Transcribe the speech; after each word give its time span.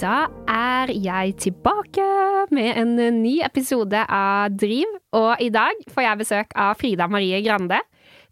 Da 0.00 0.30
er 0.48 0.88
jeg 0.96 1.34
tilbake 1.42 2.04
med 2.56 2.78
en 2.80 2.94
ny 3.20 3.34
episode 3.44 4.00
av 4.00 4.54
Driv, 4.56 4.88
og 5.12 5.42
i 5.44 5.50
dag 5.52 5.82
får 5.92 6.04
jeg 6.06 6.20
besøk 6.22 6.54
av 6.56 6.78
Frida 6.80 7.04
Marie 7.10 7.42
Grande. 7.44 7.82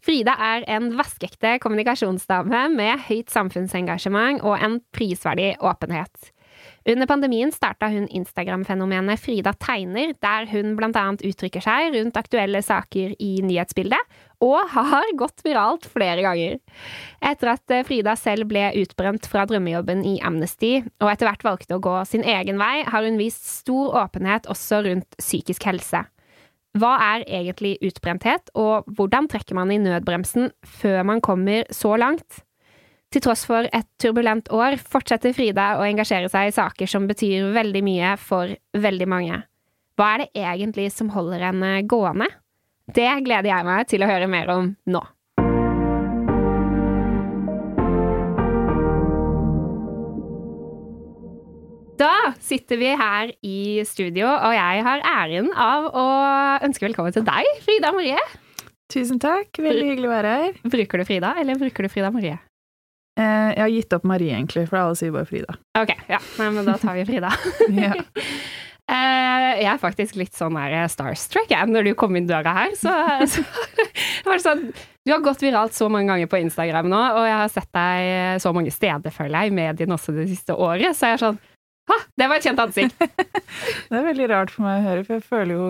Frida 0.01 0.33
er 0.41 0.65
en 0.65 0.89
vaskeekte 0.97 1.59
kommunikasjonsdame 1.61 2.63
med 2.73 3.05
høyt 3.05 3.29
samfunnsengasjement 3.29 4.41
og 4.41 4.57
en 4.57 4.79
prisverdig 4.97 5.51
åpenhet. 5.61 6.31
Under 6.87 7.07
pandemien 7.09 7.51
starta 7.51 7.89
hun 7.91 8.07
Instagram-fenomenet 8.07 9.19
Frida 9.19 9.51
tegner, 9.59 10.13
der 10.23 10.47
hun 10.51 10.77
blant 10.79 10.97
annet 10.99 11.23
uttrykker 11.27 11.63
seg 11.63 11.93
rundt 11.95 12.19
aktuelle 12.19 12.61
saker 12.63 13.15
i 13.19 13.31
nyhetsbildet, 13.43 14.19
og 14.39 14.71
har 14.71 15.09
gått 15.19 15.43
viralt 15.43 15.87
flere 15.91 16.23
ganger. 16.23 16.59
Etter 17.19 17.53
at 17.55 17.75
eh, 17.75 17.83
Frida 17.87 18.15
selv 18.19 18.47
ble 18.51 18.69
utbrent 18.79 19.27
fra 19.27 19.43
drømmejobben 19.49 20.05
i 20.07 20.15
Amnesty, 20.23 20.77
og 21.03 21.11
etter 21.11 21.27
hvert 21.27 21.43
valgte 21.43 21.75
å 21.75 21.83
gå 21.83 21.97
sin 22.07 22.23
egen 22.23 22.61
vei, 22.61 22.85
har 22.87 23.03
hun 23.03 23.19
vist 23.19 23.43
stor 23.59 23.99
åpenhet 24.05 24.47
også 24.51 24.85
rundt 24.87 25.19
psykisk 25.19 25.67
helse. 25.67 26.05
Hva 26.79 26.95
er 27.01 27.25
egentlig 27.25 27.75
utbrenthet, 27.83 28.51
og 28.55 28.87
hvordan 28.95 29.27
trekker 29.27 29.57
man 29.57 29.73
i 29.73 29.81
nødbremsen 29.81 30.53
før 30.79 31.01
man 31.11 31.23
kommer 31.25 31.67
så 31.73 31.97
langt? 31.99 32.45
Til 33.09 33.23
tross 33.25 33.41
for 33.49 33.65
et 33.73 33.87
turbulent 33.97 34.51
år 34.53 34.75
fortsetter 34.77 35.33
Frida 35.33 35.79
å 35.79 35.85
engasjere 35.87 36.29
seg 36.29 36.51
i 36.51 36.53
saker 36.53 36.89
som 36.89 37.07
betyr 37.09 37.47
veldig 37.55 37.81
mye 37.81 38.11
for 38.21 38.51
veldig 38.77 39.07
mange. 39.09 39.39
Hva 39.97 40.09
er 40.13 40.21
det 40.21 40.27
egentlig 40.37 40.91
som 40.93 41.09
holder 41.15 41.41
henne 41.47 41.71
gående? 41.89 42.27
Det 42.85 43.09
gleder 43.25 43.49
jeg 43.49 43.65
meg 43.65 43.87
til 43.89 44.05
å 44.05 44.09
høre 44.09 44.27
mer 44.29 44.51
om 44.53 44.69
nå. 44.93 45.01
Da 51.99 52.13
sitter 52.39 52.77
vi 52.79 52.91
her 52.95 53.33
i 53.41 53.81
studio, 53.89 54.29
og 54.29 54.53
jeg 54.53 54.83
har 54.85 55.01
æren 55.03 55.49
av 55.57 55.89
å 55.89 56.05
ønske 56.63 56.85
velkommen 56.85 57.17
til 57.17 57.25
deg, 57.27 57.49
Frida 57.65 57.89
Marie. 57.97 58.21
Tusen 58.93 59.17
takk, 59.19 59.49
veldig 59.57 59.89
hyggelig 59.95 60.07
å 60.07 60.13
være 60.13 60.37
her. 60.37 60.61
Bruker 60.77 61.01
du 61.01 61.07
Frida, 61.09 61.33
eller 61.41 61.59
bruker 61.59 61.89
du 61.89 61.91
Frida 61.91 62.13
Marie? 62.13 62.37
Eh, 63.19 63.51
jeg 63.51 63.61
har 63.63 63.73
gitt 63.73 63.93
opp 63.97 64.07
Marie, 64.07 64.31
egentlig, 64.31 64.65
for 64.69 64.79
alle 64.79 64.95
sier 64.95 65.11
bare 65.11 65.27
Frida. 65.27 65.57
Ok, 65.79 65.91
ja, 66.07 66.21
men 66.39 66.63
da 66.63 66.77
tar 66.79 66.97
vi 66.99 67.05
Frida. 67.09 67.35
Ja. 67.83 67.93
Eh, 68.89 69.59
jeg 69.59 69.67
er 69.69 69.77
faktisk 69.77 70.15
litt 70.17 70.33
sånn 70.33 70.55
der 70.57 70.87
starstruck 70.89 71.51
jeg, 71.53 71.69
når 71.69 71.85
du 71.85 71.91
kom 71.93 72.15
inn 72.17 72.25
døra 72.25 72.55
her. 72.55 72.71
Så, 72.73 72.89
så 73.29 73.43
det 74.25 74.37
sånn, 74.41 74.63
Du 75.05 75.11
har 75.13 75.21
gått 75.21 75.43
viralt 75.45 75.75
så 75.77 75.85
mange 75.93 76.09
ganger 76.09 76.25
på 76.31 76.39
Instagram 76.41 76.89
nå, 76.89 77.01
og 77.19 77.27
jeg 77.27 77.35
har 77.37 77.51
sett 77.53 77.69
deg 77.77 78.41
så 78.41 78.49
mange 78.57 78.73
steder, 78.73 79.13
føler 79.13 79.45
jeg, 79.45 79.51
i 79.51 79.55
mediene 79.59 79.93
også 79.93 80.15
det 80.17 80.25
siste 80.31 80.57
året. 80.57 80.97
Så 80.97 81.05
jeg 81.05 81.19
er 81.19 81.21
sånn 81.21 81.37
Ha, 81.93 81.99
det 82.17 82.31
var 82.31 82.41
et 82.41 82.47
kjent 82.49 82.63
ansikt! 82.65 82.97
Det 82.97 83.99
er 83.99 84.09
veldig 84.09 84.31
rart 84.33 84.55
for 84.55 84.65
meg 84.65 84.81
å 84.81 84.87
høre, 84.87 85.05
for 85.05 85.19
jeg 85.19 85.27
føler 85.35 85.53
jo 85.53 85.69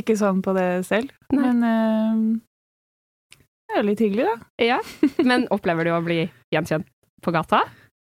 ikke 0.00 0.16
sånn 0.16 0.40
på 0.40 0.56
det 0.56 0.70
selv. 0.88 1.12
Nei. 1.28 1.44
Men 1.44 1.68
eh, 1.68 2.24
det 3.72 3.80
er 3.80 3.88
litt 3.88 4.02
hyggelig, 4.04 4.28
da. 4.28 4.36
Ja, 4.62 4.78
Men 5.28 5.48
opplever 5.54 5.88
du 5.88 5.92
å 5.94 6.02
bli 6.04 6.24
gjenkjent 6.54 6.88
på 7.22 7.34
gata? 7.34 7.64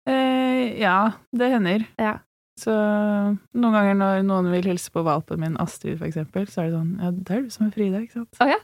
Eh, 0.10 0.76
ja, 0.82 1.16
det 1.36 1.52
hender. 1.54 1.86
Ja. 2.02 2.18
Så 2.60 2.72
noen 2.72 3.76
ganger 3.76 3.98
når 4.00 4.22
noen 4.24 4.48
vil 4.54 4.70
hilse 4.72 4.92
på 4.94 5.04
valpen 5.04 5.42
min, 5.42 5.58
Astrid 5.60 5.98
for 6.00 6.08
eksempel, 6.08 6.46
så 6.48 6.64
er 6.64 6.70
det 6.70 6.78
sånn 6.78 6.94
Ja, 7.04 7.10
det 7.12 7.36
er 7.36 7.42
du 7.44 7.52
som 7.52 7.66
er 7.68 7.74
Frida, 7.76 8.00
ikke 8.00 8.22
sant? 8.22 8.40
Å 8.40 8.48
ja? 8.54 8.60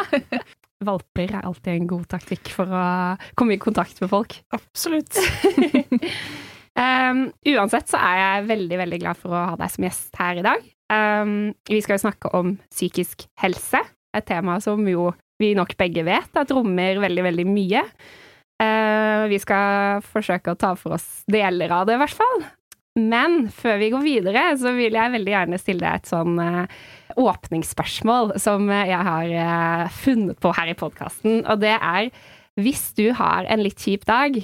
Valper 0.88 1.36
er 1.36 1.44
alltid 1.48 1.74
en 1.74 1.90
god 1.92 2.08
taktikk 2.12 2.48
for 2.52 2.68
å 2.68 2.86
komme 3.38 3.56
i 3.56 3.60
kontakt 3.60 4.00
med 4.02 4.10
folk. 4.12 4.38
Absolutt. 4.56 5.20
Um, 6.74 7.28
uansett 7.46 7.86
så 7.86 8.00
er 8.02 8.16
jeg 8.18 8.46
veldig, 8.48 8.78
veldig 8.80 8.96
glad 8.98 9.18
for 9.20 9.30
å 9.30 9.42
ha 9.52 9.58
deg 9.58 9.70
som 9.70 9.84
gjest 9.86 10.16
her 10.18 10.40
i 10.40 10.42
dag. 10.42 10.64
Um, 10.90 11.52
vi 11.70 11.78
skal 11.84 11.94
jo 11.94 12.02
snakke 12.02 12.32
om 12.34 12.56
psykisk 12.66 13.28
helse, 13.38 13.78
et 14.14 14.26
tema 14.26 14.56
som 14.62 14.82
jo 14.90 15.12
vi 15.40 15.54
nok 15.58 15.74
begge 15.78 16.04
vet 16.06 16.40
at 16.40 16.52
rommer 16.54 17.00
veldig, 17.02 17.24
veldig 17.26 17.46
mye. 17.48 17.84
Uh, 18.62 19.24
vi 19.30 19.40
skal 19.42 20.04
forsøke 20.06 20.54
å 20.54 20.58
ta 20.58 20.74
for 20.78 20.96
oss 20.96 21.24
deler 21.30 21.72
av 21.74 21.88
det, 21.88 21.96
i 21.96 22.02
hvert 22.04 22.20
fall. 22.20 22.44
Men 22.94 23.48
før 23.50 23.80
vi 23.80 23.90
går 23.90 24.04
videre, 24.04 24.44
så 24.60 24.70
vil 24.76 24.94
jeg 24.94 25.14
veldig 25.16 25.32
gjerne 25.32 25.58
stille 25.58 25.82
deg 25.82 25.98
et 25.98 26.12
sånn 26.12 26.38
uh, 26.38 26.86
åpningsspørsmål 27.18 28.36
som 28.42 28.70
uh, 28.70 28.84
jeg 28.86 29.02
har 29.10 29.34
uh, 29.34 29.98
funnet 30.04 30.38
på 30.38 30.54
her 30.54 30.70
i 30.70 30.78
podkasten, 30.78 31.42
og 31.42 31.62
det 31.64 31.74
er 31.74 32.12
hvis 32.60 32.92
du 32.94 33.08
har 33.18 33.48
en 33.50 33.62
litt 33.64 33.82
kjip 33.82 34.04
dag, 34.06 34.36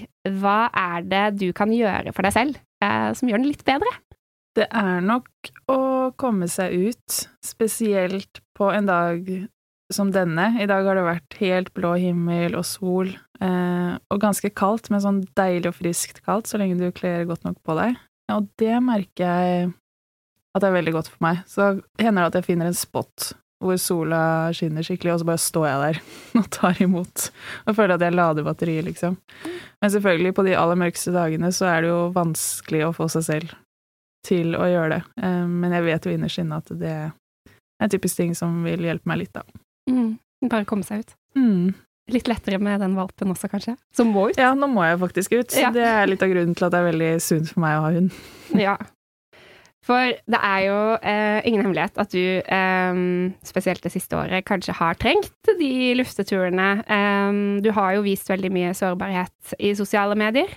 hva 0.43 0.65
er 0.75 1.07
det 1.07 1.27
du 1.39 1.51
kan 1.55 1.71
gjøre 1.71 2.11
for 2.15 2.27
deg 2.27 2.35
selv 2.35 2.59
eh, 2.83 3.11
som 3.15 3.31
gjør 3.31 3.43
den 3.43 3.53
litt 3.53 3.63
bedre? 3.67 3.93
Det 4.59 4.67
er 4.67 5.05
nok 5.07 5.51
å 5.71 5.79
komme 6.19 6.49
seg 6.51 6.91
ut, 6.91 7.21
spesielt 7.47 8.43
på 8.59 8.73
en 8.75 8.91
dag 8.91 9.31
som 9.93 10.13
denne. 10.15 10.53
I 10.63 10.69
dag 10.71 10.87
har 10.87 10.99
det 10.99 11.07
vært 11.07 11.37
helt 11.41 11.73
blå 11.77 11.95
himmel 11.99 12.55
og 12.59 12.65
sol, 12.69 13.11
eh, 13.41 13.93
og 14.11 14.23
ganske 14.23 14.53
kaldt, 14.55 14.91
men 14.91 15.03
sånn 15.03 15.21
deilig 15.39 15.73
og 15.73 15.79
friskt 15.81 16.23
kaldt 16.27 16.51
så 16.51 16.61
lenge 16.61 16.79
du 16.79 16.89
kler 16.95 17.27
godt 17.29 17.45
nok 17.47 17.59
på 17.67 17.77
deg. 17.79 17.99
Og 18.31 18.49
det 18.63 18.77
merker 18.87 19.27
jeg 19.27 19.71
at 20.55 20.63
det 20.63 20.69
er 20.71 20.79
veldig 20.79 20.95
godt 20.95 21.11
for 21.13 21.23
meg. 21.27 21.45
Så 21.51 21.71
hender 22.01 22.23
det 22.25 22.31
at 22.31 22.41
jeg 22.41 22.49
finner 22.53 22.71
en 22.71 22.79
spot 22.79 23.33
hvor 23.61 23.77
sola 23.77 24.21
skinner 24.57 24.85
skikkelig, 24.87 25.13
og 25.13 25.21
så 25.21 25.27
bare 25.29 25.43
står 25.43 25.67
jeg 25.69 25.81
der 25.83 25.99
og 26.41 26.47
tar 26.55 26.79
imot 26.81 27.27
og 27.69 27.75
føler 27.77 27.99
at 27.99 28.05
jeg 28.07 28.17
lader 28.17 28.47
batteriet, 28.47 28.87
liksom. 28.89 29.19
Men 29.83 29.93
selvfølgelig, 29.93 30.33
på 30.37 30.45
de 30.47 30.55
aller 30.57 30.79
mørkeste 30.81 31.13
dagene 31.13 31.51
så 31.53 31.69
er 31.69 31.85
det 31.85 31.91
jo 31.93 31.99
vanskelig 32.17 32.87
å 32.87 32.95
få 32.97 33.11
seg 33.13 33.27
selv 33.27 33.53
til 34.27 34.57
å 34.57 34.65
gjøre 34.69 34.95
det. 34.97 35.03
Eh, 35.25 35.45
Men 35.49 35.77
jeg 35.77 35.87
vet 35.87 36.07
jo 36.09 36.15
innerst 36.15 36.41
inne 36.43 36.61
at 36.61 36.73
det 36.81 36.93
er 36.93 37.11
en 37.81 37.93
typisk 37.93 38.21
ting 38.21 38.35
som 38.37 38.63
vil 38.65 38.85
hjelpe 38.85 39.09
meg 39.09 39.23
litt, 39.23 39.33
da. 39.37 39.45
Mm, 39.91 40.49
bare 40.51 40.69
komme 40.69 40.87
seg 40.87 41.05
ut. 41.05 41.17
Mm. 41.39 41.73
Litt 42.11 42.31
lettere 42.31 42.59
med 42.63 42.81
den 42.83 42.97
valpen 42.99 43.31
også, 43.31 43.51
kanskje? 43.53 43.77
Som 43.95 44.11
må 44.15 44.31
ut? 44.31 44.39
Ja, 44.41 44.53
nå 44.59 44.67
må 44.71 44.83
jeg 44.87 44.99
faktisk 45.03 45.37
ut. 45.37 45.59
Ja. 45.59 45.71
Det 45.75 45.85
er 45.87 46.09
litt 46.11 46.25
av 46.25 46.33
grunnen 46.33 46.57
til 46.59 46.67
at 46.67 46.75
det 46.75 46.81
er 46.81 46.89
veldig 46.91 47.13
sunt 47.23 47.53
for 47.53 47.65
meg 47.67 47.77
å 47.79 47.85
ha 47.85 47.93
hund. 47.99 48.17
Ja. 48.67 48.79
For 49.91 50.13
det 50.29 50.39
er 50.45 50.61
jo 50.67 50.79
eh, 51.09 51.39
ingen 51.49 51.65
hemmelighet 51.65 51.97
at 51.99 52.13
du, 52.13 52.21
eh, 52.45 52.99
spesielt 53.49 53.83
det 53.83 53.95
siste 53.95 54.19
året, 54.19 54.45
kanskje 54.47 54.77
har 54.77 54.99
trengt 55.01 55.51
de 55.59 55.71
lufteturene. 55.97 56.69
Eh, 56.85 57.41
du 57.65 57.71
har 57.75 57.97
jo 57.97 58.05
vist 58.05 58.29
veldig 58.31 58.53
mye 58.55 58.75
sårbarhet 58.77 59.55
i 59.59 59.73
sosiale 59.79 60.19
medier. 60.21 60.53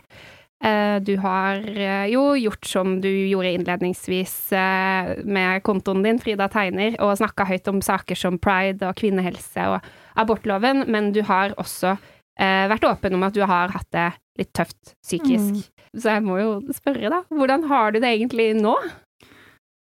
Eh, 0.63 0.99
du 1.03 1.17
har 1.19 1.59
eh, 1.77 2.05
jo 2.13 2.21
gjort 2.39 2.65
som 2.65 2.95
du 3.03 3.09
gjorde 3.09 3.51
innledningsvis 3.51 4.35
eh, 4.55 5.09
med 5.27 5.59
kontoen 5.67 6.05
din, 6.05 6.21
Frida 6.23 6.47
Tegner, 6.51 6.95
og 7.03 7.17
snakka 7.19 7.43
høyt 7.49 7.67
om 7.67 7.81
saker 7.83 8.15
som 8.15 8.39
pride 8.39 8.87
og 8.87 8.95
kvinnehelse 9.01 9.65
og 9.73 9.89
abortloven, 10.23 10.85
men 10.87 11.11
du 11.15 11.23
har 11.27 11.55
også 11.59 11.97
vært 12.33 12.81
åpen 12.89 13.13
om 13.13 13.23
at 13.27 13.35
du 13.35 13.43
har 13.45 13.69
hatt 13.69 13.85
det 13.93 14.07
litt 14.39 14.49
tøft 14.57 14.95
psykisk. 15.05 15.67
Så 15.93 16.15
jeg 16.15 16.23
må 16.25 16.39
jo 16.39 16.55
spørre, 16.73 17.11
da. 17.13 17.19
Hvordan 17.29 17.67
har 17.69 17.93
du 17.93 17.99
det 18.01 18.09
egentlig 18.09 18.47
nå? 18.57 18.71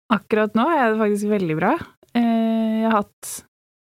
Akkurat 0.09 0.57
nå 0.57 0.65
er 0.73 0.87
det 0.87 0.97
faktisk 0.97 1.29
veldig 1.29 1.57
bra. 1.59 1.75
Jeg 2.17 2.87
har 2.87 2.95
hatt 2.95 3.29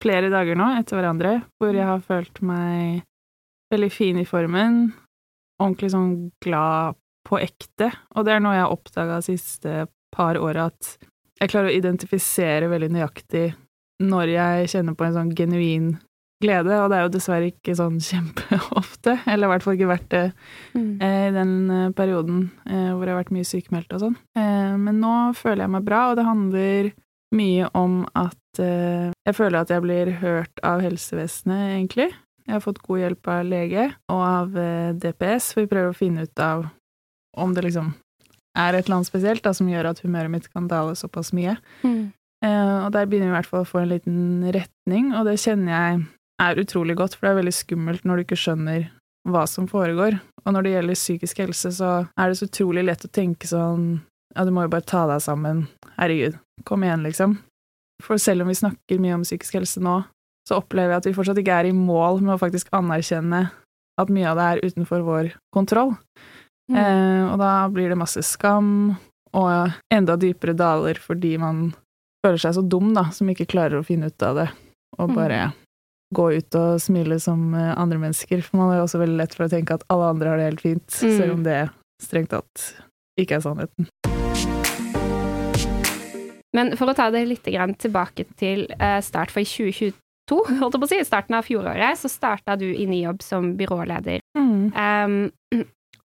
flere 0.00 0.32
dager 0.32 0.56
nå 0.56 0.70
etter 0.78 0.96
hverandre 0.96 1.34
hvor 1.60 1.76
jeg 1.76 1.84
har 1.84 2.00
følt 2.08 2.40
meg 2.48 3.04
veldig 3.74 3.92
fin 3.92 4.24
i 4.24 4.26
formen, 4.28 4.86
ordentlig 5.60 5.92
sånn 5.94 6.14
glad 6.44 6.96
på 7.26 7.40
ekte, 7.42 7.90
og 8.14 8.26
det 8.26 8.36
er 8.36 8.42
noe 8.42 8.54
jeg 8.54 8.64
har 8.66 8.74
oppdaga 8.74 9.20
de 9.20 9.26
siste 9.34 9.86
par 10.14 10.38
åra, 10.38 10.68
at 10.70 10.96
jeg 11.40 11.52
klarer 11.52 11.72
å 11.72 11.76
identifisere 11.76 12.68
veldig 12.70 12.92
nøyaktig 12.94 13.48
når 14.06 14.32
jeg 14.32 14.68
kjenner 14.72 14.96
på 14.96 15.06
en 15.06 15.16
sånn 15.16 15.32
genuin 15.36 15.88
glede, 16.42 16.76
og 16.82 16.90
det 16.92 16.98
er 16.98 17.06
jo 17.06 17.12
dessverre 17.14 17.48
ikke 17.50 17.74
sånn 17.78 17.96
kjempeofte, 18.10 19.16
eller 19.26 19.48
i 19.48 19.52
hvert 19.54 19.64
fall 19.64 19.78
ikke 19.78 19.90
vært 19.90 20.08
det 20.12 20.24
eh, 20.76 21.26
i 21.30 21.34
den 21.34 21.54
eh, 21.72 21.88
perioden 21.96 22.46
eh, 22.68 22.92
hvor 22.92 23.06
jeg 23.06 23.14
har 23.14 23.22
vært 23.22 23.34
mye 23.36 23.48
sykemeldt 23.48 23.96
og 23.96 24.04
sånn. 24.04 24.18
Eh, 24.38 24.76
men 24.80 25.00
nå 25.02 25.16
føler 25.38 25.64
jeg 25.64 25.74
meg 25.78 25.88
bra, 25.88 26.02
og 26.10 26.20
det 26.20 26.28
handler 26.28 26.92
mye 27.36 27.70
om 27.76 28.02
at 28.16 28.62
eh, 28.62 29.10
jeg 29.26 29.36
føler 29.36 29.60
at 29.62 29.72
jeg 29.72 29.84
blir 29.84 30.12
hørt 30.20 30.62
av 30.64 30.84
helsevesenet, 30.84 31.72
egentlig. 31.80 32.10
Jeg 32.46 32.54
har 32.54 32.62
fått 32.62 32.82
god 32.86 33.02
hjelp 33.02 33.30
av 33.32 33.46
lege 33.46 33.86
og 34.12 34.20
av 34.22 34.58
eh, 34.60 34.90
DPS, 34.94 35.52
for 35.54 35.64
vi 35.64 35.70
prøver 35.70 35.92
å 35.92 35.98
finne 35.98 36.26
ut 36.26 36.42
av 36.42 36.68
om 37.36 37.54
det 37.54 37.66
liksom 37.66 37.90
er 38.56 38.76
et 38.76 38.86
eller 38.86 39.00
annet 39.00 39.10
spesielt 39.10 39.44
da, 39.44 39.52
som 39.56 39.68
gjør 39.68 39.90
at 39.90 40.00
humøret 40.04 40.32
mitt 40.32 40.46
kan 40.52 40.68
dale 40.70 40.94
såpass 40.96 41.32
mye. 41.36 41.56
Mm. 41.82 42.12
Eh, 42.46 42.76
og 42.84 42.92
der 42.94 43.08
begynner 43.08 43.28
vi 43.28 43.34
i 43.34 43.36
hvert 43.36 43.50
fall 43.50 43.66
å 43.66 43.68
få 43.68 43.82
en 43.82 43.90
liten 43.92 44.46
retning, 44.54 45.10
og 45.16 45.26
det 45.28 45.40
kjenner 45.42 45.74
jeg 45.74 46.04
er 46.46 46.62
utrolig 46.62 46.96
godt, 46.96 47.16
for 47.16 47.26
det 47.26 47.32
er 47.32 47.40
veldig 47.40 47.56
skummelt 47.56 48.06
når 48.06 48.16
du 48.16 48.26
ikke 48.26 48.40
skjønner 48.40 48.88
hva 49.26 49.44
som 49.50 49.66
foregår. 49.68 50.18
Og 50.44 50.54
når 50.54 50.64
det 50.64 50.74
gjelder 50.76 51.00
psykisk 51.00 51.42
helse, 51.42 51.72
så 51.80 51.92
er 52.14 52.30
det 52.30 52.38
så 52.38 52.48
utrolig 52.48 52.86
lett 52.86 53.06
å 53.08 53.12
tenke 53.12 53.48
sånn 53.50 53.96
ja, 54.36 54.44
du 54.44 54.52
må 54.52 54.66
jo 54.66 54.72
bare 54.72 54.84
ta 54.84 55.06
deg 55.08 55.22
sammen, 55.24 55.64
herregud, 55.96 56.36
kom 56.68 56.82
igjen, 56.84 57.06
liksom. 57.06 57.38
For 58.04 58.20
selv 58.20 58.44
om 58.44 58.50
vi 58.52 58.58
snakker 58.58 59.00
mye 59.00 59.16
om 59.16 59.24
psykisk 59.24 59.56
helse 59.56 59.80
nå, 59.80 60.02
så 60.46 60.60
opplever 60.60 60.94
jeg 60.94 61.02
at 61.02 61.08
vi 61.10 61.14
fortsatt 61.16 61.40
ikke 61.42 61.58
er 61.60 61.70
i 61.70 61.76
mål 61.76 62.20
med 62.22 62.36
å 62.36 62.40
faktisk 62.40 62.70
anerkjenne 62.76 63.48
at 63.98 64.12
mye 64.12 64.28
av 64.30 64.36
det 64.38 64.46
er 64.46 64.62
utenfor 64.70 65.02
vår 65.06 65.32
kontroll. 65.54 65.96
Mm. 66.70 66.76
Eh, 66.78 67.22
og 67.32 67.38
da 67.40 67.50
blir 67.72 67.90
det 67.90 67.98
masse 67.98 68.22
skam 68.26 68.96
og 69.36 69.72
enda 69.92 70.16
dypere 70.20 70.54
daler 70.56 70.98
fordi 71.02 71.36
man 71.40 71.70
føler 72.24 72.40
seg 72.42 72.56
så 72.56 72.64
dum, 72.66 72.92
da, 72.96 73.08
som 73.14 73.28
ikke 73.30 73.46
klarer 73.50 73.80
å 73.80 73.86
finne 73.86 74.10
ut 74.10 74.22
av 74.22 74.34
det, 74.40 74.48
og 74.98 75.10
Mm. 75.10 75.14
bare 75.14 75.40
gå 76.14 76.26
ut 76.38 76.54
og 76.54 76.80
smile 76.80 77.18
som 77.20 77.54
eh, 77.54 77.74
andre 77.76 77.98
mennesker. 77.98 78.42
For 78.42 78.56
man 78.56 78.72
er 78.72 78.78
jo 78.78 78.86
også 78.86 79.00
veldig 79.02 79.16
lett 79.16 79.34
for 79.34 79.46
å 79.46 79.50
tenke 79.50 79.74
at 79.74 79.84
alle 79.90 80.10
andre 80.10 80.28
har 80.28 80.36
det 80.38 80.44
helt 80.50 80.60
fint, 80.60 80.86
Mm. 80.86 81.16
selv 81.18 81.32
om 81.34 81.42
det 81.42 81.70
strengt 82.02 82.30
tatt 82.30 82.74
ikke 83.18 83.36
er 83.36 83.40
sannheten. 83.40 83.88
Men 86.54 86.76
for 86.76 86.88
å 86.88 86.94
ta 86.96 87.10
det 87.10 87.26
litt 87.28 87.44
tilbake 87.44 88.24
til 88.36 88.66
eh, 88.80 89.00
start 89.00 89.30
for 89.30 89.40
i 89.40 89.92
2022, 90.26 90.58
holdt 90.60 90.76
jeg 90.76 90.82
på 90.82 90.88
å 90.88 90.90
si, 90.90 91.00
i 91.00 91.06
starten 91.06 91.38
av 91.38 91.46
fjoråret, 91.46 92.00
så 92.00 92.10
starta 92.10 92.56
du 92.58 92.66
i 92.68 92.86
ny 92.88 93.02
jobb 93.04 93.22
som 93.24 93.52
byråleder. 93.58 94.22
Um, 94.36 95.30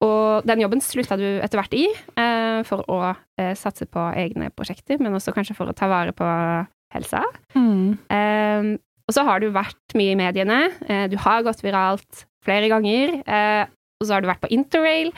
og 0.04 0.44
den 0.48 0.60
jobben 0.60 0.82
slutta 0.84 1.16
du 1.16 1.24
etter 1.40 1.60
hvert 1.60 1.76
i, 1.76 1.86
uh, 2.18 2.60
for 2.68 2.84
å 2.92 3.00
uh, 3.12 3.52
satse 3.56 3.88
på 3.88 4.02
egne 4.16 4.50
prosjekter, 4.52 5.00
men 5.00 5.16
også 5.16 5.34
kanskje 5.36 5.56
for 5.56 5.72
å 5.72 5.76
ta 5.76 5.88
vare 5.90 6.12
på 6.16 6.26
helsa. 6.94 7.22
Mm. 7.56 7.96
Um, 8.12 8.74
og 9.06 9.14
så 9.14 9.24
har 9.26 9.40
du 9.40 9.48
vært 9.54 9.96
mye 9.96 10.12
i 10.12 10.18
mediene. 10.18 10.60
Uh, 10.84 11.06
du 11.12 11.16
har 11.22 11.46
gått 11.46 11.64
viralt 11.64 12.26
flere 12.46 12.68
ganger. 12.70 13.16
og 13.98 14.04
så 14.06 14.14
har 14.14 14.22
du 14.22 14.28
vært 14.28 14.44
på 14.44 14.52
interrail. 14.54 15.08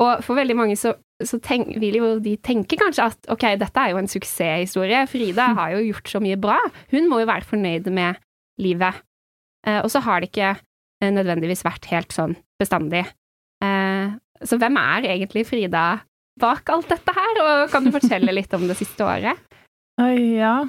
Og 0.00 0.22
for 0.24 0.38
veldig 0.38 0.54
mange 0.56 0.76
så, 0.80 0.94
så 1.20 1.36
tenk, 1.44 1.74
vil 1.82 1.98
jo 1.98 2.14
de 2.24 2.36
tenke 2.40 2.78
kanskje 2.80 3.10
at 3.10 3.28
ok, 3.34 3.44
dette 3.60 3.82
er 3.82 3.92
jo 3.92 3.98
en 4.00 4.08
suksesshistorie. 4.08 5.02
Frida 5.10 5.50
har 5.58 5.74
jo 5.74 5.82
gjort 5.90 6.08
så 6.14 6.22
mye 6.24 6.38
bra. 6.40 6.56
Hun 6.94 7.10
må 7.10 7.20
jo 7.20 7.28
være 7.28 7.44
fornøyd 7.50 7.90
med 7.92 8.16
livet. 8.62 9.02
Eh, 9.66 9.80
og 9.82 9.90
så 9.92 10.02
har 10.04 10.20
det 10.20 10.30
ikke 10.30 10.52
eh, 10.54 11.12
nødvendigvis 11.12 11.64
vært 11.66 11.88
helt 11.92 12.14
sånn 12.14 12.36
bestandig. 12.60 13.04
Eh, 13.64 14.14
så 14.44 14.58
hvem 14.60 14.78
er 14.80 15.08
egentlig 15.14 15.46
Frida 15.48 15.86
bak 16.38 16.70
alt 16.70 16.90
dette 16.92 17.14
her, 17.14 17.40
og 17.42 17.72
kan 17.72 17.86
du 17.86 17.90
fortelle 17.94 18.34
litt 18.34 18.52
om 18.54 18.68
det 18.70 18.78
siste 18.78 19.06
året? 19.06 19.44
Ja. 19.98 20.62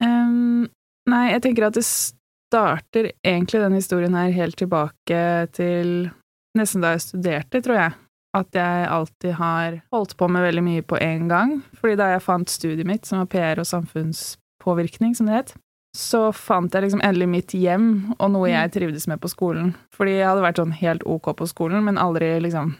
Um, 0.00 0.62
nei, 1.04 1.24
jeg 1.34 1.42
tenker 1.44 1.66
at 1.66 1.76
det 1.76 1.82
starter 1.84 3.10
egentlig 3.20 3.60
den 3.60 3.76
historien 3.76 4.14
her 4.16 4.30
helt 4.32 4.56
tilbake 4.56 5.18
til 5.52 6.08
nesten 6.56 6.80
da 6.80 6.94
jeg 6.94 7.04
studerte, 7.04 7.60
tror 7.60 7.76
jeg. 7.76 7.96
At 8.38 8.56
jeg 8.56 8.88
alltid 8.88 9.36
har 9.36 9.78
holdt 9.92 10.16
på 10.16 10.30
med 10.32 10.46
veldig 10.46 10.64
mye 10.64 10.86
på 10.88 10.96
en 11.04 11.28
gang. 11.28 11.54
Fordi 11.76 11.98
da 12.00 12.10
jeg 12.14 12.24
fant 12.24 12.48
studiet 12.48 12.88
mitt, 12.88 13.04
som 13.04 13.20
var 13.20 13.28
PR 13.32 13.60
og 13.60 13.68
samfunnspåvirkning, 13.68 15.12
som 15.18 15.28
det 15.28 15.42
het, 15.42 15.54
så 15.96 16.28
fant 16.36 16.74
jeg 16.74 16.84
liksom 16.84 17.02
endelig 17.02 17.28
mitt 17.32 17.54
hjem, 17.56 17.88
og 18.18 18.32
noe 18.34 18.50
jeg 18.50 18.72
trivdes 18.74 19.08
med 19.10 19.20
på 19.22 19.30
skolen. 19.32 19.72
Fordi 19.94 20.18
jeg 20.18 20.28
hadde 20.28 20.44
vært 20.44 20.60
sånn 20.60 20.74
helt 20.78 21.06
ok 21.08 21.32
på 21.38 21.48
skolen, 21.50 21.84
men 21.86 22.00
aldri 22.00 22.34
liksom 22.44 22.74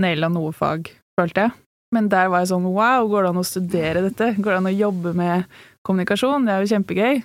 naila 0.00 0.30
noe 0.32 0.54
fag, 0.56 0.88
følte 1.20 1.46
jeg. 1.46 1.56
Men 1.94 2.06
der 2.10 2.28
var 2.30 2.44
jeg 2.44 2.52
sånn 2.52 2.68
wow, 2.70 3.06
går 3.10 3.26
det 3.26 3.30
an 3.32 3.40
å 3.40 3.46
studere 3.46 4.04
dette? 4.04 4.30
Går 4.38 4.52
det 4.52 4.58
an 4.60 4.70
å 4.70 4.74
jobbe 4.74 5.12
med 5.18 5.56
kommunikasjon? 5.86 6.46
Det 6.46 6.54
er 6.54 6.64
jo 6.64 6.74
kjempegøy. 6.76 7.24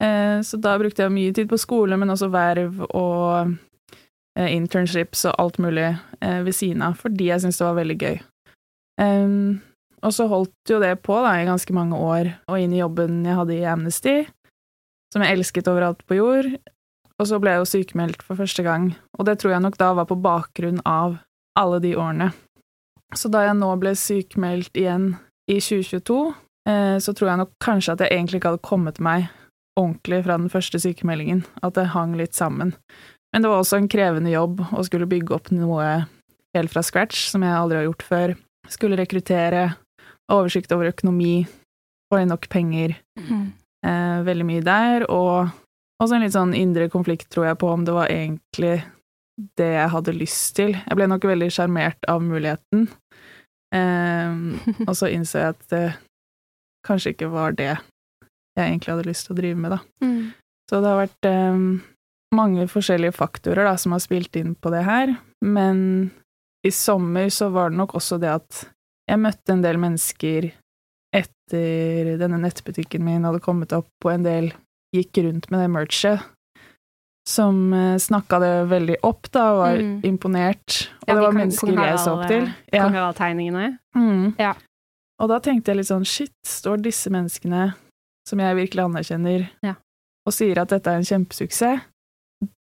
Eh, 0.00 0.40
så 0.42 0.56
da 0.58 0.72
brukte 0.80 1.04
jeg 1.04 1.12
mye 1.12 1.32
tid 1.36 1.46
på 1.46 1.58
skole, 1.60 1.94
men 2.00 2.10
også 2.10 2.26
verv 2.32 2.80
og 2.88 3.52
eh, 4.34 4.48
internships 4.50 5.26
og 5.28 5.36
alt 5.38 5.60
mulig 5.62 5.84
eh, 5.86 6.40
ved 6.42 6.56
siden 6.56 6.82
av, 6.82 6.96
fordi 6.98 7.28
jeg 7.28 7.44
syntes 7.44 7.60
det 7.60 7.66
var 7.68 7.76
veldig 7.76 7.96
gøy. 8.00 8.16
Em, 9.04 9.60
og 10.00 10.14
så 10.16 10.26
holdt 10.30 10.72
jo 10.72 10.80
det 10.82 10.94
på 11.04 11.16
da, 11.24 11.36
i 11.38 11.48
ganske 11.48 11.74
mange 11.76 11.98
år, 11.98 12.34
og 12.48 12.60
inn 12.60 12.74
i 12.74 12.82
jobben 12.82 13.22
jeg 13.26 13.38
hadde 13.38 13.56
i 13.56 13.66
Amnesty, 13.68 14.18
som 15.12 15.24
jeg 15.24 15.38
elsket 15.38 15.70
overalt 15.70 16.04
på 16.08 16.18
jord. 16.20 16.50
Og 17.20 17.28
så 17.28 17.40
ble 17.40 17.52
jeg 17.52 17.60
jo 17.60 17.68
sykemeldt 17.68 18.22
for 18.24 18.40
første 18.40 18.64
gang, 18.64 18.92
og 19.18 19.26
det 19.28 19.40
tror 19.40 19.56
jeg 19.56 19.64
nok 19.66 19.76
da 19.80 19.90
var 19.98 20.08
på 20.08 20.16
bakgrunn 20.24 20.80
av 20.88 21.18
alle 21.58 21.80
de 21.84 21.92
årene. 21.98 22.30
Så 23.16 23.28
da 23.32 23.42
jeg 23.44 23.58
nå 23.58 23.72
ble 23.82 23.92
sykemeldt 23.98 24.78
igjen 24.78 25.12
i 25.50 25.58
2022, 25.58 26.18
eh, 26.70 26.96
så 27.02 27.12
tror 27.12 27.32
jeg 27.32 27.42
nok 27.42 27.52
kanskje 27.62 27.96
at 27.96 28.04
jeg 28.04 28.14
egentlig 28.14 28.40
ikke 28.40 28.54
hadde 28.54 28.68
kommet 28.70 29.02
meg 29.02 29.28
ordentlig 29.78 30.22
fra 30.24 30.36
den 30.38 30.50
første 30.52 30.80
sykemeldingen, 30.82 31.42
at 31.62 31.76
det 31.76 31.90
hang 31.94 32.14
litt 32.18 32.36
sammen. 32.38 32.74
Men 33.32 33.42
det 33.42 33.50
var 33.50 33.62
også 33.62 33.80
en 33.80 33.90
krevende 33.90 34.32
jobb 34.32 34.62
å 34.74 34.84
skulle 34.86 35.08
bygge 35.10 35.36
opp 35.36 35.50
noe 35.54 35.90
helt 36.56 36.72
fra 36.72 36.82
scratch, 36.86 37.28
som 37.30 37.44
jeg 37.46 37.54
aldri 37.54 37.80
har 37.80 37.88
gjort 37.88 38.06
før. 38.06 38.34
Skulle 38.70 38.98
rekruttere, 38.98 39.70
oversikt 40.30 40.72
over 40.74 40.90
økonomi, 40.90 41.44
få 42.10 42.22
inn 42.22 42.32
nok 42.32 42.48
penger, 42.52 42.96
eh, 43.20 44.18
veldig 44.26 44.46
mye 44.46 44.64
der, 44.66 45.06
og 45.10 45.50
også 46.00 46.16
en 46.16 46.24
litt 46.24 46.36
sånn 46.36 46.56
indre 46.56 46.88
konflikt, 46.92 47.28
tror 47.32 47.50
jeg, 47.50 47.60
på 47.60 47.70
om 47.70 47.84
det 47.86 47.94
var 47.96 48.10
egentlig 48.12 48.80
det 49.58 49.70
jeg 49.74 49.92
hadde 49.94 50.16
lyst 50.16 50.56
til. 50.58 50.74
Jeg 50.74 50.98
ble 50.98 51.08
nok 51.10 51.24
veldig 51.28 51.50
sjarmert 51.54 52.08
av 52.10 52.22
muligheten, 52.24 52.88
eh, 53.74 54.34
og 54.88 54.94
så 54.96 55.12
innså 55.12 55.42
jeg 55.42 55.56
at 55.56 55.64
det 55.72 55.86
kanskje 56.86 57.14
ikke 57.14 57.30
var 57.32 57.56
det 57.58 57.74
jeg 57.74 58.66
egentlig 58.66 58.94
hadde 58.94 59.08
lyst 59.08 59.26
til 59.26 59.36
å 59.36 59.40
drive 59.40 59.60
med, 59.60 59.76
da. 59.76 59.80
Mm. 60.04 60.32
Så 60.70 60.80
det 60.80 60.90
har 60.90 61.00
vært 61.00 61.28
eh, 61.28 61.62
mange 62.36 62.66
forskjellige 62.70 63.16
faktorer 63.16 63.66
da, 63.66 63.76
som 63.80 63.94
har 63.94 64.02
spilt 64.02 64.36
inn 64.38 64.54
på 64.54 64.72
det 64.74 64.84
her, 64.86 65.14
men 65.44 66.10
i 66.66 66.72
sommer 66.74 67.30
så 67.32 67.48
var 67.54 67.72
det 67.72 67.80
nok 67.80 67.94
også 67.96 68.18
det 68.20 68.32
at 68.34 68.64
jeg 69.10 69.18
møtte 69.18 69.52
en 69.56 69.62
del 69.64 69.78
mennesker 69.82 70.50
etter 71.12 72.12
denne 72.20 72.38
nettbutikken 72.38 73.02
min 73.02 73.24
hadde 73.26 73.40
kommet 73.42 73.72
opp, 73.74 73.90
og 74.04 74.12
en 74.12 74.22
del 74.26 74.52
gikk 74.94 75.18
rundt 75.24 75.48
med 75.50 75.64
det 75.64 75.70
merchet, 75.74 76.22
som 77.28 77.72
eh, 77.76 77.96
snakka 78.00 78.38
det 78.42 78.52
veldig 78.70 78.96
opp, 79.06 79.28
da, 79.34 79.44
og 79.52 79.58
var 79.60 79.76
Mm. 79.78 80.00
imponert. 80.08 80.88
Og 81.02 81.08
Ja, 81.08 81.14
det 81.14 81.22
var 81.22 81.32
mennesker 81.36 81.74
jeg 81.74 81.98
så 81.98 82.14
opp 82.16 82.28
til. 82.28 82.48
Ja. 82.72 82.82
Kong 82.84 82.94
Harald-tegningene. 82.94 83.78
Mm. 83.96 84.34
Ja. 84.38 84.54
Og 85.20 85.28
da 85.28 85.38
tenkte 85.38 85.68
jeg 85.70 85.76
litt 85.76 85.90
sånn, 85.90 86.06
shit, 86.06 86.32
står 86.46 86.80
disse 86.82 87.10
menneskene, 87.10 87.74
som 88.26 88.38
jeg 88.38 88.56
virkelig 88.56 88.84
anerkjenner, 88.86 89.48
Ja. 89.62 89.74
og 90.26 90.32
sier 90.32 90.58
at 90.58 90.68
dette 90.68 90.86
er 90.90 90.96
en 90.96 91.02
kjempesuksess, 91.04 91.80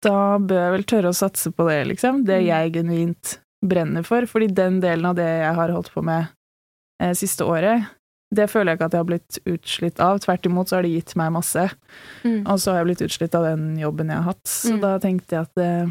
da 0.03 0.37
bør 0.37 0.59
jeg 0.59 0.71
vel 0.73 0.83
tørre 0.83 1.09
å 1.13 1.15
satse 1.15 1.51
på 1.55 1.67
det, 1.69 1.87
liksom. 1.87 2.25
Det 2.25 2.41
Mm. 2.43 2.47
jeg 2.47 2.73
genuint 2.73 3.39
brenner 3.63 4.03
for. 4.03 4.21
Fordi 4.25 4.47
den 4.53 4.81
delen 4.81 5.05
av 5.05 5.15
det 5.15 5.23
jeg 5.45 5.55
har 5.55 5.69
holdt 5.69 5.91
på 5.93 6.03
med 6.03 6.27
eh, 7.01 7.13
siste 7.17 7.45
året, 7.47 7.85
det 8.35 8.45
føler 8.51 8.71
jeg 8.73 8.77
ikke 8.77 8.85
at 8.85 8.93
jeg 8.93 9.01
har 9.01 9.07
blitt 9.09 9.37
utslitt 9.49 9.99
av. 10.05 10.19
Tvert 10.21 10.45
imot 10.45 10.69
så 10.69 10.75
har 10.77 10.83
det 10.85 10.91
gitt 10.93 11.15
meg 11.17 11.31
masse. 11.33 11.63
Mm. 12.23 12.43
Og 12.45 12.59
så 12.61 12.71
har 12.75 12.83
jeg 12.83 12.89
blitt 12.91 13.01
utslitt 13.07 13.33
av 13.39 13.47
den 13.47 13.71
jobben 13.81 14.11
jeg 14.11 14.19
har 14.21 14.27
hatt. 14.33 14.43
Så 14.45 14.75
Mm. 14.75 14.81
da 14.83 14.91
tenkte 15.01 15.35
jeg 15.35 15.47
at 15.47 15.57
eh, 15.63 15.87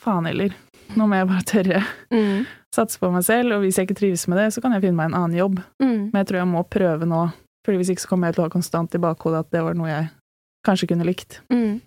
faen 0.00 0.24
heller, 0.30 0.54
nå 0.96 1.04
må 1.06 1.18
jeg 1.18 1.28
bare 1.28 1.44
tørre 1.44 1.82
Mm. 2.10 2.46
satse 2.74 2.98
på 2.98 3.10
meg 3.12 3.24
selv, 3.24 3.52
og 3.52 3.62
hvis 3.66 3.76
jeg 3.76 3.88
ikke 3.88 3.98
trives 4.00 4.24
med 4.28 4.38
det, 4.38 4.46
så 4.54 4.62
kan 4.62 4.72
jeg 4.72 4.82
finne 4.86 4.96
meg 4.96 5.10
en 5.10 5.18
annen 5.20 5.36
jobb. 5.36 5.60
Mm. 5.82 6.08
Men 6.12 6.20
jeg 6.22 6.26
tror 6.30 6.38
jeg 6.40 6.48
må 6.54 6.62
prøve 6.68 7.04
nå, 7.08 7.20
for 7.66 7.76
hvis 7.76 7.90
ikke 7.92 8.00
så 8.06 8.08
kommer 8.08 8.28
jeg 8.28 8.34
til 8.38 8.44
å 8.44 8.46
ha 8.48 8.54
konstant 8.54 8.94
i 8.94 8.98
bakhodet 9.02 9.40
at 9.44 9.50
det 9.52 9.62
var 9.66 9.74
noe 9.76 9.88
jeg 9.92 10.08
kanskje 10.64 10.88
kunne 10.88 11.04
likt. 11.04 11.40
Mm. 11.52 11.80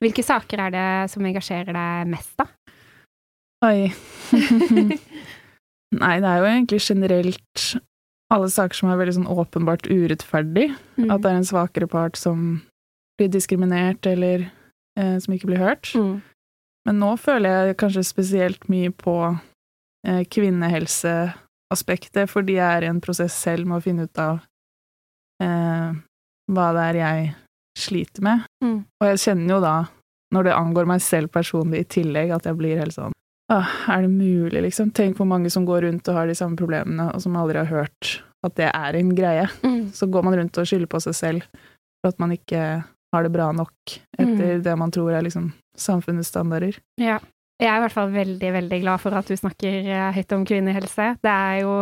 Hvilke 0.00 0.22
saker 0.24 0.60
er 0.60 0.70
det 0.70 1.10
som 1.10 1.24
engasjerer 1.24 1.72
deg 1.72 2.10
mest, 2.12 2.36
da? 2.36 2.46
Oi. 3.64 3.88
Nei, 6.02 6.14
det 6.20 6.28
er 6.28 6.38
jo 6.42 6.48
egentlig 6.52 6.80
generelt 6.84 7.64
alle 8.32 8.48
saker 8.50 8.78
som 8.78 8.90
er 8.90 8.98
veldig 9.00 9.14
sånn 9.18 9.30
åpenbart 9.30 9.86
urettferdig. 9.90 10.72
Mm. 10.96 11.08
At 11.12 11.22
det 11.22 11.30
er 11.30 11.38
en 11.40 11.48
svakere 11.48 11.88
part 11.90 12.18
som 12.20 12.60
blir 13.20 13.30
diskriminert, 13.32 14.06
eller 14.08 14.48
eh, 14.98 15.16
som 15.20 15.34
ikke 15.34 15.50
blir 15.50 15.62
hørt. 15.62 15.92
Mm. 15.98 16.22
Men 16.88 16.98
nå 16.98 17.12
føler 17.20 17.68
jeg 17.68 17.80
kanskje 17.82 18.04
spesielt 18.06 18.68
mye 18.72 18.90
på 18.90 19.16
eh, 20.08 20.22
kvinnehelseaspektet, 20.32 22.30
fordi 22.32 22.56
jeg 22.58 22.68
er 22.78 22.86
i 22.86 22.90
en 22.90 23.02
prosess 23.04 23.36
selv 23.36 23.68
med 23.68 23.78
å 23.78 23.84
finne 23.84 24.08
ut 24.08 24.18
av 24.22 24.40
eh, 25.44 25.90
hva 26.52 26.68
det 26.76 26.82
er 26.90 26.96
jeg 27.02 27.32
sliter 27.78 28.22
med. 28.26 28.38
Mm. 28.64 28.78
Og 29.00 29.10
jeg 29.12 29.24
kjenner 29.28 29.56
jo 29.56 29.60
da, 29.62 29.76
når 30.32 30.48
det 30.48 30.56
angår 30.56 30.88
meg 30.88 31.00
selv 31.04 31.32
personlig 31.32 31.84
i 31.84 31.90
tillegg, 32.00 32.32
at 32.34 32.48
jeg 32.48 32.58
blir 32.58 32.80
helt 32.80 32.96
sånn 32.96 33.11
er 33.60 34.02
det 34.06 34.10
mulig, 34.12 34.62
liksom? 34.68 34.90
Tenk 34.96 35.18
hvor 35.18 35.28
mange 35.28 35.50
som 35.52 35.66
går 35.68 35.82
rundt 35.86 36.08
og 36.08 36.14
har 36.18 36.30
de 36.30 36.36
samme 36.38 36.56
problemene, 36.58 37.10
og 37.14 37.20
som 37.24 37.36
aldri 37.36 37.58
har 37.62 37.70
hørt 37.70 38.12
at 38.46 38.56
det 38.58 38.70
er 38.72 38.96
en 38.98 39.12
greie. 39.14 39.44
Mm. 39.62 39.90
Så 39.94 40.08
går 40.10 40.24
man 40.26 40.34
rundt 40.40 40.58
og 40.58 40.66
skylder 40.66 40.90
på 40.90 41.00
seg 41.04 41.14
selv 41.14 41.44
for 42.02 42.10
at 42.10 42.18
man 42.22 42.32
ikke 42.34 42.62
har 43.12 43.22
det 43.26 43.30
bra 43.34 43.50
nok 43.54 43.92
etter 44.18 44.62
det 44.64 44.72
man 44.80 44.90
tror 44.94 45.12
er 45.14 45.22
liksom 45.26 45.50
samfunnets 45.78 46.32
standarder. 46.32 46.78
Ja. 47.00 47.18
Jeg 47.62 47.68
er 47.70 47.78
i 47.78 47.82
hvert 47.84 47.94
fall 47.94 48.10
veldig, 48.10 48.48
veldig 48.56 48.78
glad 48.82 48.98
for 49.04 49.14
at 49.14 49.28
du 49.30 49.36
snakker 49.38 49.84
eh, 49.86 50.08
høyt 50.16 50.32
om 50.34 50.42
kvinnehelse. 50.48 51.04
Det 51.22 51.30
er 51.30 51.60
jo 51.60 51.74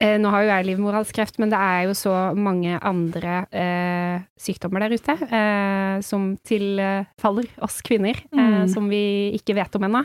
eh, 0.00 0.14
Nå 0.22 0.30
har 0.32 0.44
jo 0.46 0.48
jeg 0.48 0.66
livmorhalskreft, 0.70 1.36
men 1.42 1.50
det 1.52 1.58
er 1.60 1.82
jo 1.90 1.96
så 1.98 2.14
mange 2.38 2.78
andre 2.80 3.34
eh, 3.52 4.22
sykdommer 4.40 4.86
der 4.86 4.94
ute 4.96 5.18
eh, 5.28 5.98
som 6.06 6.30
tilfaller 6.48 7.50
oss 7.66 7.82
kvinner, 7.84 8.16
eh, 8.32 8.40
Mm. 8.64 8.68
som 8.72 8.88
vi 8.88 9.02
ikke 9.36 9.58
vet 9.58 9.76
om 9.76 9.84
ennå. 9.90 10.04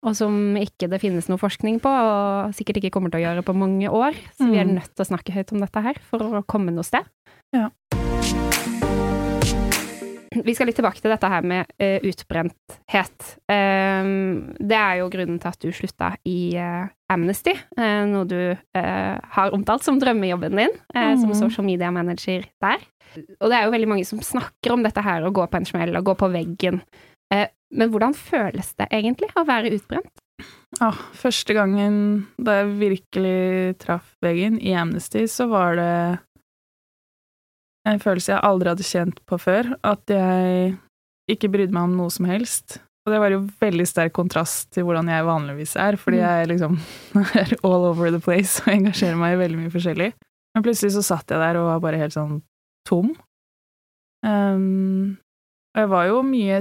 Og 0.00 0.14
som 0.16 0.32
ikke 0.56 0.88
det 0.88 1.00
finnes 1.02 1.26
noe 1.28 1.40
forskning 1.40 1.76
på, 1.84 1.90
og 1.90 2.54
sikkert 2.56 2.80
ikke 2.80 2.92
kommer 2.94 3.12
til 3.12 3.20
å 3.20 3.26
gjøre 3.26 3.44
på 3.44 3.52
mange 3.52 3.90
år. 3.92 4.16
Så 4.38 4.48
vi 4.48 4.56
er 4.56 4.64
Mm. 4.64 4.78
nødt 4.80 4.94
til 4.96 5.04
å 5.04 5.10
snakke 5.10 5.34
høyt 5.34 5.52
om 5.52 5.60
dette 5.60 5.82
her 5.84 5.94
for 6.00 6.18
å 6.18 6.46
komme 6.46 6.72
noe 6.72 6.84
sted. 6.84 7.04
Ja. 7.52 7.68
vi 10.44 10.54
skal 10.54 10.70
litt 10.70 10.76
tilbake 10.78 11.02
til 11.02 11.10
dette 11.10 11.28
her 11.28 11.42
med 11.42 11.66
uh, 11.82 11.98
utbrenthet. 12.06 13.26
Um, 13.50 14.54
det 14.56 14.78
er 14.78 15.00
jo 15.00 15.10
grunnen 15.10 15.40
til 15.42 15.50
at 15.50 15.58
du 15.60 15.68
slutta 15.74 16.12
i 16.24 16.54
uh, 16.56 16.86
Amnesty, 17.10 17.52
uh, 17.76 18.06
noe 18.06 18.24
du 18.30 18.56
har 18.72 19.52
omtalt 19.52 19.82
som 19.84 19.98
drømmejobben 20.00 20.56
din, 20.56 20.76
mm. 20.94 21.18
som 21.20 21.34
social 21.34 21.66
media 21.66 21.90
manager 21.90 22.46
der. 22.62 22.78
Og 23.40 23.50
det 23.50 23.58
er 23.58 23.66
jo 23.66 23.74
veldig 23.74 23.88
mange 23.90 24.06
som 24.06 24.22
snakker 24.22 24.72
om 24.72 24.84
dette 24.86 25.02
her, 25.02 25.26
å 25.26 25.34
gå 25.34 25.44
på 25.50 25.58
en 25.58 25.66
smell 25.66 25.96
og 25.98 26.06
gå 26.06 26.14
på 26.22 26.30
veggen. 26.30 26.80
Men 27.70 27.92
hvordan 27.92 28.16
føles 28.16 28.72
det 28.78 28.88
egentlig 28.90 29.30
å 29.38 29.46
være 29.48 29.72
utbrent? 29.76 30.12
Ah, 30.80 30.96
første 31.16 31.54
gangen 31.54 31.94
da 32.40 32.60
jeg 32.60 32.76
virkelig 32.80 33.78
traff 33.82 34.14
veggen 34.24 34.58
i 34.62 34.72
Amnesty, 34.78 35.26
så 35.28 35.46
var 35.50 35.76
det 35.78 35.94
en 37.88 38.00
følelse 38.00 38.34
jeg 38.34 38.44
aldri 38.46 38.72
hadde 38.72 38.86
kjent 38.86 39.20
på 39.28 39.38
før. 39.40 39.74
At 39.86 40.12
jeg 40.12 40.76
ikke 41.30 41.50
brydde 41.52 41.76
meg 41.76 41.90
om 41.90 41.98
noe 41.98 42.14
som 42.14 42.28
helst. 42.30 42.78
Og 43.06 43.14
det 43.14 43.20
var 43.22 43.32
jo 43.32 43.44
veldig 43.62 43.86
sterk 43.88 44.14
kontrast 44.16 44.68
til 44.74 44.84
hvordan 44.86 45.08
jeg 45.08 45.26
vanligvis 45.26 45.72
er, 45.80 45.96
fordi 46.00 46.20
mm. 46.20 46.24
jeg 46.26 46.50
liksom 46.50 46.76
er 47.42 47.54
all 47.64 47.86
over 47.92 48.12
the 48.12 48.20
place 48.22 48.60
og 48.64 48.74
engasjerer 48.74 49.18
meg 49.20 49.36
i 49.36 49.40
veldig 49.40 49.62
mye 49.62 49.72
forskjellig. 49.72 50.10
Men 50.54 50.66
plutselig 50.66 50.94
så 50.96 51.04
satt 51.06 51.32
jeg 51.32 51.40
der 51.40 51.60
og 51.60 51.70
var 51.70 51.82
bare 51.84 52.00
helt 52.00 52.16
sånn 52.16 52.40
tom. 52.88 53.14
Um, 54.26 55.16
og 55.72 55.80
jeg 55.80 55.90
var 55.94 56.08
jo 56.10 56.20
mye 56.26 56.60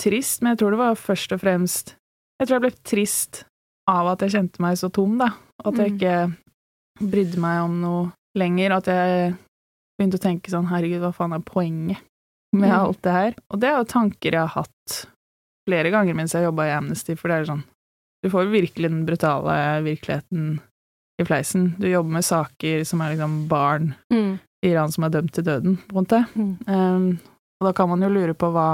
trist, 0.00 0.42
men 0.42 0.54
jeg 0.54 0.62
tror 0.62 0.74
det 0.74 0.80
var 0.82 0.98
først 1.00 1.32
og 1.32 1.40
fremst 1.42 1.94
Jeg 2.36 2.48
tror 2.48 2.56
jeg 2.56 2.64
ble 2.66 2.74
trist 2.84 3.44
av 3.88 4.10
at 4.12 4.24
jeg 4.24 4.34
kjente 4.34 4.60
meg 4.60 4.76
så 4.76 4.90
tom, 4.92 5.14
da. 5.20 5.30
At 5.64 5.78
jeg 5.80 5.94
mm. 5.94 5.96
ikke 5.96 7.06
brydde 7.12 7.40
meg 7.40 7.62
om 7.64 7.76
noe 7.80 8.02
lenger. 8.36 8.74
At 8.76 8.90
jeg 8.90 9.34
begynte 9.96 10.20
å 10.20 10.24
tenke 10.26 10.52
sånn 10.52 10.68
herregud, 10.68 11.00
hva 11.04 11.14
faen 11.16 11.36
er 11.36 11.44
poenget 11.46 12.02
med 12.56 12.68
mm. 12.68 12.76
alt 12.76 13.00
det 13.06 13.14
her? 13.14 13.38
Og 13.52 13.62
det 13.62 13.70
er 13.70 13.78
jo 13.78 13.88
tanker 13.88 14.36
jeg 14.36 14.42
har 14.42 14.52
hatt 14.52 14.98
flere 15.66 15.92
ganger 15.94 16.18
mens 16.18 16.34
jeg 16.36 16.46
jobba 16.46 16.68
i 16.68 16.74
Amnesty, 16.76 17.16
for 17.18 17.32
det 17.32 17.38
er 17.38 17.48
sånn 17.50 17.64
Du 18.24 18.30
får 18.32 18.50
virkelig 18.52 18.90
den 18.90 19.04
brutale 19.06 19.54
virkeligheten 19.86 20.58
i 21.20 21.24
fleisen. 21.24 21.70
Du 21.78 21.86
jobber 21.88 22.18
med 22.18 22.26
saker 22.26 22.84
som 22.84 23.00
er 23.00 23.14
liksom 23.14 23.38
barn 23.48 23.94
mm. 24.12 24.32
i 24.66 24.72
Iran 24.72 24.92
som 24.92 25.06
er 25.06 25.14
dømt 25.14 25.32
til 25.36 25.46
døden, 25.46 25.78
på 25.88 25.94
en 25.94 26.00
måte. 26.02 26.22
Mm. 26.34 26.52
Um, 26.66 27.06
og 27.60 27.68
da 27.68 27.72
kan 27.76 27.88
man 27.88 28.02
jo 28.04 28.10
lure 28.12 28.34
på 28.36 28.50
hva 28.52 28.68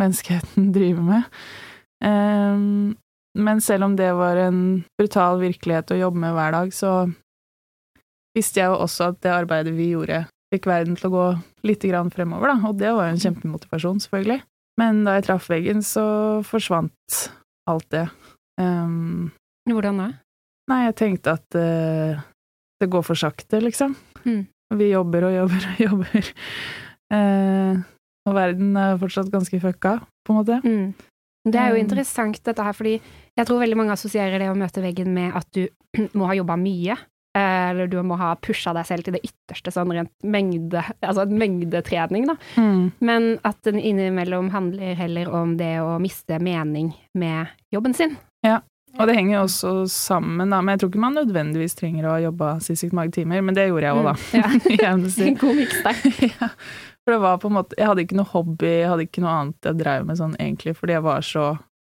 menneskeheten 0.00 0.72
driver 0.76 1.04
med. 1.12 1.28
Um, 2.04 2.96
men 3.38 3.60
selv 3.62 3.86
om 3.86 3.94
det 3.98 4.10
var 4.18 4.38
en 4.40 4.60
brutal 4.98 5.40
virkelighet 5.42 5.92
å 5.94 5.98
jobbe 5.98 6.22
med 6.22 6.34
hver 6.34 6.54
dag, 6.54 6.72
så 6.74 6.92
visste 8.36 8.62
jeg 8.62 8.70
jo 8.70 8.78
også 8.84 9.12
at 9.12 9.20
det 9.24 9.34
arbeidet 9.34 9.74
vi 9.76 9.92
gjorde, 9.92 10.24
fikk 10.52 10.68
verden 10.70 10.96
til 10.98 11.10
å 11.10 11.14
gå 11.14 11.26
litt 11.68 11.84
grann 11.86 12.10
fremover, 12.14 12.54
da. 12.54 12.70
Og 12.70 12.78
det 12.80 12.94
var 12.94 13.08
jo 13.08 13.16
en 13.16 13.22
kjempemotivasjon, 13.22 14.00
selvfølgelig. 14.04 14.40
Men 14.78 15.02
da 15.06 15.16
jeg 15.16 15.26
traff 15.26 15.48
veggen, 15.50 15.82
så 15.86 16.06
forsvant 16.46 17.20
alt 17.68 17.88
det. 17.94 18.06
Um, 18.60 19.30
Hvordan 19.68 20.00
da? 20.00 20.08
Nei, 20.70 20.82
jeg 20.86 20.98
tenkte 21.00 21.34
at 21.38 21.58
uh, 21.58 22.20
det 22.78 22.90
går 22.90 23.04
for 23.06 23.18
sakte, 23.18 23.60
liksom. 23.64 23.94
Mm. 24.24 24.46
Vi 24.78 24.90
jobber 24.90 25.28
og 25.28 25.34
jobber 25.34 25.68
og 25.72 25.80
jobber. 25.86 26.32
Uh, 27.12 27.80
og 28.28 28.36
verden 28.36 28.76
er 28.78 28.98
fortsatt 29.00 29.30
ganske 29.32 29.60
fucka, 29.62 29.98
på 30.24 30.34
en 30.34 30.40
måte. 30.40 30.60
Mm. 30.64 30.92
Det 31.48 31.60
er 31.60 31.72
jo 31.72 31.80
interessant 31.80 32.40
dette 32.44 32.64
her, 32.64 32.76
fordi 32.76 32.98
jeg 32.98 33.48
tror 33.48 33.62
veldig 33.62 33.78
mange 33.78 33.94
assosierer 33.94 34.42
det 34.42 34.50
å 34.52 34.58
møte 34.58 34.82
veggen 34.84 35.14
med 35.16 35.36
at 35.38 35.48
du 35.56 35.64
må 36.18 36.28
ha 36.28 36.36
jobba 36.36 36.58
mye. 36.60 36.98
Eh, 37.36 37.64
eller 37.70 37.90
du 37.90 37.98
må 38.06 38.16
ha 38.18 38.32
pusha 38.40 38.72
deg 38.76 38.86
selv 38.88 39.06
til 39.06 39.14
det 39.16 39.22
ytterste, 39.26 39.72
sånn 39.74 39.92
rent 39.92 40.10
mengde 40.24 40.80
Altså 41.08 41.26
mengdetrening, 41.28 42.26
da. 42.30 42.38
Mm. 42.56 42.88
Men 43.04 43.28
at 43.48 43.60
den 43.68 43.78
innimellom 43.80 44.50
handler 44.54 44.96
heller 44.98 45.30
om 45.32 45.58
det 45.60 45.76
å 45.84 45.98
miste 46.02 46.40
mening 46.42 46.94
med 47.18 47.52
jobben 47.74 47.96
sin. 47.96 48.16
Ja, 48.46 48.62
og 48.96 49.06
det 49.06 49.14
henger 49.18 49.36
jo 49.36 49.44
også 49.44 49.72
sammen, 49.92 50.50
da. 50.50 50.60
Men 50.62 50.74
jeg 50.74 50.82
tror 50.82 50.92
ikke 50.92 51.02
man 51.04 51.18
nødvendigvis 51.18 51.76
trenger 51.78 52.08
å 52.08 52.14
ha 52.16 52.20
jobba 52.22 52.52
sinnssykt 52.64 52.96
mange 52.96 53.14
timer, 53.18 53.44
men 53.44 53.56
det 53.56 53.68
gjorde 53.68 53.90
jeg 53.90 53.98
òg, 53.98 54.08
da. 54.08 54.14
Mm, 54.16 54.78
ja. 54.80 54.92
en 55.28 55.38
god 55.42 55.58
miks 55.58 55.82
der. 55.84 56.30
ja. 56.32 56.48
For 57.08 57.14
det 57.14 57.22
var 57.24 57.38
på 57.40 57.48
en 57.48 57.54
måte 57.56 57.76
Jeg 57.78 57.88
hadde 57.88 58.02
ikke 58.04 58.18
noe 58.18 58.28
hobby, 58.28 58.68
jeg 58.68 58.88
hadde 58.90 59.04
ikke 59.06 59.22
noe 59.24 59.30
annet 59.32 59.64
jeg 59.64 59.80
drev 59.80 60.02
med 60.04 60.18
sånn 60.18 60.34
egentlig, 60.36 60.74
fordi 60.76 60.92
jeg 60.92 61.04
var 61.06 61.22
så 61.24 61.44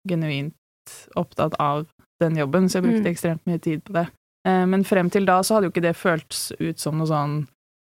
genuint 0.07 0.93
opptatt 1.19 1.57
av 1.59 1.89
den 2.23 2.37
jobben, 2.39 2.69
så 2.71 2.79
jeg 2.79 2.85
brukte 2.85 3.03
mm. 3.03 3.09
ekstremt 3.11 3.43
mye 3.49 3.59
tid 3.59 3.81
på 3.83 3.97
det. 3.97 4.05
Eh, 4.47 4.63
men 4.71 4.85
frem 4.87 5.09
til 5.11 5.27
da 5.27 5.41
så 5.43 5.57
hadde 5.57 5.67
jo 5.67 5.73
ikke 5.73 5.83
det 5.83 5.91
føltes 5.99 6.45
ut 6.55 6.79
som 6.79 6.95
noe 6.95 7.09
sånn 7.11 7.35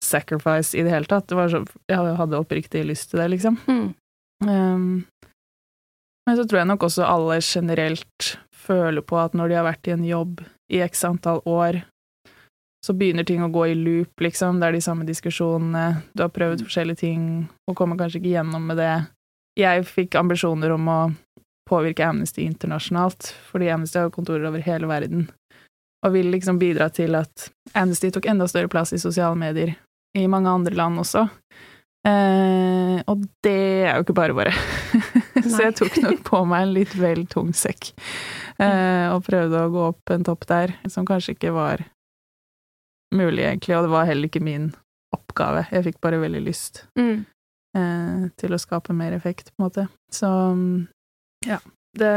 sacrifice 0.01 0.73
i 0.73 0.81
det 0.87 0.95
hele 0.95 1.05
tatt. 1.05 1.27
Det 1.29 1.37
var 1.37 1.53
så, 1.53 1.61
jeg 1.85 2.17
hadde 2.17 2.41
oppriktig 2.41 2.81
lyst 2.89 3.11
til 3.11 3.21
det, 3.21 3.29
liksom. 3.35 3.61
Mm. 3.69 3.87
Um, 4.49 4.89
men 6.25 6.37
så 6.41 6.47
tror 6.49 6.63
jeg 6.63 6.71
nok 6.71 6.89
også 6.89 7.05
alle 7.05 7.37
generelt 7.45 8.33
føler 8.57 9.05
på 9.05 9.21
at 9.21 9.37
når 9.37 9.53
de 9.53 9.61
har 9.61 9.69
vært 9.69 9.89
i 9.89 9.93
en 9.99 10.09
jobb 10.09 10.41
i 10.73 10.81
x 10.81 11.05
antall 11.05 11.45
år, 11.45 11.83
så 12.85 12.95
begynner 12.95 13.27
ting 13.27 13.43
å 13.43 13.51
gå 13.51 13.65
i 13.67 13.75
loop, 13.75 14.21
liksom. 14.23 14.59
Det 14.59 14.69
er 14.69 14.77
de 14.77 14.83
samme 14.83 15.07
diskusjonene. 15.07 16.01
Du 16.15 16.23
har 16.23 16.31
prøvd 16.31 16.63
forskjellige 16.63 17.03
ting 17.03 17.23
og 17.67 17.75
kommer 17.77 17.99
kanskje 17.99 18.21
ikke 18.21 18.37
gjennom 18.37 18.69
med 18.71 18.79
det. 18.79 18.93
Jeg 19.59 19.83
fikk 19.89 20.15
ambisjoner 20.19 20.71
om 20.75 20.87
å 20.87 20.99
påvirke 21.69 22.07
Amnesty 22.07 22.45
internasjonalt, 22.47 23.33
fordi 23.51 23.69
Amnesty 23.69 23.99
har 23.99 24.13
kontorer 24.15 24.47
over 24.49 24.63
hele 24.65 24.89
verden 24.89 25.27
og 26.05 26.13
vil 26.15 26.29
liksom 26.31 26.59
bidra 26.61 26.87
til 26.95 27.17
at 27.19 27.49
Amnesty 27.77 28.11
tok 28.13 28.29
enda 28.31 28.47
større 28.47 28.71
plass 28.71 28.93
i 28.95 29.01
sosiale 29.01 29.35
medier 29.35 29.75
i 30.17 30.25
mange 30.31 30.49
andre 30.49 30.77
land 30.79 31.01
også. 31.01 31.25
Eh, 32.07 32.97
og 33.11 33.25
det 33.43 33.59
er 33.83 33.97
jo 33.97 34.05
ikke 34.05 34.15
bare 34.15 34.35
bare. 34.37 34.53
så 35.51 35.65
jeg 35.67 35.75
tok 35.77 35.99
nok 36.05 36.23
på 36.25 36.43
meg 36.47 36.65
en 36.65 36.75
litt 36.77 36.95
vel 36.97 37.25
tung 37.29 37.51
sekk 37.55 37.91
eh, 38.55 39.11
og 39.11 39.25
prøvde 39.27 39.65
å 39.65 39.73
gå 39.73 39.87
opp 39.91 40.13
en 40.15 40.25
topp 40.25 40.47
der, 40.49 40.77
som 40.87 41.07
kanskje 41.07 41.35
ikke 41.35 41.53
var 41.55 41.83
mulig, 43.15 43.43
egentlig, 43.45 43.75
og 43.77 43.87
det 43.87 43.93
var 43.93 44.07
heller 44.09 44.29
ikke 44.29 44.43
min 44.43 44.71
oppgave. 45.15 45.65
Jeg 45.73 45.87
fikk 45.89 46.01
bare 46.03 46.21
veldig 46.21 46.41
lyst 46.45 46.83
mm. 46.99 47.15
eh, 47.77 48.25
til 48.39 48.53
å 48.53 48.61
skape 48.61 48.95
mer 48.97 49.15
effekt, 49.17 49.53
på 49.53 49.61
en 49.61 49.67
måte. 49.69 49.87
Så 50.13 50.29
ja. 51.47 51.59
Det 51.97 52.09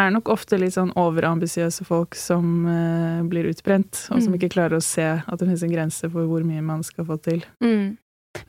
er 0.00 0.10
nok 0.10 0.32
ofte 0.32 0.58
litt 0.58 0.74
sånn 0.74 0.90
overambisiøse 0.98 1.84
folk 1.86 2.16
som 2.18 2.64
eh, 2.66 3.20
blir 3.30 3.50
utbrent, 3.52 4.06
og 4.10 4.18
som 4.18 4.32
mm. 4.32 4.38
ikke 4.40 4.52
klarer 4.56 4.80
å 4.80 4.84
se 4.84 5.06
at 5.20 5.36
det 5.36 5.46
finnes 5.46 5.64
en 5.66 5.74
grense 5.74 6.10
for 6.10 6.26
hvor 6.30 6.46
mye 6.46 6.64
man 6.64 6.82
skal 6.86 7.06
få 7.08 7.20
til. 7.22 7.44
Mm. 7.62 7.94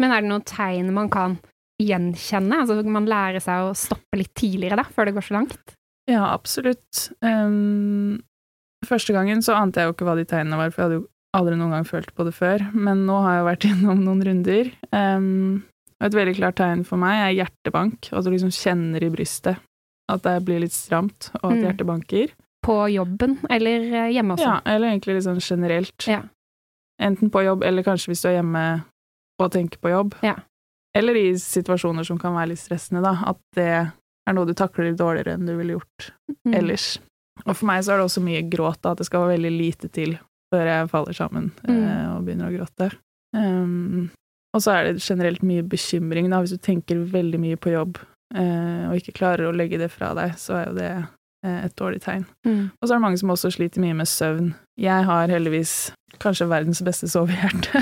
Men 0.01 0.13
er 0.13 0.23
det 0.23 0.31
noen 0.31 0.47
tegn 0.47 0.89
man 0.95 1.11
kan 1.13 1.37
gjenkjenne? 1.81 2.63
Altså 2.63 2.81
man 2.85 3.09
lærer 3.09 3.43
seg 3.43 3.67
å 3.67 3.77
stoppe 3.77 4.19
litt 4.19 4.33
tidligere, 4.37 4.81
da, 4.81 4.87
før 4.89 5.09
det 5.09 5.15
går 5.17 5.27
så 5.27 5.37
langt? 5.37 5.77
Ja, 6.09 6.25
absolutt. 6.31 7.07
Um, 7.21 8.21
første 8.87 9.13
gangen 9.15 9.43
så 9.45 9.55
ante 9.57 9.81
jeg 9.81 9.89
jo 9.89 9.95
ikke 9.95 10.07
hva 10.09 10.17
de 10.17 10.27
tegnene 10.29 10.59
var, 10.59 10.73
for 10.73 10.81
jeg 10.81 10.89
hadde 10.89 11.01
jo 11.01 11.07
aldri 11.37 11.57
noen 11.57 11.75
gang 11.75 11.87
følt 11.87 12.11
på 12.15 12.25
det 12.27 12.35
før. 12.35 12.63
Men 12.73 13.05
nå 13.07 13.17
har 13.25 13.39
jeg 13.39 13.49
vært 13.49 13.67
innom 13.71 14.05
noen 14.05 14.23
runder. 14.27 14.71
Um, 14.91 15.63
og 16.01 16.09
et 16.09 16.17
veldig 16.17 16.37
klart 16.39 16.57
tegn 16.57 16.85
for 16.87 17.01
meg 17.01 17.19
er 17.27 17.35
hjertebank, 17.43 18.09
at 18.09 18.25
du 18.25 18.31
liksom 18.33 18.53
kjenner 18.55 19.03
i 19.05 19.11
brystet 19.13 19.61
at 20.11 20.23
det 20.25 20.37
blir 20.47 20.61
litt 20.63 20.75
stramt, 20.75 21.29
og 21.41 21.51
at 21.51 21.57
mm. 21.57 21.65
hjertet 21.65 21.87
banker. 21.87 22.31
På 22.65 22.77
jobben, 22.91 23.39
eller 23.49 23.85
eh, 23.87 24.11
hjemme 24.13 24.35
også? 24.35 24.47
Ja, 24.47 24.57
eller 24.69 24.91
egentlig 24.91 25.17
litt 25.17 25.25
sånn 25.25 25.41
generelt. 25.41 26.07
Ja. 26.09 26.21
Enten 27.01 27.31
på 27.33 27.41
jobb, 27.45 27.63
eller 27.65 27.85
kanskje 27.85 28.11
hvis 28.11 28.21
du 28.21 28.29
er 28.29 28.39
hjemme 28.39 28.65
og 29.41 29.53
tenker 29.53 29.81
på 29.81 29.93
jobb. 29.93 30.17
Ja. 30.25 30.35
Eller 30.97 31.17
i 31.17 31.27
situasjoner 31.39 32.05
som 32.05 32.19
kan 32.21 32.35
være 32.35 32.51
litt 32.51 32.61
stressende, 32.61 33.01
da. 33.05 33.15
At 33.31 33.41
det 33.57 33.69
er 33.71 34.35
noe 34.37 34.49
du 34.49 34.53
takler 34.57 34.91
dårligere 34.93 35.37
enn 35.37 35.47
du 35.47 35.55
ville 35.55 35.79
gjort 35.79 36.11
mm. 36.45 36.53
ellers. 36.59 36.91
Og 37.47 37.55
for 37.55 37.65
meg 37.71 37.81
så 37.81 37.95
er 37.95 38.01
det 38.01 38.09
også 38.09 38.23
mye 38.25 38.43
gråt, 38.51 38.81
da. 38.83 38.93
At 38.93 39.01
det 39.01 39.07
skal 39.09 39.25
være 39.25 39.39
veldig 39.39 39.53
lite 39.55 39.89
til 39.95 40.19
før 40.51 40.67
jeg 40.67 40.89
faller 40.91 41.15
sammen 41.17 41.51
mm. 41.63 41.75
eh, 41.75 42.07
og 42.13 42.25
begynner 42.27 42.49
å 42.49 42.55
gråte. 42.55 42.91
Um, 43.35 44.09
og 44.51 44.63
så 44.63 44.73
er 44.75 44.89
det 44.89 45.05
generelt 45.05 45.43
mye 45.47 45.63
bekymring, 45.63 46.27
da, 46.31 46.41
hvis 46.43 46.57
du 46.57 46.59
tenker 46.59 46.99
veldig 47.13 47.39
mye 47.39 47.59
på 47.59 47.71
jobb 47.71 48.01
Eh, 48.31 48.83
og 48.87 48.99
ikke 48.99 49.17
klarer 49.17 49.49
å 49.49 49.55
legge 49.55 49.79
det 49.81 49.89
fra 49.91 50.13
deg, 50.15 50.37
så 50.39 50.55
er 50.55 50.67
jo 50.69 50.75
det 50.77 50.91
eh, 50.91 51.59
et 51.67 51.75
dårlig 51.79 52.01
tegn. 52.05 52.23
Mm. 52.47 52.71
Og 52.71 52.85
så 52.85 52.93
er 52.93 52.97
det 52.97 53.03
mange 53.03 53.19
som 53.19 53.33
også 53.33 53.51
sliter 53.57 53.83
mye 53.83 53.97
med 53.97 54.09
søvn. 54.09 54.53
Jeg 54.79 55.07
har 55.07 55.31
heldigvis 55.31 55.91
kanskje 56.21 56.47
verdens 56.51 56.81
beste 56.85 57.09
sovehjerte. 57.11 57.81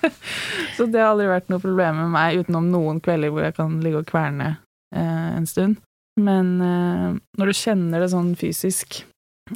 så 0.76 0.88
det 0.90 1.02
har 1.02 1.12
aldri 1.12 1.28
vært 1.30 1.52
noe 1.52 1.62
problem 1.62 2.00
med 2.02 2.14
meg, 2.16 2.42
utenom 2.42 2.70
noen 2.72 3.02
kvelder 3.04 3.34
hvor 3.34 3.46
jeg 3.46 3.58
kan 3.58 3.78
ligge 3.84 4.02
og 4.02 4.08
kverne 4.10 4.56
eh, 4.94 5.28
en 5.36 5.46
stund. 5.50 5.78
Men 6.18 6.56
eh, 6.64 7.10
når 7.38 7.52
du 7.52 7.58
kjenner 7.60 8.02
det 8.02 8.10
sånn 8.14 8.34
fysisk 8.38 9.04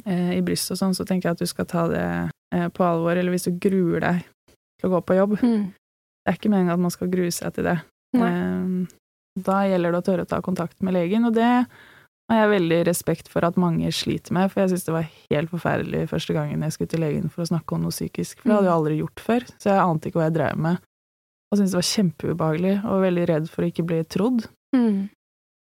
eh, 0.05 0.33
i 0.37 0.41
brystet 0.45 0.75
og 0.75 0.81
sånn, 0.81 0.97
så 0.97 1.05
tenker 1.07 1.29
jeg 1.29 1.37
at 1.37 1.43
du 1.43 1.49
skal 1.49 1.67
ta 1.69 1.85
det 1.91 2.07
eh, 2.55 2.67
på 2.73 2.85
alvor. 2.87 3.15
Eller 3.17 3.33
hvis 3.33 3.47
du 3.47 3.53
gruer 3.61 4.03
deg 4.03 4.25
til 4.81 4.89
å 4.89 4.95
gå 4.95 5.05
på 5.05 5.17
jobb. 5.19 5.37
Mm. 5.41 5.69
Det 5.71 6.29
er 6.29 6.37
ikke 6.37 6.51
meningen 6.53 6.75
at 6.75 6.83
man 6.83 6.93
skal 6.93 7.09
grue 7.11 7.31
seg 7.33 7.55
til 7.55 7.69
det. 7.69 7.79
Nei. 8.17 8.33
Da 9.39 9.61
gjelder 9.63 9.93
det 9.93 10.01
å 10.01 10.05
tørre 10.05 10.25
å 10.25 10.29
ta 10.29 10.41
kontakt 10.43 10.81
med 10.83 10.95
legen, 10.97 11.23
og 11.29 11.35
det 11.37 11.47
har 12.31 12.39
jeg 12.41 12.51
veldig 12.51 12.79
respekt 12.87 13.29
for 13.31 13.45
at 13.47 13.59
mange 13.59 13.89
sliter 13.95 14.35
med, 14.35 14.51
for 14.51 14.63
jeg 14.63 14.73
synes 14.73 14.85
det 14.87 14.95
var 14.95 15.07
helt 15.31 15.51
forferdelig 15.51 16.03
første 16.11 16.35
gangen 16.35 16.65
jeg 16.65 16.75
skulle 16.75 16.91
til 16.91 17.03
legen 17.03 17.31
for 17.31 17.43
å 17.43 17.49
snakke 17.49 17.75
om 17.75 17.85
noe 17.85 17.95
psykisk, 17.95 18.41
for 18.41 18.49
det 18.49 18.57
hadde 18.57 18.69
jeg 18.69 18.75
aldri 18.75 18.99
gjort 18.99 19.23
før, 19.23 19.47
så 19.55 19.71
jeg 19.71 19.83
ante 19.83 20.11
ikke 20.11 20.21
hva 20.21 20.27
jeg 20.27 20.37
drev 20.37 20.61
med. 20.67 20.83
og 21.51 21.57
syntes 21.59 21.73
det 21.73 21.79
var 21.79 21.89
kjempeubehagelig 21.89 22.75
og 22.87 23.05
veldig 23.05 23.25
redd 23.31 23.49
for 23.51 23.63
å 23.63 23.71
ikke 23.71 23.87
bli 23.87 24.03
trodd. 24.07 24.45
Mm. 24.75 24.99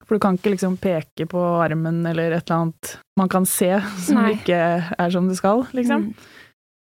For 0.04 0.16
du 0.16 0.20
kan 0.20 0.37
ikke 0.37 0.52
liksom 0.52 0.76
peke 0.82 1.26
på 1.30 1.40
armen 1.64 2.02
eller 2.06 2.32
et 2.37 2.44
eller 2.50 2.61
annet 2.66 2.96
man 3.16 3.28
kan 3.32 3.46
se 3.49 3.70
som 4.04 4.18
Nei. 4.20 4.34
ikke 4.37 4.58
er 4.99 5.11
som 5.14 5.28
det 5.28 5.37
skal, 5.38 5.64
liksom. 5.73 6.11
Mm. 6.11 6.14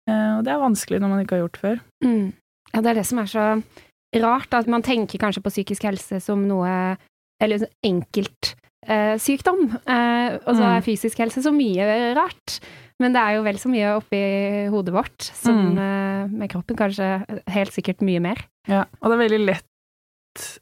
Eh, 0.09 0.31
og 0.39 0.45
det 0.45 0.53
er 0.55 0.63
vanskelig 0.63 1.01
når 1.01 1.09
man 1.13 1.21
ikke 1.25 1.37
har 1.37 1.43
gjort 1.47 1.61
før. 1.61 1.81
Mm. 2.05 2.33
Ja, 2.75 2.81
det 2.81 2.91
er 2.91 2.95
det 3.01 3.07
som 3.07 3.19
er 3.23 3.29
så 3.31 3.45
rart, 4.23 4.55
at 4.55 4.67
man 4.71 4.83
tenker 4.83 5.19
kanskje 5.19 5.43
på 5.43 5.51
psykisk 5.53 5.83
helse 5.89 6.21
som 6.23 6.47
noe 6.49 6.97
Eller 7.43 7.67
enkelt 7.85 8.55
eh, 8.87 9.17
sykdom. 9.19 9.65
Eh, 9.75 10.37
og 10.47 10.55
så 10.55 10.63
Mm. 10.63 10.77
er 10.77 10.85
fysisk 10.87 11.19
helse 11.19 11.43
så 11.43 11.51
mye 11.53 12.15
rart. 12.15 12.61
Men 13.01 13.13
det 13.13 13.21
er 13.21 13.35
jo 13.35 13.43
vel 13.43 13.57
så 13.59 13.69
mye 13.69 13.97
oppi 13.99 14.21
hodet 14.71 14.95
vårt 14.95 15.21
som 15.35 15.75
Mm. 15.75 15.79
eh, 15.79 16.27
med 16.31 16.49
kroppen. 16.51 16.77
Kanskje 16.77 17.27
helt 17.49 17.73
sikkert 17.75 18.01
mye 18.03 18.21
mer. 18.21 18.37
Ja, 18.69 18.85
og 19.03 19.11
det 19.11 19.19
er 19.19 19.29
veldig 19.29 19.47
lett 19.47 20.61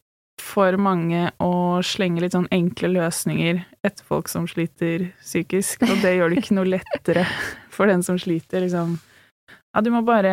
for 0.52 0.76
mange 0.80 1.30
å 1.42 1.80
slenge 1.86 2.20
litt 2.22 2.34
sånn 2.36 2.48
enkle 2.52 2.90
løsninger 2.92 3.62
etter 3.84 4.04
folk 4.08 4.28
som 4.28 4.44
sliter 4.50 5.08
psykisk, 5.22 5.82
og 5.88 6.02
det 6.04 6.16
gjør 6.18 6.32
det 6.34 6.42
ikke 6.42 6.56
noe 6.58 6.68
lettere 6.76 7.24
for 7.72 7.88
den 7.90 8.04
som 8.04 8.18
sliter, 8.20 8.60
liksom. 8.66 8.98
Ja, 9.72 9.80
du 9.80 9.88
må 9.94 10.02
bare 10.04 10.32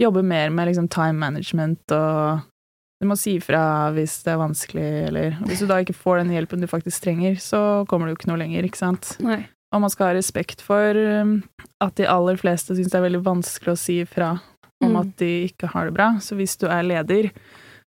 jobbe 0.00 0.22
mer 0.24 0.48
med 0.54 0.70
liksom 0.70 0.88
time 0.88 1.18
management, 1.20 1.82
og 1.92 2.40
du 3.02 3.06
må 3.10 3.14
si 3.20 3.36
fra 3.44 3.60
hvis 3.94 4.16
det 4.24 4.32
er 4.32 4.40
vanskelig, 4.40 4.86
eller 5.10 5.36
Hvis 5.46 5.60
du 5.62 5.68
da 5.70 5.76
ikke 5.82 5.94
får 5.94 6.22
den 6.22 6.32
hjelpen 6.34 6.64
du 6.64 6.66
faktisk 6.70 7.04
trenger, 7.04 7.36
så 7.42 7.84
kommer 7.90 8.08
du 8.08 8.14
jo 8.14 8.18
ikke 8.18 8.30
noe 8.32 8.40
lenger, 8.40 8.64
ikke 8.66 8.80
sant. 8.80 9.12
Nei. 9.22 9.42
Og 9.74 9.82
man 9.84 9.92
skal 9.92 10.08
ha 10.10 10.16
respekt 10.16 10.62
for 10.64 10.96
um, 10.96 11.42
at 11.84 11.94
de 12.00 12.06
aller 12.08 12.38
fleste 12.40 12.72
syns 12.74 12.88
det 12.88 12.96
er 12.98 13.04
veldig 13.04 13.20
vanskelig 13.26 13.74
å 13.74 13.78
si 13.78 13.98
ifra 14.06 14.30
om 14.80 14.92
Mm. 14.94 14.96
at 15.00 15.08
de 15.18 15.28
ikke 15.48 15.68
har 15.72 15.88
det 15.88 15.94
bra. 15.96 16.06
Så 16.22 16.36
hvis 16.38 16.54
du 16.56 16.68
er 16.70 16.84
leder, 16.86 17.32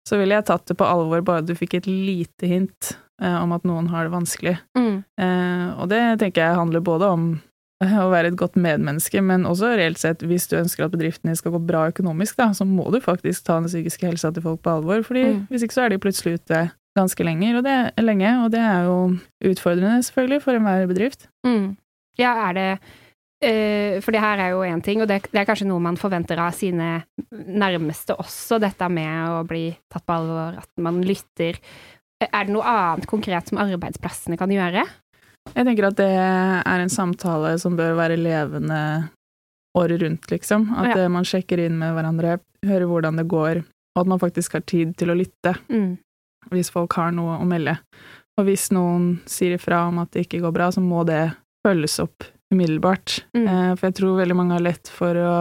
så 0.08 0.18
ville 0.20 0.34
jeg 0.36 0.44
tatt 0.50 0.66
det 0.68 0.76
på 0.76 0.84
alvor 0.86 1.22
bare 1.24 1.44
du 1.46 1.54
fikk 1.56 1.74
et 1.78 1.86
lite 1.88 2.46
hint 2.50 2.92
eh, 3.22 3.36
om 3.40 3.52
at 3.56 3.64
noen 3.64 3.88
har 3.92 4.04
det 4.08 4.12
vanskelig. 4.14 4.58
Mm. 4.76 5.02
Eh, 5.20 5.68
og 5.80 5.88
det 5.92 6.02
tenker 6.20 6.44
jeg 6.44 6.58
handler 6.60 6.84
både 6.84 7.08
om 7.16 7.26
eh, 7.82 7.94
å 8.02 8.10
være 8.12 8.32
et 8.32 8.36
godt 8.40 8.56
medmenneske, 8.60 9.22
men 9.24 9.46
også 9.48 9.72
reelt 9.78 9.98
sett, 10.02 10.22
hvis 10.28 10.46
du 10.50 10.58
ønsker 10.60 10.84
at 10.86 10.92
bedriften 10.92 11.30
din 11.32 11.36
skal 11.40 11.54
gå 11.56 11.62
bra 11.66 11.86
økonomisk, 11.92 12.36
da, 12.40 12.50
så 12.56 12.66
må 12.68 12.90
du 12.92 13.00
faktisk 13.04 13.46
ta 13.48 13.56
den 13.60 13.70
psykiske 13.72 14.06
helsa 14.10 14.32
til 14.36 14.44
folk 14.44 14.60
på 14.64 14.76
alvor, 14.78 15.02
fordi 15.06 15.24
Mm. 15.34 15.46
hvis 15.50 15.64
ikke 15.64 15.78
så 15.78 15.86
er 15.86 15.94
de 15.94 15.98
plutselig 16.04 16.36
ute 16.42 16.66
ganske 16.94 17.24
lenger, 17.26 17.56
og 17.58 17.64
det, 17.66 17.78
lenge, 18.04 18.34
og 18.44 18.50
det 18.54 18.60
er 18.62 18.84
jo 18.86 18.98
utfordrende 19.50 20.02
selvfølgelig 20.06 20.42
for 20.44 20.54
enhver 20.54 20.84
bedrift. 20.86 21.26
Mm. 21.46 21.72
Ja, 22.20 22.50
er 22.50 22.52
det 22.54 22.68
For 24.04 24.14
det 24.14 24.20
her 24.22 24.40
er 24.42 24.50
jo 24.54 24.62
én 24.66 24.82
ting, 24.84 25.00
og 25.02 25.08
det, 25.08 25.20
er 25.32 25.44
kanskje 25.48 25.66
noe 25.68 25.82
man 25.82 25.96
forventer 26.00 26.38
av 26.42 26.52
sine 26.56 27.04
nærmeste 27.32 28.16
også, 28.20 28.58
dette 28.62 28.88
med 28.92 29.28
å 29.30 29.42
bli 29.48 29.66
tatt 29.92 30.04
på 30.06 30.16
alvor, 30.16 30.58
at 30.62 30.70
man 30.82 31.02
lytter. 31.04 31.58
Er 32.24 32.44
det 32.46 32.54
noe 32.54 32.64
annet 32.64 33.06
konkret 33.10 33.50
som 33.50 33.58
arbeidsplassene 33.62 34.38
kan 34.40 34.52
gjøre? 34.54 34.84
Jeg 35.54 35.66
tenker 35.68 35.90
at 35.90 35.98
det 35.98 36.08
er 36.16 36.80
en 36.80 36.92
samtale 36.92 37.58
som 37.60 37.76
bør 37.76 37.96
være 37.98 38.16
levende 38.16 38.80
året 39.76 40.00
rundt, 40.04 40.30
liksom. 40.30 40.70
At 40.78 40.94
Ja. 40.96 41.02
eh, 41.04 41.08
man 41.08 41.24
sjekker 41.24 41.58
inn 41.66 41.76
med 41.78 41.92
hverandre, 41.94 42.38
hører 42.64 42.86
hvordan 42.88 43.16
det 43.16 43.28
går, 43.28 43.64
og 43.96 44.00
at 44.00 44.06
man 44.06 44.18
faktisk 44.22 44.52
har 44.52 44.60
tid 44.62 44.96
til 44.96 45.08
å 45.10 45.18
lytte 45.18 45.56
Mm. 45.68 45.98
hvis 46.50 46.70
folk 46.70 46.92
har 46.94 47.10
noe 47.12 47.38
å 47.38 47.44
melde. 47.46 47.78
Og 48.38 48.46
hvis 48.46 48.70
noen 48.72 49.20
sier 49.26 49.54
ifra 49.58 49.88
om 49.88 49.98
at 49.98 50.10
det 50.12 50.26
ikke 50.28 50.40
går 50.42 50.52
bra, 50.52 50.68
så 50.70 50.80
må 50.80 51.04
det 51.06 51.34
følges 51.66 51.98
opp 52.00 52.24
umiddelbart. 52.54 53.20
Mm. 53.36 53.46
Eh, 53.46 53.72
For 53.76 53.90
jeg 53.90 53.98
tror 54.00 54.20
veldig 54.22 54.38
mange 54.38 54.56
har 54.56 54.64
lett 54.64 54.90
for 54.92 55.18
å 55.18 55.34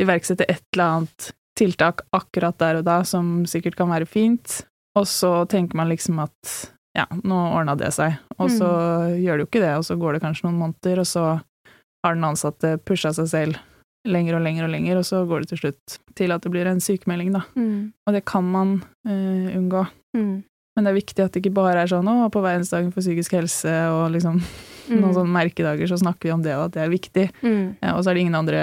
iverksette 0.00 0.46
et 0.48 0.62
eller 0.74 0.98
annet 0.98 1.32
tiltak 1.58 2.04
akkurat 2.16 2.56
der 2.60 2.80
og 2.80 2.86
da, 2.86 3.02
som 3.04 3.42
sikkert 3.48 3.76
kan 3.76 3.90
være 3.92 4.08
fint, 4.08 4.62
og 4.98 5.08
så 5.08 5.42
tenker 5.50 5.76
man 5.78 5.90
liksom 5.92 6.20
at 6.22 6.54
ja, 6.96 7.06
nå 7.24 7.38
ordna 7.56 7.74
det 7.78 7.90
seg, 7.96 8.18
og 8.36 8.50
så 8.52 8.68
gjør 9.16 9.38
det 9.38 9.44
jo 9.44 9.48
ikke 9.48 9.64
det, 9.64 9.74
og 9.78 9.84
så 9.86 9.96
går 10.00 10.16
det 10.16 10.22
kanskje 10.24 10.46
noen 10.48 10.60
måneder, 10.60 11.00
og 11.00 11.08
så 11.08 11.26
har 12.04 12.16
den 12.16 12.26
ansatte 12.28 12.74
pusha 12.84 13.12
seg 13.16 13.30
selv 13.30 13.60
lenger 14.08 14.36
og 14.36 14.42
lenger 14.44 14.66
og 14.66 14.72
lenger, 14.72 14.98
og 14.98 15.06
så 15.06 15.22
går 15.28 15.44
det 15.44 15.52
til 15.52 15.60
slutt 15.62 15.98
til 16.18 16.34
at 16.34 16.44
det 16.44 16.52
blir 16.52 16.68
en 16.68 16.82
sykemelding, 16.82 17.32
da. 17.36 17.44
Mm. 17.54 17.92
Og 18.06 18.16
det 18.16 18.24
kan 18.28 18.48
man 18.48 18.74
uh, 19.08 19.48
unngå. 19.54 19.84
Mm. 20.16 20.42
Men 20.72 20.84
det 20.84 20.90
er 20.90 20.98
viktig 20.98 21.24
at 21.24 21.32
det 21.32 21.42
ikke 21.42 21.54
bare 21.60 21.84
er 21.84 21.92
sånn 21.92 22.08
å, 22.08 22.16
på 22.32 22.42
verdensdagen 22.44 22.92
for 22.92 23.04
psykisk 23.04 23.36
helse 23.36 23.72
og 23.92 24.06
liksom 24.16 24.40
noen 24.90 25.14
sånne 25.16 25.34
merkedager 25.34 25.90
så 25.90 25.98
snakker 26.00 26.28
vi 26.28 26.34
om 26.34 26.44
det, 26.44 26.54
og 26.58 26.68
at 26.68 26.76
det 26.76 26.84
er 26.84 26.92
viktig. 26.92 27.26
Mm. 27.42 27.64
Ja, 27.80 27.96
og 27.96 28.02
så 28.02 28.10
er 28.10 28.18
det 28.18 28.24
ingen 28.26 28.38
andre 28.38 28.62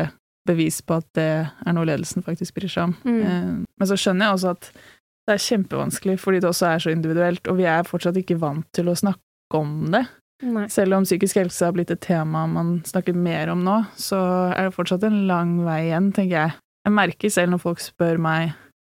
bevis 0.49 0.79
på 0.81 0.97
at 0.99 1.07
det 1.17 1.31
er 1.45 1.75
noe 1.75 1.87
ledelsen 1.87 2.25
faktisk 2.25 2.57
bryr 2.57 2.71
seg 2.71 2.89
om. 2.89 2.95
Mm. 3.05 3.19
Eh, 3.19 3.51
men 3.79 3.89
så 3.89 3.97
skjønner 3.99 4.27
jeg 4.27 4.39
også 4.39 4.53
at 4.55 4.71
det 5.29 5.35
er 5.35 5.43
kjempevanskelig 5.45 6.15
fordi 6.17 6.39
det 6.41 6.49
også 6.49 6.71
er 6.71 6.85
så 6.85 6.93
individuelt, 6.93 7.49
og 7.51 7.59
vi 7.59 7.67
er 7.69 7.87
fortsatt 7.87 8.17
ikke 8.17 8.39
vant 8.41 8.65
til 8.75 8.89
å 8.89 8.97
snakke 8.97 9.59
om 9.59 9.91
det. 9.93 10.05
Nei. 10.39 10.65
Selv 10.71 10.95
om 10.95 11.03
psykisk 11.03 11.41
helse 11.41 11.67
har 11.67 11.75
blitt 11.75 11.91
et 11.91 12.01
tema 12.01 12.45
man 12.47 12.77
snakker 12.87 13.17
mer 13.17 13.51
om 13.51 13.61
nå, 13.65 13.81
så 13.99 14.19
er 14.55 14.69
det 14.69 14.75
fortsatt 14.77 15.03
en 15.07 15.25
lang 15.27 15.57
vei 15.65 15.89
igjen, 15.89 16.13
tenker 16.15 16.35
jeg. 16.37 16.55
Jeg 16.87 16.95
merker 16.95 17.33
selv 17.33 17.53
når 17.53 17.63
folk 17.65 17.83
spør 17.83 18.21
meg 18.23 18.53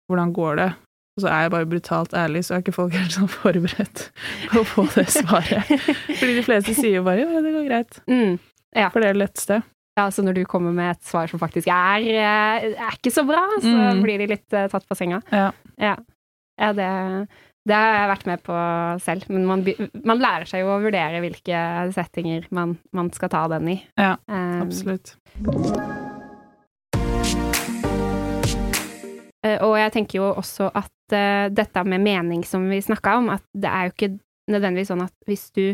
hvordan 0.08 0.32
går 0.36 0.60
det, 0.60 0.70
og 1.17 1.21
så 1.23 1.30
er 1.30 1.41
jeg 1.45 1.52
bare 1.54 1.67
brutalt 1.69 2.13
ærlig, 2.17 2.41
så 2.45 2.56
er 2.56 2.63
ikke 2.63 2.73
folk 2.73 2.93
helt 2.97 3.12
sånn 3.13 3.30
forberedt 3.30 4.08
på 4.52 4.63
å 4.63 4.65
få 4.65 4.88
det 4.95 5.06
svaret. 5.13 5.69
Fordi 6.19 6.34
de 6.39 6.43
fleste 6.47 6.73
sier 6.78 6.97
jo 6.99 7.04
bare 7.06 7.21
ja, 7.28 7.41
det 7.45 7.54
går 7.54 7.67
greit, 7.69 7.99
Mm. 8.10 8.39
for 8.91 8.99
det 8.99 9.10
er 9.10 9.13
det 9.13 9.21
letteste. 9.28 9.62
Ja, 9.97 10.08
så 10.10 10.23
når 10.26 10.34
du 10.39 10.43
kommer 10.49 10.73
med 10.73 10.95
et 10.95 11.04
svar 11.06 11.28
som 11.30 11.38
faktisk 11.38 11.67
er, 11.69 12.02
eh, 12.02 12.71
er 12.82 12.95
ikke 12.97 13.12
så 13.13 13.21
bra, 13.30 13.43
så 13.62 13.69
Mm. 13.93 14.02
blir 14.02 14.17
de 14.17 14.28
litt 14.34 14.54
eh, 14.58 14.67
tatt 14.67 14.88
på 14.89 14.97
senga. 14.97 15.21
Ja. 15.32 15.52
Ja, 15.78 15.95
ja 16.58 16.71
det, 16.73 16.88
det 17.69 17.76
har 17.78 17.93
jeg 17.99 18.10
vært 18.17 18.26
med 18.26 18.41
på 18.43 18.56
selv. 19.06 19.30
Men 19.30 19.45
man, 19.45 19.62
man 20.04 20.17
lærer 20.19 20.49
seg 20.49 20.62
jo 20.65 20.73
å 20.73 20.82
vurdere 20.82 21.21
hvilke 21.21 21.93
settinger 21.93 22.47
man, 22.49 22.80
man 22.91 23.12
skal 23.13 23.30
ta 23.30 23.47
den 23.54 23.67
i. 23.76 23.78
Ja, 23.95 24.15
Eh, 24.28 24.62
Absolutt. 24.65 25.13
Eh, 25.45 26.10
Og 29.43 29.73
jeg 29.75 29.91
tenker 29.91 30.21
jo 30.21 30.29
også 30.39 30.69
at 30.71 31.15
eh, 31.15 31.49
dette 31.51 31.84
med 31.84 32.03
mening 32.03 32.45
som 32.47 32.63
vi 32.71 32.79
snakka 32.84 33.17
om, 33.19 33.29
at 33.34 33.43
det 33.51 33.69
er 33.69 33.89
jo 33.89 33.93
ikke 33.95 34.13
nødvendigvis 34.51 34.91
sånn 34.91 35.03
at 35.06 35.13
hvis 35.27 35.49
du 35.56 35.65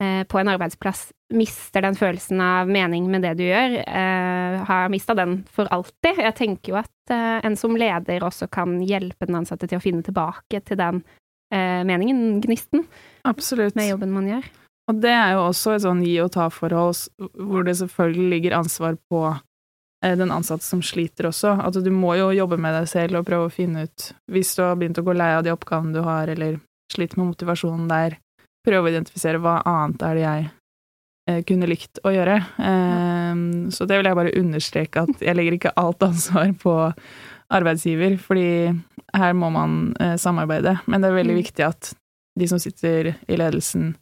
eh, 0.00 0.22
på 0.28 0.40
en 0.40 0.50
arbeidsplass 0.52 1.10
mister 1.36 1.84
den 1.84 1.96
følelsen 1.98 2.40
av 2.42 2.70
mening 2.70 3.06
med 3.12 3.24
det 3.24 3.36
du 3.38 3.44
gjør, 3.46 3.76
eh, 3.84 4.60
har 4.66 4.92
mista 4.92 5.14
den 5.18 5.40
for 5.52 5.70
alltid. 5.72 6.18
Jeg 6.18 6.36
tenker 6.38 6.74
jo 6.74 6.80
at 6.80 7.14
eh, 7.14 7.38
en 7.46 7.56
som 7.60 7.76
leder 7.78 8.26
også 8.26 8.50
kan 8.52 8.80
hjelpe 8.82 9.28
den 9.28 9.40
ansatte 9.42 9.68
til 9.70 9.80
å 9.80 9.84
finne 9.84 10.04
tilbake 10.06 10.62
til 10.66 10.80
den 10.80 11.02
eh, 11.54 11.82
meningen, 11.86 12.40
gnisten, 12.44 12.86
Absolutt. 13.28 13.76
med 13.78 13.92
jobben 13.92 14.16
man 14.16 14.32
gjør. 14.32 14.50
Og 14.90 14.98
det 15.04 15.12
er 15.14 15.36
jo 15.36 15.44
også 15.46 15.76
et 15.76 15.84
sånn 15.84 16.02
gi 16.02 16.16
og 16.18 16.32
ta-forhold, 16.34 17.04
hvor 17.38 17.66
det 17.66 17.76
selvfølgelig 17.78 18.30
ligger 18.34 18.58
ansvar 18.58 18.98
på 19.10 19.22
eh, 19.30 19.44
den 20.02 20.30
ansatte 20.32 20.64
som 20.64 20.80
sliter 20.82 21.26
også. 21.28 21.58
At 21.60 21.74
du 21.84 21.90
må 21.92 22.14
jo 22.16 22.30
jobbe 22.32 22.56
med 22.56 22.72
deg 22.72 22.88
selv 22.88 23.18
og 23.20 23.26
prøve 23.28 23.48
å 23.48 23.52
finne 23.52 23.82
ut 23.84 24.12
Hvis 24.32 24.54
du 24.56 24.62
har 24.62 24.76
begynt 24.80 24.98
å 24.98 25.04
gå 25.04 25.12
lei 25.12 25.34
av 25.36 25.44
de 25.44 25.52
oppgavene 25.52 25.92
du 25.92 26.00
har, 26.06 26.28
eller 26.32 26.58
sliter 26.92 27.18
med 27.20 27.34
motivasjonen 27.34 27.88
der, 27.90 28.16
prøve 28.66 28.88
å 28.88 28.90
identifisere 28.92 29.38
hva 29.40 29.58
annet 29.68 30.02
er 30.02 30.14
det 30.14 30.22
jeg 30.24 30.48
eh, 31.28 31.42
kunne 31.48 31.68
likt 31.68 32.00
å 32.04 32.10
gjøre. 32.14 32.36
Eh, 32.58 33.70
så 33.70 33.86
det 33.86 33.98
vil 34.00 34.08
jeg 34.10 34.18
bare 34.18 34.36
understreke, 34.40 35.04
at 35.04 35.20
jeg 35.24 35.36
legger 35.36 35.58
ikke 35.58 35.76
alt 35.76 36.02
ansvar 36.02 36.52
på 36.60 36.74
arbeidsgiver, 37.50 38.16
fordi 38.22 38.48
her 39.16 39.32
må 39.34 39.50
man 39.52 39.94
eh, 40.00 40.16
samarbeide. 40.20 40.78
Men 40.86 41.00
det 41.02 41.10
er 41.10 41.18
veldig 41.18 41.34
Mm. 41.36 41.42
viktig 41.42 41.66
at 41.66 41.92
de 42.38 42.46
som 42.48 42.58
sitter 42.62 43.14
i 43.28 43.36
ledelsen, 43.36 43.96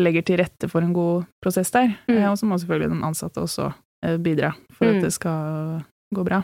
legger 0.00 0.22
til 0.26 0.38
rette 0.40 0.66
for 0.68 0.82
en 0.82 0.92
god 0.92 1.26
prosess 1.44 1.70
der. 1.70 1.92
Mm. 2.08 2.16
Eh, 2.16 2.30
Og 2.30 2.38
så 2.38 2.46
må 2.46 2.58
selvfølgelig 2.58 2.90
den 2.90 3.04
ansatte 3.04 3.40
også 3.44 3.66
eh, 3.68 3.74
bidra 4.18 4.52
for 4.72 4.86
Mm. 4.86 4.96
at 4.96 5.02
det 5.08 5.12
skal 5.16 5.84
gå 6.14 6.24
bra. 6.26 6.42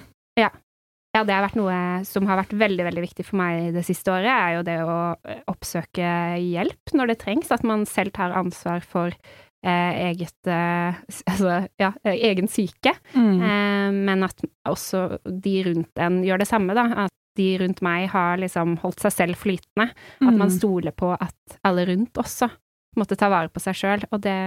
Ja, 1.11 1.25
det 1.27 1.35
har 1.35 1.43
vært 1.43 1.57
noe 1.59 2.05
som 2.07 2.27
har 2.31 2.39
vært 2.39 2.53
veldig, 2.55 2.85
veldig 2.87 3.03
viktig 3.03 3.25
for 3.27 3.37
meg 3.41 3.73
det 3.75 3.83
siste 3.83 4.13
året, 4.15 4.31
er 4.31 4.53
jo 4.55 4.63
det 4.63 4.77
å 4.87 4.99
eh, 5.27 5.41
oppsøke 5.51 6.07
hjelp 6.39 6.93
når 6.95 7.11
det 7.11 7.17
trengs. 7.25 7.51
At 7.51 7.65
man 7.67 7.83
selv 7.85 8.13
tar 8.15 8.31
ansvar 8.39 8.79
for 8.87 9.09
eh, 9.11 9.93
eget 10.07 10.47
eh, 10.47 10.95
Altså, 11.27 11.67
ja, 11.83 11.91
eh, 12.07 12.15
egen 12.31 12.47
syke. 12.47 12.95
Mm. 13.17 13.43
Eh, 13.43 13.91
men 14.07 14.23
at 14.23 14.39
også 14.71 15.19
de 15.27 15.57
rundt 15.67 15.99
en 15.99 16.23
gjør 16.23 16.39
det 16.45 16.49
samme, 16.53 16.79
da. 16.79 16.87
At 17.09 17.11
de 17.37 17.49
rundt 17.59 17.83
meg 17.83 18.07
har 18.15 18.39
liksom 18.39 18.79
holdt 18.79 19.03
seg 19.03 19.13
selv 19.19 19.35
flytende. 19.43 19.91
At 20.23 20.31
man 20.31 20.47
Mm. 20.47 20.59
stoler 20.61 20.93
på 20.95 21.11
at 21.21 21.59
alle 21.67 21.87
rundt 21.91 22.15
også 22.23 22.53
måtte 22.97 23.19
ta 23.19 23.29
vare 23.29 23.49
på 23.51 23.59
seg 23.61 23.75
sjøl. 23.75 24.07
Og 24.13 24.21
det, 24.23 24.39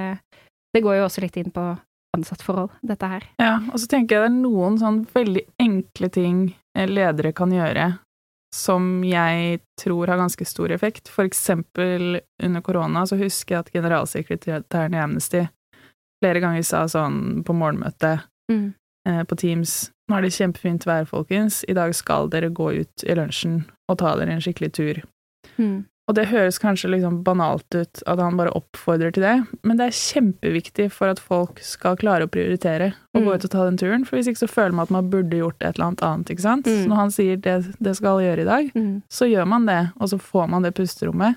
det 0.73 0.82
går 0.82 0.95
jo 1.02 1.06
også 1.12 1.21
litt 1.28 1.36
inn 1.43 1.52
på 1.52 1.73
ansattforhold, 2.17 2.71
dette 2.82 3.10
her. 3.10 3.23
Ja, 3.41 3.56
og 3.71 3.80
så 3.82 3.88
tenker 3.89 4.15
jeg 4.17 4.26
det 4.26 4.32
er 4.32 4.41
noen 4.41 4.78
sånn 4.82 5.02
veldig 5.13 5.45
enkle 5.62 6.10
ting 6.13 6.41
eh, 6.78 6.88
ledere 6.89 7.34
kan 7.34 7.52
gjøre 7.54 7.93
som 8.54 9.02
jeg 9.02 9.63
tror 9.82 10.12
har 10.12 10.19
ganske 10.21 10.45
stor 10.45 10.69
effekt. 10.76 11.10
For 11.10 11.26
eksempel 11.26 12.19
under 12.43 12.62
korona 12.62 13.02
så 13.10 13.17
husker 13.17 13.56
jeg 13.56 13.63
at 13.65 13.71
generalsekretæren 13.73 14.93
i 14.93 15.02
Amnesty 15.02 15.41
flere 16.21 16.39
ganger 16.43 16.62
sa 16.67 16.86
sånn 16.88 17.41
på 17.45 17.56
morgenmøtet 17.58 18.30
Mm. 18.52 18.73
eh, 19.08 19.23
på 19.23 19.36
Teams 19.39 19.89
nå 20.10 20.17
er 20.17 20.26
det 20.26 20.34
kjempefint 20.36 20.84
vær, 20.86 21.06
folkens, 21.08 21.62
i 21.67 21.73
dag 21.73 21.93
skal 21.95 22.28
dere 22.30 22.49
gå 22.52 22.73
ut 22.82 23.04
i 23.08 23.15
lunsjen 23.15 23.62
og 23.89 23.97
ta 24.02 24.12
dere 24.19 24.36
en 24.36 24.41
skikkelig 24.43 24.71
tur. 24.76 24.99
Mm. 25.58 25.86
Og 26.09 26.15
det 26.17 26.25
høres 26.27 26.57
kanskje 26.59 26.89
liksom 26.91 27.21
banalt 27.23 27.63
ut 27.79 28.01
at 28.05 28.19
han 28.19 28.35
bare 28.35 28.51
oppfordrer 28.51 29.13
til 29.15 29.23
det, 29.23 29.35
men 29.63 29.77
det 29.79 29.85
er 29.87 29.95
kjempeviktig 29.95 30.89
for 30.91 31.07
at 31.13 31.19
folk 31.23 31.61
skal 31.63 31.95
klare 31.95 32.25
å 32.27 32.31
prioritere 32.31 32.89
å 33.15 33.19
Mm. 33.21 33.23
gå 33.25 33.35
ut 33.35 33.45
og 33.45 33.51
ta 33.51 33.63
den 33.63 33.77
turen, 33.77 34.03
for 34.05 34.17
hvis 34.17 34.27
ikke 34.27 34.43
så 34.43 34.49
føler 34.51 34.73
man 34.73 34.83
at 34.83 34.91
man 34.91 35.09
burde 35.09 35.37
gjort 35.39 35.55
et 35.61 35.75
eller 35.79 35.85
annet 35.87 36.03
annet, 36.03 36.27
ikke 36.29 36.41
sant. 36.41 36.65
Mm. 36.65 36.87
Når 36.89 36.95
han 36.95 37.09
sier 37.11 37.37
det, 37.39 37.55
det 37.81 37.95
skal 37.95 38.17
alle 38.17 38.27
gjøre 38.35 38.41
i 38.41 38.51
dag, 38.51 38.71
Mm. 38.75 39.01
så 39.09 39.25
gjør 39.31 39.47
man 39.47 39.65
det, 39.65 39.91
og 39.97 40.09
så 40.09 40.19
får 40.19 40.49
man 40.49 40.61
det 40.63 40.75
pusterommet. 40.75 41.35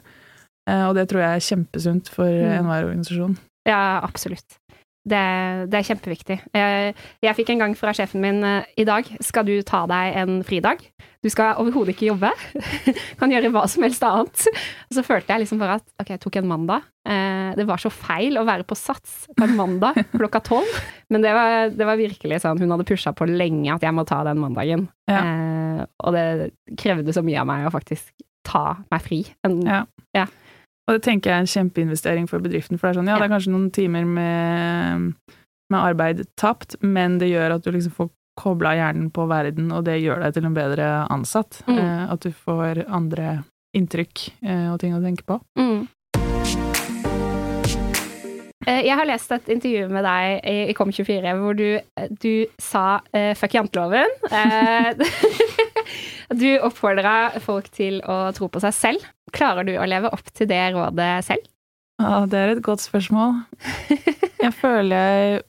Eh, 0.67 0.89
Og 0.89 0.95
det 0.97 1.09
tror 1.09 1.21
jeg 1.23 1.37
er 1.37 1.57
kjempesunt 1.57 2.09
for 2.09 2.27
Mm. 2.27 2.59
enhver 2.59 2.85
organisasjon. 2.91 3.39
Ja, 3.67 4.01
absolutt. 4.03 4.59
Det, 5.07 5.23
det 5.71 5.79
er 5.79 5.87
kjempeviktig. 5.87 6.37
Jeg, 6.57 7.35
fikk 7.39 7.53
en 7.53 7.61
gang 7.63 7.77
fra 7.79 7.93
sjefen 7.95 8.25
min 8.25 8.41
eh, 8.43 8.67
i 8.83 8.87
dag 8.89 9.07
skal 9.23 9.47
du 9.47 9.55
ta 9.67 9.85
deg 9.87 10.17
en 10.19 10.41
fridag. 10.47 10.83
Du 11.23 11.29
skal 11.31 11.59
overhodet 11.63 11.95
ikke 11.95 12.09
jobbe. 12.09 12.33
kan 13.21 13.31
gjøre 13.31 13.53
hva 13.55 13.65
som 13.71 13.87
helst 13.87 14.03
annet. 14.07 14.49
Og 14.89 14.99
så 14.99 15.05
følte 15.07 15.33
jeg 15.33 15.45
liksom 15.45 15.63
bare 15.63 15.79
at 15.79 15.87
ok, 16.03 16.11
jeg 16.17 16.23
tok 16.25 16.39
en 16.41 16.51
mandag. 16.51 16.89
Eh, 17.07 17.53
det 17.59 17.69
var 17.69 17.83
så 17.83 17.93
feil 17.95 18.39
å 18.41 18.45
være 18.49 18.67
på 18.67 18.79
Sats 18.79 19.29
på 19.31 19.47
en 19.47 19.55
mandag 19.59 20.01
klokka 20.19 20.43
tolv. 20.51 20.79
Men 21.15 21.23
det 21.23 21.35
var, 21.39 21.71
det 21.71 21.87
var 21.87 22.01
virkelig 22.03 22.43
sånn, 22.43 22.59
hun 22.63 22.75
hadde 22.75 22.89
pusha 22.89 23.15
på 23.15 23.31
lenge 23.31 23.77
at 23.77 23.87
jeg 23.87 23.95
må 23.95 24.07
ta 24.09 24.25
den 24.27 24.43
mandagen. 24.43 24.89
Ja. 25.07 25.23
Eh, 25.23 25.85
og 26.03 26.19
det 26.19 26.27
krevde 26.83 27.15
så 27.15 27.23
mye 27.27 27.43
av 27.45 27.51
meg 27.51 27.69
å 27.69 27.75
faktisk 27.75 28.11
ta 28.47 28.73
meg 28.91 29.07
fri. 29.07 29.23
En, 29.47 29.63
Ja. 30.17 30.27
Og 30.87 30.95
det 30.95 31.03
tenker 31.03 31.33
jeg 31.33 31.37
er 31.37 31.43
en 31.43 31.51
kjempeinvestering 31.51 32.29
for 32.31 32.43
bedriften, 32.43 32.79
for 32.79 32.87
det 32.87 32.95
er 32.95 33.01
sånn, 33.01 33.09
ja, 33.11 33.17
det 33.19 33.27
er 33.27 33.33
kanskje 33.33 33.53
noen 33.55 33.71
timer 33.75 34.07
med, 34.07 35.09
med 35.73 35.79
arbeid 35.81 36.23
tapt, 36.39 36.77
men 36.83 37.19
det 37.19 37.33
gjør 37.33 37.57
at 37.57 37.67
du 37.67 37.73
liksom 37.75 37.95
får 37.97 38.13
kobla 38.39 38.77
hjernen 38.77 39.09
på 39.11 39.25
verden, 39.27 39.73
og 39.75 39.87
det 39.89 39.97
gjør 39.99 40.23
deg 40.23 40.37
til 40.37 40.47
en 40.47 40.55
bedre 40.55 40.89
ansatt. 41.11 41.63
Mm. 41.67 41.79
Eh, 41.81 42.03
at 42.13 42.23
du 42.23 42.31
får 42.31 42.85
andre 42.87 43.41
inntrykk 43.77 44.27
eh, 44.47 44.69
og 44.71 44.79
ting 44.83 44.95
å 44.95 45.03
tenke 45.03 45.27
på. 45.27 45.41
Mm. 45.59 45.89
Eh, 48.67 48.83
Jeg 48.87 48.99
har 48.99 49.09
lest 49.09 49.33
et 49.35 49.51
intervju 49.57 49.89
med 49.91 50.07
deg 50.07 50.47
i 50.47 50.57
i 50.71 50.77
Kom24 50.77 51.35
hvor 51.41 51.59
du, 51.59 51.81
du 52.23 52.47
sa 52.63 53.01
uh, 53.01 53.33
'fuck 53.35 53.59
janteloven'. 53.59 54.15
Du 56.35 56.47
oppfordra 56.67 57.17
folk 57.41 57.69
til 57.71 58.01
å 58.03 58.33
tro 58.37 58.49
på 58.49 58.61
seg 58.61 58.75
selv. 58.75 59.05
Klarer 59.33 59.65
du 59.67 59.75
å 59.79 59.87
leve 59.89 60.11
opp 60.13 60.31
til 60.35 60.47
det 60.51 60.63
rådet 60.75 61.25
selv? 61.25 61.45
Ja, 62.03 62.27
det 62.29 62.39
er 62.39 62.49
et 62.57 62.63
godt 62.63 62.81
spørsmål. 62.85 63.45
Jeg 64.47 64.53
føler 64.53 65.41
jeg 65.41 65.43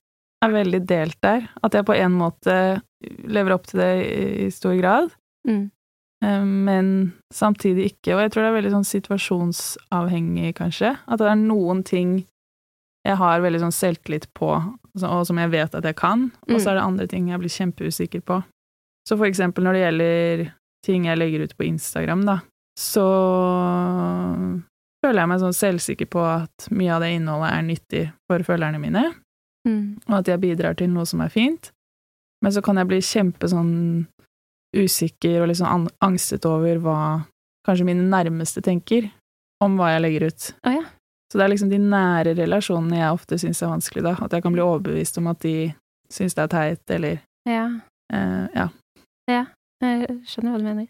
er 0.46 0.54
veldig 0.54 0.80
delt 0.88 1.18
der. 1.22 1.48
At 1.64 1.74
jeg 1.74 1.86
på 1.86 1.96
en 1.98 2.14
måte 2.18 2.54
lever 3.28 3.54
opp 3.54 3.66
til 3.68 3.80
det 3.82 3.90
i- 4.06 4.46
i 4.46 4.50
stor 4.54 4.76
grad. 4.80 5.12
Mm. 5.48 5.70
Eh, 6.24 6.44
Men 6.46 7.14
samtidig 7.34 7.92
ikke. 7.92 8.16
Og 8.16 8.22
jeg 8.24 8.32
tror 8.32 8.44
det 8.44 8.50
er 8.54 8.62
veldig 8.62 8.72
sånn 8.78 8.88
situasjonsavhengig, 8.94 10.56
kanskje. 10.56 10.98
At 11.08 11.20
det 11.20 11.28
er 11.28 11.36
noen 11.36 11.84
ting 11.86 12.26
jeg 13.06 13.16
har 13.18 13.40
veldig 13.44 13.62
sånn 13.62 13.76
selvtillit 13.76 14.28
på, 14.36 14.50
og 15.04 15.26
som 15.28 15.38
jeg 15.38 15.52
vet 15.52 15.76
at 15.76 15.84
jeg 15.84 15.96
kan, 15.96 16.32
og 16.50 16.58
så 16.60 16.68
Mm. 16.68 16.72
er 16.72 16.76
det 16.76 16.84
andre 16.84 17.08
ting 17.08 17.28
jeg 17.30 17.40
blir 17.40 17.50
kjempeusikker 17.50 18.22
på. 18.26 18.44
Så 19.08 19.16
for 19.18 19.26
eksempel 19.30 19.64
når 19.64 19.78
det 19.78 19.84
gjelder 19.86 20.46
ting 20.86 21.06
jeg 21.08 21.18
legger 21.20 21.46
ut 21.48 21.56
på 21.58 21.66
Instagram, 21.68 22.26
da, 22.28 22.40
så 22.78 23.06
føler 25.04 25.22
jeg 25.24 25.30
meg 25.32 25.42
sånn 25.42 25.56
selvsikker 25.56 26.10
på 26.12 26.22
at 26.28 26.68
mye 26.76 26.94
av 26.96 27.04
det 27.06 27.14
innholdet 27.16 27.54
er 27.54 27.66
nyttig 27.68 28.04
for 28.30 28.44
følgerne 28.48 28.82
mine 28.84 29.06
Mm. 29.68 29.98
og 30.08 30.14
at 30.22 30.28
jeg 30.32 30.40
bidrar 30.40 30.78
til 30.80 30.88
noe 30.94 31.04
som 31.06 31.20
er 31.20 31.28
fint. 31.34 31.72
Men 32.42 32.54
så 32.56 32.62
kan 32.64 32.78
jeg 32.80 32.88
bli 32.88 33.00
kjempe 33.04 33.50
sånn 33.52 34.06
usikker 34.78 35.42
og 35.42 35.50
litt 35.50 35.58
sånn 35.60 35.90
angstet 36.06 36.46
over 36.48 36.78
hva 36.80 37.00
kanskje 37.68 37.84
mine 37.90 38.06
nærmeste 38.08 38.62
tenker 38.64 39.10
om 39.60 39.76
hva 39.76 39.90
jeg 39.92 40.04
legger 40.06 40.28
ut. 40.30 40.48
Oh, 40.64 40.72
ja. 40.72 40.86
Så 41.28 41.36
det 41.40 41.44
er 41.44 41.52
liksom 41.52 41.70
de 41.74 41.80
nære 41.84 42.36
relasjonene 42.38 43.02
jeg 43.02 43.12
ofte 43.18 43.40
syns 43.42 43.60
er 43.66 43.74
vanskelig, 43.74 44.04
da. 44.06 44.14
At 44.24 44.32
jeg 44.38 44.46
kan 44.46 44.56
bli 44.56 44.64
overbevist 44.64 45.18
om 45.20 45.28
at 45.34 45.40
de 45.44 45.74
syns 46.14 46.38
det 46.38 46.46
er 46.46 46.54
teit, 46.54 46.90
eller 46.96 47.20
Ja. 47.50 47.66
eh, 48.14 48.48
ja. 48.56 48.70
Jeg 49.28 50.22
skjønner 50.26 50.54
hva 50.54 50.60
du 50.62 50.66
mener. 50.68 50.88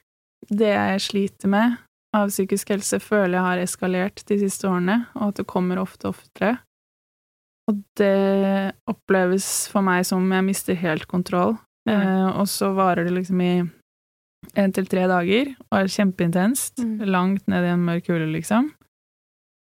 Det 0.47 0.69
jeg 0.69 1.01
sliter 1.03 1.49
med 1.51 1.77
av 2.15 2.29
psykisk 2.31 2.69
helse, 2.71 2.99
føler 3.03 3.35
jeg 3.37 3.45
har 3.45 3.61
eskalert 3.63 4.21
de 4.29 4.37
siste 4.39 4.67
årene, 4.69 5.07
og 5.17 5.31
at 5.31 5.41
det 5.41 5.47
kommer 5.49 5.81
ofte 5.81 6.07
oftere. 6.11 6.57
Og 7.67 7.81
det 7.99 8.73
oppleves 8.87 9.67
for 9.71 9.83
meg 9.83 10.05
som 10.07 10.23
jeg 10.31 10.45
mister 10.47 10.77
helt 10.79 11.07
kontroll. 11.11 11.57
Mm. 11.89 11.91
Eh, 11.97 12.29
og 12.39 12.47
så 12.47 12.71
varer 12.77 13.03
det 13.07 13.13
liksom 13.17 13.41
i 13.43 13.51
én 14.55 14.71
til 14.73 14.87
tre 14.87 15.03
dager, 15.09 15.51
og 15.67 15.79
er 15.81 15.91
kjempeintenst. 15.91 16.79
Mm. 16.79 16.95
Langt 17.11 17.47
ned 17.51 17.65
i 17.67 17.73
en 17.73 17.83
mørk 17.89 18.07
hule, 18.13 18.29
liksom. 18.31 18.71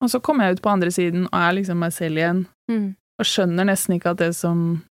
Og 0.04 0.12
så 0.12 0.20
kommer 0.22 0.46
jeg 0.46 0.58
ut 0.58 0.62
på 0.62 0.70
andre 0.70 0.92
siden 0.94 1.24
og 1.26 1.34
er 1.40 1.56
liksom 1.58 1.80
meg 1.82 1.92
selv 1.96 2.20
igjen, 2.20 2.46
Mm. 2.70 2.94
og 3.18 3.24
skjønner 3.26 3.64
nesten 3.66 3.96
ikke 3.96 4.10
at 4.12 4.18
det 4.20 4.34
som 4.36 4.84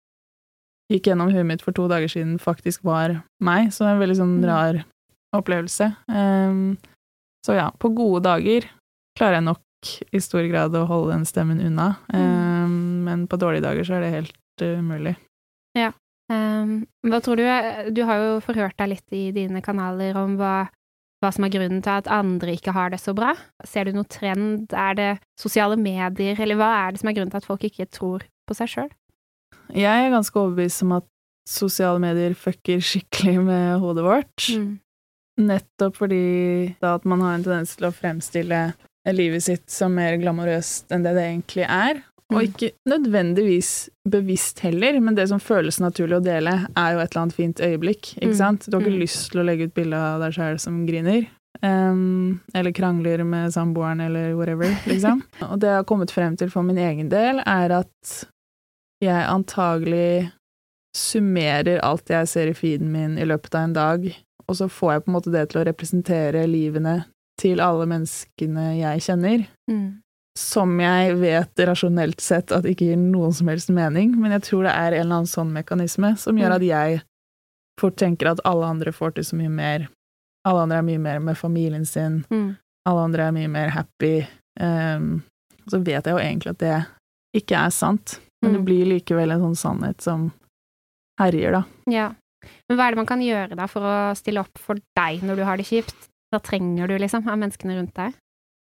gikk 0.91 1.09
gjennom 1.09 1.31
huet 1.33 1.45
mitt 1.45 1.63
for 1.65 1.75
to 1.75 1.87
dager 1.91 2.07
siden, 2.11 2.37
faktisk 2.41 2.83
var 2.85 3.23
meg. 3.41 3.71
Så 3.73 3.83
det 3.85 3.89
er 3.89 3.95
en 3.95 4.03
veldig 4.03 4.17
sånn 4.21 4.35
Mm. 4.41 4.45
rar 4.49 4.83
opplevelse. 5.35 5.95
Um, 6.07 6.77
så 7.45 7.55
ja, 7.55 7.71
på 7.79 7.89
gode 7.95 8.23
dager 8.23 8.69
klarer 9.17 9.39
jeg 9.39 9.43
nok 9.43 9.61
i 10.13 10.19
stor 10.23 10.45
grad 10.49 10.73
å 10.73 10.85
holde 10.89 11.13
den 11.13 11.25
stemmen 11.25 11.61
unna. 11.61 11.97
Ehm, 12.13 13.03
men 13.05 13.27
på 13.27 13.37
dårlige 13.37 13.61
dager 13.61 13.83
så 13.85 13.97
er 13.97 14.01
det 14.01 14.13
helt 14.13 14.33
umulig. 14.61 15.15
umulig. 15.75 15.93
Um, 16.27 16.87
hva 17.05 17.19
tror 17.21 17.37
du 17.37 17.45
Du 17.93 18.03
har 18.03 18.17
jo 18.17 18.39
forhørt 18.41 18.73
deg 18.77 18.89
litt 18.89 19.13
i 19.13 19.29
dine 19.31 19.61
kanaler 19.61 20.15
om 20.17 20.37
hva, 20.39 20.69
hva 21.21 21.31
som 21.31 21.45
er 21.45 21.51
grunnen 21.53 21.83
til 21.85 21.91
at 21.91 22.07
andre 22.07 22.55
ikke 22.57 22.73
har 22.73 22.89
det 22.89 22.99
så 22.99 23.13
bra. 23.13 23.35
Ser 23.63 23.85
du 23.85 23.91
noen 23.93 24.09
trend? 24.09 24.73
Er 24.73 24.95
det 24.95 25.19
sosiale 25.37 25.77
medier, 25.77 26.39
eller 26.39 26.55
hva 26.55 26.87
er 26.87 26.91
det 26.91 26.99
som 27.03 27.09
er 27.09 27.13
grunnen 27.13 27.29
til 27.29 27.43
at 27.43 27.45
folk 27.45 27.61
ikke 27.61 27.85
tror 27.91 28.25
på 28.49 28.57
seg 28.57 28.67
sjøl? 28.73 28.89
Jeg 29.73 30.05
er 30.05 30.11
ganske 30.13 30.35
overbevist 30.39 30.83
om 30.83 30.91
at 30.99 31.05
sosiale 31.47 31.99
medier 32.01 32.33
fucker 32.37 32.81
skikkelig 32.81 33.37
med 33.45 33.79
hodet 33.79 34.03
vårt. 34.05 34.47
Mm. 34.57 34.79
Nettopp 35.45 35.97
fordi 35.99 36.75
da 36.81 36.95
at 36.95 37.05
man 37.05 37.21
har 37.21 37.35
en 37.35 37.43
tendens 37.43 37.75
til 37.75 37.89
å 37.89 37.93
fremstille 37.93 38.73
livet 39.13 39.43
sitt 39.45 39.69
som 39.69 39.93
mer 39.93 40.15
glamorøst 40.17 40.93
enn 40.95 41.03
det 41.05 41.13
det 41.17 41.25
egentlig 41.29 41.65
er. 41.67 42.03
Og 42.33 42.39
Mm. 42.41 42.47
ikke 42.49 42.71
nødvendigvis 42.89 43.89
bevisst 44.09 44.59
heller, 44.65 44.99
men 44.99 45.13
det 45.13 45.27
som 45.29 45.39
føles 45.39 45.77
naturlig 45.79 46.17
å 46.17 46.23
dele, 46.23 46.65
er 46.75 46.93
jo 46.95 46.99
et 46.99 47.11
eller 47.11 47.21
annet 47.21 47.35
fint 47.35 47.57
øyeblikk, 47.61 48.15
ikke 48.17 48.31
Mm. 48.33 48.35
sant? 48.35 48.65
Du 48.65 48.77
har 48.77 48.81
ikke 48.81 48.95
Mm. 48.95 48.99
lyst 49.03 49.31
til 49.31 49.41
å 49.41 49.45
legge 49.45 49.63
ut 49.65 49.73
bilde 49.75 49.93
av 49.95 50.19
deg 50.21 50.33
sjøl 50.33 50.59
som 50.59 50.87
griner. 50.87 51.27
Um, 51.61 52.41
eller 52.53 52.71
krangler 52.71 53.23
med 53.23 53.51
samboeren, 53.53 54.01
eller 54.01 54.35
whatever, 54.35 54.65
liksom. 54.87 55.21
Og 55.51 55.59
det 55.59 55.67
jeg 55.67 55.75
har 55.75 55.83
kommet 55.83 56.09
frem 56.11 56.35
til 56.35 56.49
for 56.49 56.63
min 56.63 56.77
egen 56.77 57.09
del, 57.09 57.39
er 57.45 57.71
at 57.71 58.25
jeg 59.05 59.27
antagelig 59.31 60.31
summerer 60.95 61.81
alt 61.83 62.09
jeg 62.09 62.27
ser 62.31 62.51
i 62.51 62.55
feeden 62.55 62.91
min 62.93 63.17
i 63.19 63.25
løpet 63.27 63.55
av 63.57 63.67
en 63.67 63.73
dag, 63.75 64.05
og 64.47 64.55
så 64.59 64.67
får 64.71 64.93
jeg 64.93 65.03
på 65.05 65.11
en 65.11 65.15
måte 65.17 65.33
det 65.33 65.43
til 65.51 65.61
å 65.61 65.65
representere 65.67 66.45
livene 66.47 66.95
til 67.41 67.59
alle 67.63 67.87
menneskene 67.89 68.69
jeg 68.79 69.03
kjenner 69.09 69.47
Mm. 69.69 70.01
som 70.37 70.79
jeg 70.79 71.15
vet 71.19 71.61
rasjonelt 71.67 72.19
sett 72.21 72.51
at 72.51 72.63
ikke 72.67 72.89
gir 72.91 72.97
noen 72.99 73.33
som 73.33 73.47
helst 73.47 73.69
mening, 73.69 74.15
men 74.19 74.31
jeg 74.35 74.41
tror 74.43 74.63
det 74.63 74.71
er 74.75 74.93
en 74.93 75.01
eller 75.05 75.15
annen 75.21 75.31
sånn 75.31 75.51
mekanisme 75.51 76.17
som 76.17 76.35
gjør 76.37 76.51
Mm. 76.51 76.55
at 76.55 76.61
jeg 76.61 77.01
fort 77.79 77.95
tenker 77.95 78.31
at 78.31 78.39
alle 78.45 78.65
andre 78.65 78.91
får 78.91 79.15
til 79.15 79.23
så 79.23 79.35
mye 79.35 79.49
mer. 79.49 79.87
Alle 80.45 80.61
andre 80.63 80.77
er 80.77 80.81
mye 80.83 80.99
mer 80.99 81.19
med 81.19 81.35
familien 81.37 81.85
sin, 81.85 82.25
Mm. 82.31 82.57
alle 82.85 82.99
andre 83.03 83.23
er 83.27 83.31
mye 83.31 83.49
mer 83.49 83.69
happy. 83.69 84.27
Um, 84.59 85.23
så 85.67 85.79
vet 85.83 86.05
jeg 86.05 86.13
jo 86.13 86.19
egentlig 86.19 86.49
at 86.51 86.57
det 86.59 86.85
ikke 87.35 87.65
er 87.65 87.69
sant, 87.71 88.19
men 88.45 88.53
det 88.53 88.61
Mm. 88.61 88.65
blir 88.69 88.85
likevel 88.93 89.31
en 89.33 89.41
sånn 89.41 89.57
sannhet 89.57 90.01
som 90.05 90.29
herjer, 91.19 91.51
da. 91.57 91.63
Ja. 91.91 92.11
Men 92.69 92.77
hva 92.77 92.85
er 92.87 92.91
det 92.93 92.97
man 93.01 93.07
kan 93.09 93.21
gjøre 93.25 93.55
da 93.57 93.65
for 93.67 93.81
å 93.81 93.95
stille 94.15 94.39
opp 94.43 94.57
for 94.61 94.77
deg 94.95 95.23
når 95.25 95.35
du 95.39 95.43
har 95.47 95.57
det 95.57 95.65
kjipt? 95.65 95.95
Hva 96.31 96.39
trenger 96.43 96.87
du 96.87 96.97
liksom 97.01 97.25
av 97.27 97.39
menneskene 97.41 97.75
rundt 97.79 97.93
deg? 97.97 98.13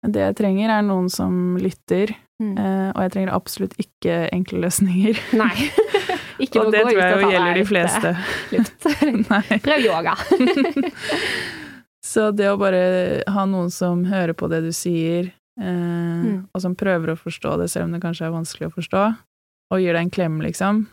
Det 0.06 0.22
jeg 0.22 0.36
trenger, 0.38 0.70
er 0.70 0.84
noen 0.86 1.10
som 1.10 1.58
lytter, 1.58 2.14
Mm. 2.42 2.58
eh, 2.60 2.90
og 2.92 3.00
jeg 3.02 3.12
trenger 3.14 3.32
absolutt 3.34 3.74
ikke 3.80 4.30
enkle 4.36 4.60
løsninger. 4.68 5.18
Nei. 5.40 5.56
ikke 6.44 6.60
og 6.66 6.72
det 6.74 6.82
tror 6.84 7.00
jeg 7.00 7.22
jo 7.24 7.30
gjelder 7.32 7.56
de 7.56 7.64
fleste. 7.66 8.12
Litt. 8.52 9.62
Prøv 9.66 9.86
yoga. 9.88 10.14
Så 12.06 12.30
det 12.36 12.50
å 12.52 12.58
bare 12.60 13.24
ha 13.34 13.46
noen 13.50 13.72
som 13.74 14.04
hører 14.06 14.36
på 14.38 14.50
det 14.52 14.62
du 14.68 14.72
sier, 14.76 15.32
eh, 15.60 15.64
Mm. 15.66 16.48
og 16.54 16.62
som 16.62 16.76
prøver 16.76 17.14
å 17.14 17.18
forstå 17.18 17.58
det, 17.60 17.70
selv 17.72 17.86
om 17.86 17.92
det 17.96 18.02
kanskje 18.04 18.28
er 18.28 18.36
vanskelig 18.36 18.68
å 18.70 18.76
forstå, 18.76 19.18
og 19.72 19.80
gir 19.82 19.94
deg 19.94 20.02
en 20.06 20.10
klem, 20.14 20.42
liksom, 20.42 20.86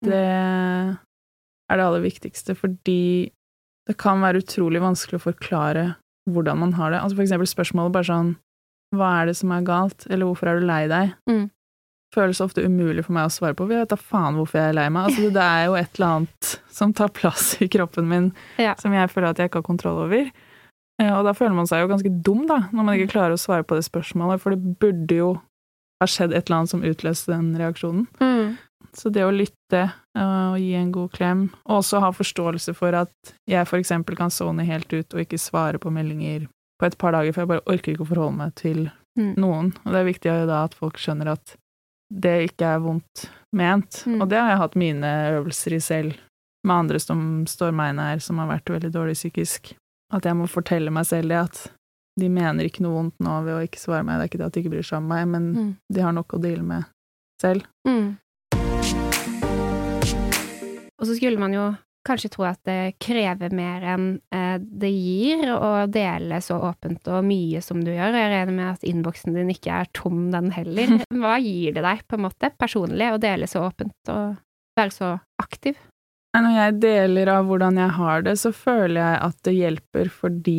Mm. 0.00 0.08
det 0.08 0.96
er 1.70 1.76
det 1.76 1.84
aller 1.84 2.00
viktigste, 2.00 2.54
fordi 2.56 3.30
det 3.86 3.96
kan 4.00 4.20
være 4.22 4.40
utrolig 4.40 4.80
vanskelig 4.80 5.18
å 5.20 5.26
forklare 5.32 5.82
hvordan 6.30 6.58
man 6.58 6.72
har 6.78 6.90
det. 6.94 7.00
Altså 7.02 7.16
for 7.18 7.24
eksempel 7.26 7.50
spørsmålet 7.50 7.92
bare 7.92 8.08
sånn 8.08 8.36
Hva 8.96 9.22
er 9.22 9.26
det 9.30 9.36
som 9.36 9.52
er 9.52 9.62
galt, 9.62 10.06
eller 10.10 10.26
hvorfor 10.26 10.48
er 10.50 10.58
du 10.60 10.66
lei 10.66 10.88
deg? 10.88 11.12
Mm. 11.28 11.50
føles 12.12 12.40
ofte 12.42 12.64
umulig 12.66 13.04
for 13.04 13.12
meg 13.12 13.28
å 13.28 13.30
svare 13.30 13.54
på. 13.54 13.68
Jeg 13.70 13.84
vet 13.84 13.88
da 13.92 13.96
faen 13.96 14.34
hvorfor 14.34 14.58
jeg 14.58 14.70
er 14.70 14.72
lei 14.74 14.88
meg. 14.90 15.04
Altså, 15.12 15.28
det 15.30 15.42
er 15.44 15.66
jo 15.68 15.74
et 15.78 15.92
eller 16.00 16.08
annet 16.16 16.48
som 16.74 16.92
tar 16.92 17.08
plass 17.14 17.54
i 17.62 17.68
kroppen 17.68 18.08
min 18.08 18.32
Ja. 18.58 18.74
som 18.74 18.90
jeg 18.92 19.10
føler 19.10 19.28
at 19.30 19.36
jeg 19.38 19.48
ikke 19.50 19.60
har 19.62 19.68
kontroll 19.68 20.00
over. 20.08 20.30
Eh, 20.98 21.12
Og 21.14 21.24
da 21.24 21.32
føler 21.32 21.54
man 21.54 21.66
seg 21.70 21.84
jo 21.86 21.92
ganske 21.94 22.10
dum, 22.22 22.46
da, 22.48 22.66
når 22.72 22.84
man 22.84 22.98
ikke 22.98 23.12
klarer 23.12 23.32
å 23.36 23.38
svare 23.38 23.62
på 23.62 23.76
det 23.78 23.84
spørsmålet, 23.86 24.40
for 24.40 24.50
det 24.50 24.78
burde 24.80 25.14
jo 25.14 25.40
ha 26.00 26.08
skjedd 26.08 26.32
et 26.32 26.46
eller 26.48 26.62
annet 26.62 26.70
som 26.72 26.84
utløste 26.86 27.32
den 27.32 27.50
reaksjonen. 27.60 28.06
Mm. 28.20 28.56
Så 28.96 29.10
det 29.12 29.22
å 29.22 29.30
lytte 29.34 29.82
eh, 30.16 30.46
og 30.50 30.56
gi 30.58 30.72
en 30.74 30.92
god 30.92 31.12
klem, 31.14 31.42
og 31.68 31.82
også 31.82 32.00
ha 32.02 32.08
forståelse 32.16 32.74
for 32.74 32.96
at 32.98 33.34
jeg 33.46 33.68
for 33.68 33.78
eksempel 33.78 34.16
kan 34.18 34.32
sone 34.34 34.64
helt 34.66 34.90
ut 34.92 35.14
og 35.14 35.20
ikke 35.22 35.38
svare 35.38 35.78
på 35.78 35.92
meldinger 35.94 36.48
på 36.80 36.88
et 36.88 36.96
par 36.98 37.12
dager, 37.12 37.34
for 37.36 37.44
jeg 37.44 37.52
bare 37.52 37.66
orker 37.70 37.92
ikke 37.92 38.06
å 38.06 38.12
forholde 38.14 38.38
meg 38.40 38.54
til 38.58 38.88
Mm. 39.18 39.34
noen. 39.42 39.72
Og 39.84 39.90
det 39.92 39.98
er 39.98 40.06
viktig 40.06 40.32
da 40.46 40.60
at 40.64 40.74
folk 40.78 40.96
skjønner 40.96 41.32
at 41.32 41.56
det 42.14 42.50
ikke 42.52 42.68
er 42.76 42.78
vondt 42.78 43.24
ment. 43.52 44.04
Mm. 44.06 44.20
Og 44.22 44.28
det 44.30 44.38
har 44.38 44.52
jeg 44.52 44.60
hatt 44.62 44.76
mine 44.78 45.10
øvelser 45.34 45.74
i 45.74 45.80
selv, 45.82 46.14
med 46.64 46.76
andre 46.76 47.00
som 47.02 47.44
står 47.50 47.74
meg 47.74 47.96
nær, 47.98 48.22
som 48.22 48.38
har 48.38 48.46
vært 48.52 48.70
veldig 48.70 48.92
dårlig 48.94 49.16
psykisk. 49.18 49.72
At 50.14 50.24
jeg 50.24 50.38
må 50.38 50.46
fortelle 50.48 50.92
meg 50.94 51.06
selv 51.10 51.28
det, 51.28 51.40
at 51.42 51.72
de 52.18 52.28
mener 52.32 52.66
ikke 52.66 52.82
noe 52.82 52.96
vondt 52.98 53.20
nå 53.22 53.36
ved 53.46 53.54
å 53.54 53.62
ikke 53.66 53.78
svare 53.80 54.04
meg. 54.04 54.18
Det 54.18 54.24
er 54.24 54.30
ikke 54.32 54.40
det 54.42 54.46
at 54.48 54.56
de 54.56 54.60
ikke 54.64 54.74
bryr 54.74 54.88
seg 54.88 54.98
om 55.02 55.06
meg, 55.12 55.28
men 55.28 55.52
Mm. 55.54 55.70
de 55.94 56.00
har 56.00 56.12
nok 56.12 56.34
å 56.34 56.40
deale 56.42 56.62
med 56.62 56.84
selv. 57.40 57.64
Mm. 57.86 58.16
Og 61.00 61.06
så 61.08 61.14
skulle 61.16 61.40
man 61.40 61.54
jo 61.54 61.68
kanskje 62.06 62.30
tro 62.32 62.44
at 62.48 62.60
det 62.64 62.94
krever 63.02 63.52
mer 63.52 63.82
enn 63.94 64.06
eh, 64.32 64.56
det 64.60 64.88
gir 64.92 65.42
å 65.52 65.86
dele 65.92 66.38
så 66.44 66.56
åpent 66.64 67.06
og 67.12 67.24
mye 67.28 67.60
som 67.64 67.82
du 67.84 67.90
gjør. 67.92 68.16
Jeg 68.16 68.32
regner 68.32 68.56
med 68.56 68.68
at 68.74 68.86
innboksen 68.88 69.36
din 69.36 69.52
ikke 69.52 69.82
er 69.82 69.90
tom, 69.96 70.30
den 70.32 70.50
heller. 70.54 70.96
Hva 71.22 71.36
gir 71.40 71.76
det 71.76 71.84
deg, 71.84 72.02
på 72.08 72.16
en 72.18 72.24
måte, 72.26 72.52
personlig, 72.60 73.10
å 73.14 73.20
dele 73.20 73.48
så 73.48 73.66
åpent 73.68 74.12
og 74.12 74.36
være 74.80 74.94
så 74.96 75.12
aktiv? 75.42 75.76
Når 76.36 76.52
jeg 76.54 76.74
deler 76.84 77.28
av 77.34 77.48
hvordan 77.48 77.80
jeg 77.80 77.90
har 77.96 78.22
det, 78.22 78.36
så 78.38 78.52
føler 78.54 79.00
jeg 79.00 79.16
at 79.26 79.38
det 79.48 79.54
hjelper 79.56 80.10
fordi 80.14 80.58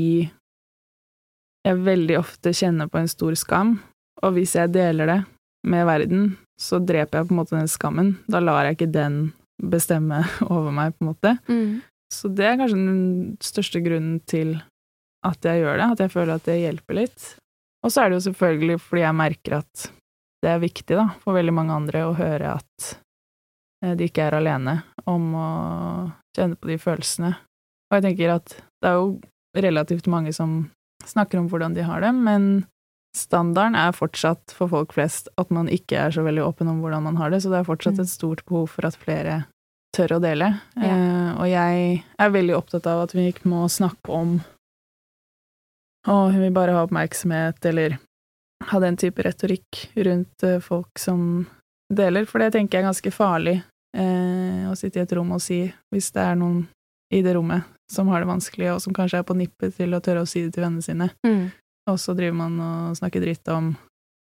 jeg 1.67 1.83
veldig 1.85 2.17
ofte 2.19 2.53
kjenner 2.57 2.89
på 2.89 3.01
en 3.01 3.09
stor 3.11 3.35
skam, 3.37 3.75
og 4.21 4.33
hvis 4.35 4.55
jeg 4.57 4.73
deler 4.73 5.09
det 5.09 5.19
med 5.67 5.85
verden, 5.85 6.25
så 6.61 6.79
dreper 6.81 7.21
jeg 7.21 7.29
på 7.29 7.35
en 7.35 7.39
måte 7.41 7.57
den 7.57 7.69
skammen. 7.69 8.11
Da 8.29 8.41
lar 8.41 8.65
jeg 8.65 8.77
ikke 8.77 8.93
den 8.93 9.21
bestemme 9.61 10.23
over 10.53 10.73
meg, 10.73 10.95
på 10.97 11.05
en 11.05 11.11
måte. 11.11 11.35
Så 12.11 12.31
det 12.33 12.47
er 12.47 12.59
kanskje 12.59 12.79
den 12.81 13.03
største 13.43 13.81
grunnen 13.83 14.19
til 14.29 14.57
at 15.25 15.45
jeg 15.45 15.61
gjør 15.61 15.77
det, 15.77 15.87
at 15.93 16.03
jeg 16.03 16.13
føler 16.13 16.35
at 16.35 16.47
det 16.49 16.59
hjelper 16.59 16.97
litt. 16.97 17.27
Og 17.85 17.93
så 17.93 18.03
er 18.03 18.09
det 18.09 18.19
jo 18.19 18.25
selvfølgelig 18.29 18.77
fordi 18.81 19.05
jeg 19.05 19.17
merker 19.17 19.57
at 19.61 19.87
det 20.41 20.49
er 20.49 20.61
viktig 20.61 20.97
da, 20.97 21.05
for 21.21 21.37
veldig 21.37 21.53
mange 21.53 21.77
andre 21.77 22.03
å 22.07 22.17
høre 22.17 22.55
at 22.57 22.91
eh, 23.85 23.93
de 23.97 24.09
ikke 24.09 24.25
er 24.25 24.39
alene 24.39 24.79
om 25.09 25.27
å 25.37 25.49
kjenne 26.37 26.57
på 26.57 26.71
de 26.71 26.77
følelsene. 26.81 27.31
Og 27.89 27.97
jeg 27.97 28.05
tenker 28.07 28.33
at 28.33 28.55
det 28.81 28.89
er 28.89 28.97
jo 28.97 29.11
relativt 29.61 30.09
mange 30.09 30.33
som 30.33 30.63
snakker 31.09 31.39
om 31.39 31.49
hvordan 31.49 31.73
de 31.73 31.81
har 31.87 32.01
det, 32.01 32.11
men 32.15 32.65
standarden 33.17 33.75
er 33.75 33.91
fortsatt 33.91 34.53
for 34.55 34.71
folk 34.71 34.93
flest 34.95 35.27
at 35.37 35.49
man 35.51 35.67
ikke 35.67 35.97
er 35.99 36.11
så 36.15 36.23
veldig 36.23 36.43
åpen 36.45 36.69
om 36.71 36.79
hvordan 36.83 37.03
man 37.03 37.17
har 37.19 37.29
det, 37.33 37.41
så 37.43 37.49
det 37.51 37.59
er 37.59 37.67
fortsatt 37.67 37.97
Mm. 37.97 38.01
et 38.05 38.09
stort 38.09 38.45
behov 38.45 38.69
for 38.69 38.85
at 38.85 38.95
flere 38.95 39.45
tør 39.95 40.15
å 40.15 40.21
dele. 40.23 40.61
Ja. 40.77 40.87
Eh, 40.87 41.31
og 41.41 41.47
jeg 41.49 42.03
er 42.19 42.29
veldig 42.31 42.55
opptatt 42.55 42.87
av 42.87 43.03
at 43.03 43.13
vi 43.13 43.27
ikke 43.31 43.49
må 43.51 43.65
snakke 43.67 44.09
om 44.09 44.39
å, 46.07 46.31
hun 46.31 46.39
vil 46.41 46.53
bare 46.55 46.71
ha 46.73 46.85
oppmerksomhet, 46.85 47.59
eller 47.65 47.97
ha 48.71 48.79
den 48.79 48.97
type 48.97 49.21
retorikk 49.25 49.89
rundt 49.95 50.43
eh, 50.47 50.59
folk 50.63 50.97
som 50.99 51.47
deler, 51.91 52.25
for 52.25 52.39
det 52.39 52.53
tenker 52.55 52.77
jeg 52.79 52.85
er 52.85 52.89
ganske 52.89 53.11
farlig 53.13 53.57
eh, 53.97 54.63
å 54.71 54.75
sitte 54.79 55.01
i 55.01 55.03
et 55.03 55.13
rom 55.17 55.33
og 55.35 55.41
si, 55.43 55.65
hvis 55.91 56.11
det 56.15 56.23
er 56.23 56.39
noen 56.39 56.63
i 57.11 57.21
det 57.25 57.35
rommet 57.35 57.67
som 57.91 58.07
har 58.07 58.23
det 58.23 58.29
vanskelig, 58.29 58.69
og 58.71 58.81
som 58.83 58.95
kanskje 58.95 59.19
er 59.19 59.27
på 59.27 59.35
nippet 59.35 59.75
til 59.75 59.93
å 59.93 59.99
tørre 60.03 60.23
å 60.23 60.29
si 60.29 60.45
det 60.45 60.53
til 60.55 60.63
vennene 60.63 60.85
sine. 60.85 61.09
Mm. 61.27 61.49
Og 61.91 61.97
så 61.99 62.15
driver 62.15 62.37
man 62.39 62.59
og 62.63 62.97
snakker 62.99 63.23
dritt 63.23 63.47
om 63.51 63.73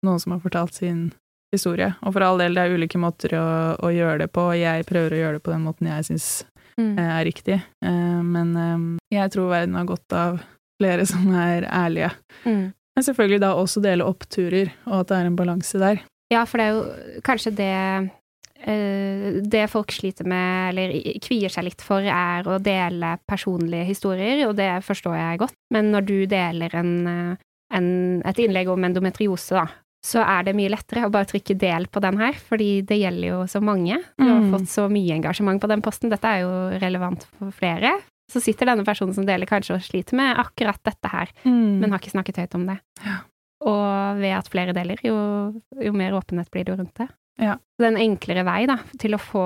noen 0.05 0.21
som 0.21 0.35
har 0.35 0.43
fortalt 0.43 0.75
sin 0.77 1.07
historie. 1.53 1.93
Og 2.05 2.13
for 2.13 2.25
all 2.25 2.41
del, 2.41 2.53
det 2.53 2.65
er 2.65 2.75
ulike 2.77 2.99
måter 3.01 3.33
å, 3.39 3.45
å 3.81 3.89
gjøre 3.93 4.25
det 4.25 4.29
på, 4.35 4.43
og 4.51 4.59
jeg 4.59 4.85
prøver 4.85 5.15
å 5.15 5.21
gjøre 5.23 5.39
det 5.39 5.45
på 5.47 5.53
den 5.55 5.65
måten 5.65 5.89
jeg 5.89 6.09
syns 6.11 6.29
Mm. 6.75 6.97
er 6.99 7.23
riktig. 7.23 7.55
Eh, 7.85 8.21
men 8.23 8.49
eh, 8.59 8.79
jeg 9.15 9.31
tror 9.31 9.47
verden 9.47 9.77
har 9.79 9.85
godt 9.87 10.11
av 10.11 10.41
flere 10.75 11.05
som 11.11 11.29
er 11.31 11.63
ærlige. 11.71 12.11
Mm. 12.43 12.73
Men 12.95 13.05
selvfølgelig 13.07 13.41
da 13.43 13.53
også 13.55 13.83
dele 13.83 14.07
oppturer, 14.07 14.73
og 14.87 15.01
at 15.01 15.07
det 15.07 15.17
er 15.21 15.29
en 15.29 15.37
balanse 15.39 15.79
der. 15.79 16.01
Ja, 16.33 16.43
for 16.49 16.59
det 16.59 16.65
er 16.65 16.75
jo 16.75 17.21
kanskje 17.23 17.53
det 17.55 17.69
eh, 17.71 18.09
det 18.65 19.69
folk 19.69 19.91
sliter 19.93 20.25
med, 20.25 20.69
eller 20.73 20.93
kvier 21.21 21.49
seg 21.53 21.67
litt 21.67 21.81
for, 21.85 22.01
er 22.01 22.47
å 22.49 22.57
dele 22.63 23.15
personlige 23.29 23.85
historier, 23.91 24.47
og 24.49 24.55
det 24.57 24.71
forstår 24.85 25.15
jeg 25.19 25.41
godt. 25.43 25.53
Men 25.75 25.91
når 25.93 26.05
du 26.09 26.15
deler 26.31 26.73
en, 26.81 26.93
eh, 27.07 27.35
en, 27.77 27.89
et 28.25 28.39
innlegg 28.41 28.69
om 28.73 28.83
endometriose, 28.87 29.53
da, 29.57 29.67
så 30.05 30.21
er 30.21 30.43
det 30.45 30.55
mye 30.57 30.69
lettere 30.69 31.05
å 31.07 31.11
bare 31.13 31.25
trykke 31.29 31.55
del 31.57 31.87
på 31.89 32.01
den 32.01 32.17
her, 32.21 32.33
fordi 32.33 32.81
det 32.85 32.99
gjelder 33.01 33.27
jo 33.31 33.39
så 33.49 33.61
mange. 33.61 33.97
Du 34.17 34.25
har 34.27 34.41
Mm. 34.41 34.51
fått 34.53 34.67
så 34.69 34.89
mye 34.89 35.15
engasjement 35.17 35.59
på 35.61 35.67
den 35.67 35.81
posten, 35.81 36.09
dette 36.09 36.25
er 36.25 36.41
jo 36.43 36.79
relevant 36.81 37.25
for 37.39 37.49
flere. 37.51 37.95
Så 38.31 38.41
sitter 38.41 38.65
denne 38.65 38.85
personen 38.85 39.13
som 39.13 39.25
deler 39.25 39.45
kanskje 39.45 39.75
og 39.75 39.81
sliter 39.81 40.13
med 40.17 40.37
akkurat 40.37 40.81
dette 40.83 41.09
her, 41.09 41.27
men 41.81 41.91
har 41.91 41.99
ikke 41.99 42.13
snakket 42.13 42.37
høyt 42.37 42.55
om 42.55 42.65
det. 42.67 42.79
Ja. 43.05 43.17
Og 43.65 44.17
ved 44.19 44.33
at 44.37 44.49
flere 44.49 44.73
deler, 44.73 44.97
jo, 45.03 45.61
jo 45.81 45.91
mer 45.93 46.11
åpenhet 46.13 46.49
blir 46.51 46.65
det 46.65 46.77
rundt 46.77 46.93
det. 46.95 47.07
Ja. 47.41 47.57
Det 47.77 47.87
er 47.87 47.93
en 47.93 48.01
enklere 48.05 48.45
vei 48.47 48.61
da, 48.69 48.79
til 49.01 49.17
å 49.17 49.21
få 49.21 49.43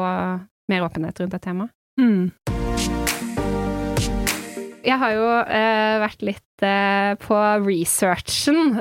mer 0.69 0.86
åpenhet 0.86 1.19
rundt 1.23 1.34
et 1.34 1.45
tema. 1.45 1.69
Mm. 1.99 2.30
Jeg 4.86 4.97
har 5.02 5.12
jo 5.13 5.25
eh, 5.43 5.95
vært 6.02 6.21
litt 6.25 6.63
eh, 6.65 7.12
på 7.21 7.36
researchen. 7.65 8.78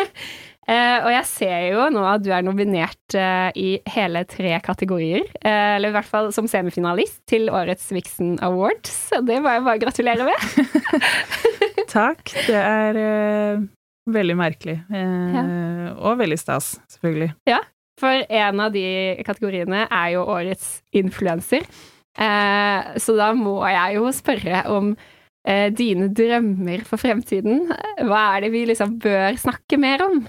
eh, 0.70 0.98
og 1.02 1.10
jeg 1.10 1.24
ser 1.28 1.66
jo 1.72 1.88
nå 1.92 2.04
at 2.08 2.22
du 2.24 2.30
er 2.32 2.44
nominert 2.46 3.16
eh, 3.18 3.48
i 3.58 3.72
hele 3.96 4.22
tre 4.30 4.54
kategorier. 4.64 5.26
Eh, 5.42 5.74
eller 5.78 5.90
i 5.90 5.96
hvert 5.96 6.08
fall 6.08 6.30
som 6.36 6.48
semifinalist 6.48 7.20
til 7.28 7.50
årets 7.52 7.90
Vixen 7.96 8.36
Awards. 8.44 8.94
Det 9.26 9.40
må 9.42 9.56
jeg 9.56 9.66
bare 9.66 9.82
gratulere 9.82 10.28
med. 10.30 10.72
Takk. 11.96 12.22
Det 12.46 12.60
er 12.62 13.02
eh, 13.02 13.66
veldig 14.12 14.38
merkelig. 14.38 14.78
Eh, 14.94 15.92
Og 15.98 16.20
veldig 16.22 16.38
stas, 16.40 16.76
selvfølgelig. 16.94 17.32
For 18.02 18.26
en 18.26 18.62
av 18.64 18.74
de 18.74 18.84
kategoriene 19.26 19.86
er 19.86 20.12
jo 20.16 20.26
årets 20.26 20.80
influenser. 20.98 21.66
Eh, 22.18 22.94
så 23.00 23.16
da 23.16 23.30
må 23.36 23.60
jeg 23.70 23.96
jo 23.96 24.10
spørre 24.12 24.64
om 24.74 24.92
eh, 25.46 25.68
dine 25.72 26.10
drømmer 26.12 26.82
for 26.88 27.00
fremtiden. 27.00 27.68
Hva 28.02 28.24
er 28.34 28.46
det 28.46 28.52
vi 28.56 28.66
liksom 28.68 28.98
bør 29.02 29.38
snakke 29.40 29.78
mer 29.80 30.04
om? 30.08 30.24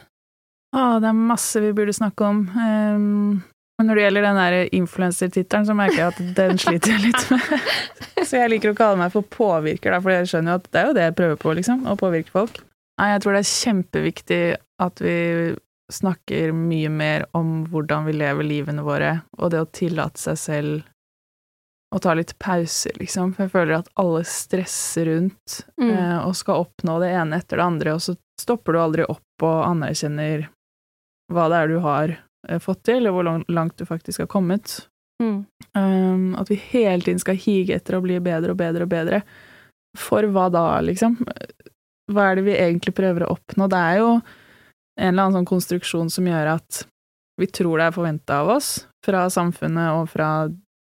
Å, 0.73 0.83
det 1.01 1.09
er 1.09 1.25
masse 1.33 1.61
vi 1.61 1.73
burde 1.75 1.93
snakke 1.93 2.25
om. 2.25 2.45
Um, 2.53 3.41
men 3.77 3.89
når 3.89 3.97
det 3.97 4.05
gjelder 4.05 4.25
den 4.25 4.39
der 4.39 4.55
influensertittelen, 4.77 5.67
så 5.67 5.75
merker 5.77 5.99
jeg 5.99 6.13
at 6.13 6.37
den 6.37 6.61
sliter 6.61 6.93
jeg 6.95 7.03
litt 7.07 7.33
med. 7.33 7.67
så 8.27 8.39
jeg 8.39 8.53
liker 8.53 8.73
å 8.73 8.77
kalle 8.77 9.01
meg 9.01 9.13
for 9.13 9.25
påvirker, 9.33 9.93
da, 9.93 9.99
for 10.01 10.13
jeg 10.13 10.29
skjønner 10.31 10.53
jo 10.53 10.61
at 10.61 10.69
det 10.69 10.81
er 10.81 10.87
jo 10.87 10.95
det 10.97 11.05
jeg 11.07 11.17
prøver 11.19 11.41
på, 11.41 11.53
liksom. 11.59 11.83
Å 11.89 11.97
påvirke 11.99 12.33
folk. 12.33 12.61
Nei, 13.01 13.09
jeg 13.13 13.23
tror 13.23 13.35
det 13.35 13.41
er 13.43 13.51
kjempeviktig 13.51 14.41
at 14.85 15.01
vi 15.01 15.17
snakker 15.93 16.51
mye 16.55 16.89
mer 16.89 17.25
om 17.37 17.63
hvordan 17.71 18.07
vi 18.07 18.15
lever 18.17 18.47
livene 18.47 18.83
våre, 18.85 19.13
og 19.37 19.53
det 19.53 19.61
å 19.63 19.69
tillate 19.71 20.19
seg 20.19 20.39
selv 20.41 20.89
å 21.93 21.99
ta 22.01 22.15
litt 22.17 22.33
pauser, 22.41 22.95
liksom. 22.97 23.35
For 23.35 23.45
jeg 23.45 23.53
føler 23.53 23.75
at 23.77 23.89
alle 24.01 24.23
stresser 24.25 25.05
rundt 25.11 25.59
Mm. 25.77 25.91
eh, 25.91 26.19
og 26.25 26.35
skal 26.35 26.65
oppnå 26.65 26.99
det 27.03 27.11
ene 27.13 27.37
etter 27.37 27.57
det 27.57 27.63
andre, 27.67 27.93
og 27.93 28.01
så 28.01 28.15
stopper 28.41 28.73
du 28.73 28.79
aldri 28.79 29.05
opp 29.05 29.45
og 29.45 29.59
anerkjenner 29.67 30.47
hva 31.31 31.45
det 31.49 31.59
er 31.59 31.67
du 31.67 31.79
har 31.85 32.15
eh, 32.49 32.59
fått 32.59 32.83
til, 32.89 33.07
og 33.07 33.13
hvor 33.13 33.45
langt 33.47 33.77
du 33.77 33.85
faktisk 33.85 34.25
har 34.25 34.27
kommet. 34.27 34.87
Mm. 35.21 35.45
Um, 35.77 36.35
at 36.35 36.49
vi 36.49 36.55
hele 36.55 37.01
tiden 37.05 37.21
skal 37.21 37.37
hige 37.37 37.77
etter 37.77 37.95
å 37.95 38.01
bli 38.03 38.17
bedre 38.19 38.51
og 38.51 38.57
bedre 38.57 38.83
og 38.87 38.89
bedre. 38.89 39.21
For 39.97 40.25
hva 40.33 40.49
da, 40.51 40.81
liksom? 40.81 41.19
Hva 42.11 42.31
er 42.31 42.35
det 42.39 42.43
vi 42.49 42.57
egentlig 42.57 42.95
prøver 42.97 43.23
å 43.23 43.35
oppnå? 43.37 43.69
Det 43.69 43.77
er 43.77 43.99
jo 44.01 44.09
en 44.99 45.13
eller 45.13 45.23
annen 45.27 45.39
sånn 45.39 45.49
konstruksjon 45.49 46.09
som 46.13 46.27
gjør 46.29 46.51
at 46.57 46.83
vi 47.41 47.47
tror 47.49 47.79
det 47.81 47.87
er 47.89 47.95
forventa 47.95 48.41
av 48.43 48.51
oss, 48.59 48.67
fra 49.05 49.25
samfunnet 49.33 49.95
og 49.97 50.09
fra 50.11 50.27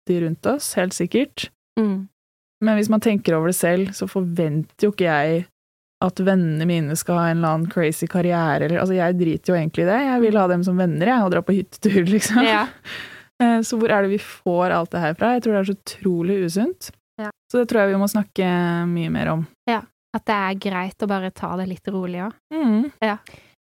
de 0.07 0.21
rundt 0.23 0.47
oss, 0.47 0.75
helt 0.79 0.95
sikkert. 0.95 1.49
Mm. 1.81 2.07
Men 2.65 2.79
hvis 2.79 2.89
man 2.93 3.03
tenker 3.03 3.35
over 3.37 3.51
det 3.51 3.59
selv, 3.59 3.91
så 3.97 4.07
forventer 4.09 4.87
jo 4.87 4.93
ikke 4.95 5.09
jeg 5.11 5.41
at 6.05 6.21
vennene 6.23 6.67
mine 6.69 6.95
skal 6.97 7.19
ha 7.19 7.25
en 7.31 7.39
eller 7.41 7.57
annen 7.57 7.71
crazy 7.73 8.07
karriere, 8.07 8.67
eller 8.69 8.79
Altså, 8.83 8.95
jeg 8.95 9.17
driter 9.19 9.53
jo 9.53 9.57
egentlig 9.59 9.85
i 9.87 9.89
det. 9.91 9.99
Jeg 10.07 10.23
vil 10.23 10.39
ha 10.39 10.47
dem 10.53 10.63
som 10.65 10.77
venner, 10.79 11.09
jeg, 11.11 11.25
og 11.25 11.33
dra 11.35 11.43
på 11.43 11.57
hyttetur, 11.57 12.03
liksom. 12.15 12.43
Ja. 12.47 12.67
Eh, 13.43 13.59
Så 13.67 13.81
hvor 13.81 13.91
er 13.93 14.05
det 14.07 14.13
vi 14.15 14.21
får 14.23 14.71
alt 14.77 14.93
det 14.95 15.03
her 15.03 15.17
fra? 15.19 15.33
Jeg 15.35 15.43
tror 15.45 15.57
det 15.57 15.61
er 15.65 15.69
så 15.73 15.77
utrolig 15.81 16.39
usunt. 16.47 16.91
Ja. 17.21 17.31
Så 17.51 17.59
det 17.63 17.69
tror 17.73 17.83
jeg 17.83 17.95
vi 17.97 18.01
må 18.05 18.09
snakke 18.13 18.53
mye 18.93 19.11
mer 19.13 19.33
om. 19.35 19.47
At 20.17 20.25
det 20.25 20.37
er 20.37 20.55
greit 20.71 21.03
å 21.05 21.09
bare 21.11 21.29
ta 21.35 21.51
det 21.61 21.67
litt 21.69 21.89
rolig 21.93 22.23
òg. 22.25 22.33
Mm. 22.55 22.87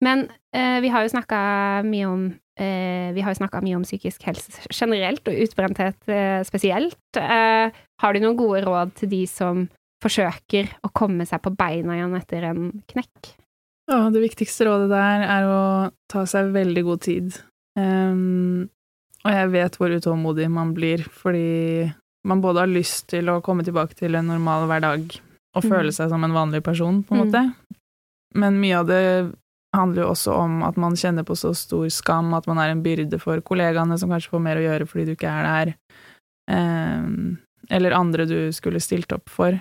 Men 0.02 0.28
eh, 0.56 0.80
vi 0.82 0.90
har 0.90 1.04
jo 1.06 1.12
snakka 1.14 1.40
mye 1.86 2.08
om 2.10 2.24
eh, 2.58 3.12
Vi 3.14 3.22
har 3.22 3.34
jo 3.36 3.40
snakka 3.42 3.62
mye 3.62 3.76
om 3.78 3.84
psykisk 3.86 4.24
helse 4.26 4.66
generelt, 4.74 5.22
og 5.28 5.38
utbrenthet 5.46 6.10
eh, 6.10 6.42
spesielt. 6.48 6.98
Eh, 7.18 7.70
har 8.02 8.14
du 8.14 8.20
noen 8.24 8.38
gode 8.40 8.64
råd 8.66 8.96
til 8.98 9.10
de 9.14 9.22
som 9.30 9.68
forsøker 10.02 10.72
å 10.82 10.90
komme 10.98 11.26
seg 11.30 11.42
på 11.46 11.54
beina 11.54 11.94
igjen 12.00 12.16
etter 12.18 12.48
en 12.50 12.72
knekk? 12.90 13.36
Ja, 13.92 14.08
det 14.10 14.22
viktigste 14.24 14.66
rådet 14.66 14.90
der 14.90 15.26
er 15.30 15.46
å 15.52 15.62
ta 16.10 16.24
seg 16.30 16.50
veldig 16.56 16.84
god 16.88 17.02
tid. 17.06 17.36
Um, 17.78 18.70
og 19.26 19.32
jeg 19.36 19.50
vet 19.54 19.76
hvor 19.78 19.94
utålmodig 19.94 20.48
man 20.50 20.72
blir, 20.74 21.04
fordi 21.06 21.92
man 22.26 22.42
både 22.42 22.64
har 22.64 22.72
lyst 22.72 23.10
til 23.14 23.30
å 23.30 23.42
komme 23.46 23.66
tilbake 23.68 23.94
til 24.00 24.16
en 24.18 24.30
normal 24.32 24.66
hverdag 24.70 25.20
og 25.58 25.64
føle 25.66 25.92
Mm. 25.92 25.98
seg 25.98 26.10
som 26.10 26.24
en 26.24 26.34
vanlig 26.34 26.64
person, 26.64 27.04
på 27.04 27.14
en 27.14 27.22
Mm. 27.22 27.28
måte. 27.28 27.56
Men 28.34 28.60
mye 28.62 28.80
av 28.80 28.88
det 28.88 29.36
handler 29.76 30.04
jo 30.04 30.12
også 30.12 30.36
om 30.36 30.62
at 30.68 30.78
man 30.82 30.98
kjenner 31.00 31.26
på 31.28 31.36
så 31.40 31.54
stor 31.56 31.88
skam 31.94 32.34
at 32.36 32.48
man 32.50 32.60
er 32.60 32.74
en 32.74 32.84
byrde 32.84 33.20
for 33.22 33.42
kollegaene 33.46 33.98
som 34.00 34.12
kanskje 34.12 34.34
får 34.34 34.44
mer 34.44 34.60
å 34.60 34.66
gjøre 34.66 34.88
fordi 34.90 35.08
du 35.08 35.14
ikke 35.16 35.32
er 35.32 35.48
der, 35.48 35.74
um, 36.52 37.38
eller 37.72 37.96
andre 37.96 38.28
du 38.28 38.38
skulle 38.56 38.84
stilt 38.84 39.14
opp 39.16 39.32
for. 39.32 39.56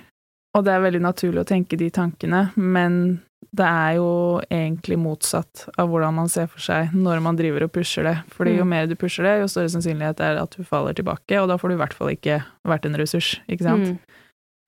Og 0.57 0.65
det 0.67 0.73
er 0.75 0.83
veldig 0.83 1.03
naturlig 1.05 1.45
å 1.45 1.47
tenke 1.47 1.79
de 1.79 1.91
tankene, 1.95 2.49
men 2.59 3.21
det 3.57 3.67
er 3.67 3.93
jo 4.01 4.41
egentlig 4.51 4.99
motsatt 5.01 5.69
av 5.79 5.89
hvordan 5.91 6.17
man 6.19 6.29
ser 6.31 6.49
for 6.51 6.63
seg 6.63 6.91
når 6.95 7.23
man 7.25 7.39
driver 7.39 7.65
og 7.67 7.73
pusher 7.73 8.05
det. 8.07 8.17
Fordi 8.35 8.57
jo 8.59 8.65
Mm. 8.65 8.69
mer 8.69 8.87
du 8.87 8.97
pusher 8.97 9.25
det, 9.25 9.41
jo 9.41 9.49
større 9.49 9.71
sannsynlighet 9.71 10.21
er 10.21 10.35
det 10.35 10.43
at 10.43 10.57
du 10.57 10.65
faller 10.65 10.93
tilbake, 10.93 11.39
og 11.41 11.49
da 11.49 11.57
får 11.57 11.69
du 11.69 11.75
i 11.75 11.79
hvert 11.79 11.95
fall 11.95 12.11
ikke 12.11 12.43
vært 12.67 12.87
en 12.87 12.99
ressurs, 12.99 13.41
ikke 13.49 13.63
sant. 13.63 13.87
Mm. 13.87 13.99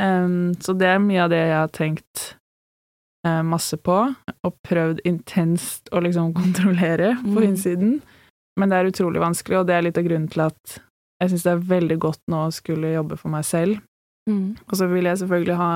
Um, 0.02 0.54
så 0.54 0.74
det 0.78 0.88
er 0.88 0.98
mye 0.98 1.24
av 1.24 1.30
det 1.30 1.42
jeg 1.42 1.58
har 1.58 1.68
tenkt 1.68 2.36
masse 3.24 3.76
på, 3.78 4.14
og 4.44 4.54
prøvd 4.66 5.00
intenst 5.06 5.88
å 5.92 6.00
liksom 6.02 6.32
kontrollere 6.40 7.14
på 7.22 7.38
Mm. 7.38 7.44
innsiden. 7.48 8.00
Men 8.58 8.68
det 8.68 8.76
er 8.78 8.90
utrolig 8.90 9.20
vanskelig, 9.22 9.60
og 9.60 9.66
det 9.66 9.74
er 9.76 9.82
litt 9.86 9.98
av 9.98 10.04
grunnen 10.04 10.28
til 10.28 10.42
at 10.44 10.78
jeg 11.22 11.30
syns 11.30 11.42
det 11.46 11.52
er 11.52 11.62
veldig 11.70 11.98
godt 12.02 12.20
nå 12.28 12.46
å 12.48 12.52
skulle 12.52 12.90
jobbe 12.92 13.16
for 13.16 13.30
meg 13.30 13.44
selv. 13.44 13.78
Mm. 14.28 14.56
Og 14.68 14.74
så 14.76 14.88
vil 14.90 15.04
jeg 15.06 15.18
selvfølgelig 15.22 15.56
ha 15.56 15.70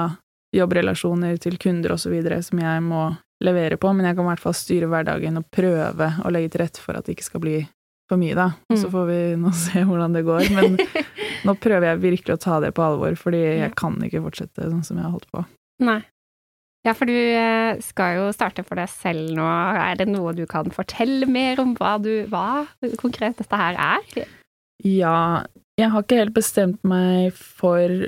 jobbrelasjoner 0.57 1.39
til 1.43 1.57
kunder 1.63 1.95
og 1.95 2.01
så 2.03 2.11
videre 2.13 2.43
som 2.45 2.59
jeg 2.63 2.83
må 2.85 3.07
levere 3.45 3.77
på, 3.81 3.91
men 3.95 4.07
jeg 4.09 4.17
kan 4.17 4.25
i 4.27 4.31
hvert 4.33 4.43
fall 4.43 4.57
styre 4.57 4.89
hverdagen 4.91 5.39
og 5.41 5.49
prøve 5.53 6.11
å 6.25 6.31
legge 6.33 6.53
til 6.55 6.63
rette 6.65 6.81
for 6.83 6.97
at 6.97 7.05
det 7.07 7.17
ikke 7.17 7.27
skal 7.29 7.43
bli 7.45 7.57
for 8.09 8.21
mye, 8.21 8.35
da. 8.39 8.51
Og 8.71 8.79
så 8.79 8.87
Mm. 8.89 8.93
får 8.95 9.07
vi 9.07 9.21
nå 9.43 9.51
se 9.67 9.83
hvordan 9.85 10.13
det 10.15 10.25
går. 10.25 10.51
Men 10.55 10.77
nå 11.47 11.55
prøver 11.61 11.89
jeg 11.91 12.01
virkelig 12.05 12.35
å 12.37 12.41
ta 12.43 12.61
det 12.61 12.73
på 12.75 12.83
alvor, 12.87 13.17
fordi 13.19 13.41
jeg 13.63 13.75
kan 13.77 13.97
ikke 14.03 14.23
fortsette 14.25 14.69
sånn 14.71 14.85
som 14.85 14.97
jeg 14.97 15.05
har 15.05 15.13
holdt 15.17 15.31
på. 15.33 15.45
Nei. 15.85 16.01
Ja, 16.87 16.93
for 16.95 17.11
du 17.11 17.17
eh, 17.17 17.81
skal 17.83 18.21
jo 18.21 18.27
starte 18.35 18.63
for 18.67 18.79
deg 18.79 18.91
selv 18.93 19.33
nå. 19.35 19.47
Er 19.47 19.99
det 19.99 20.07
noe 20.11 20.35
du 20.37 20.45
kan 20.47 20.71
fortelle 20.75 21.27
mer 21.27 21.59
om 21.63 21.75
hva, 21.79 21.97
du, 21.99 22.29
hva 22.31 22.67
konkret 23.01 23.41
dette 23.41 23.59
her 23.59 23.75
er? 23.75 24.29
Ja, 24.87 25.19
jeg 25.81 25.91
har 25.91 26.05
ikke 26.05 26.21
helt 26.21 26.37
bestemt 26.37 26.85
meg 26.87 27.35
for 27.35 28.07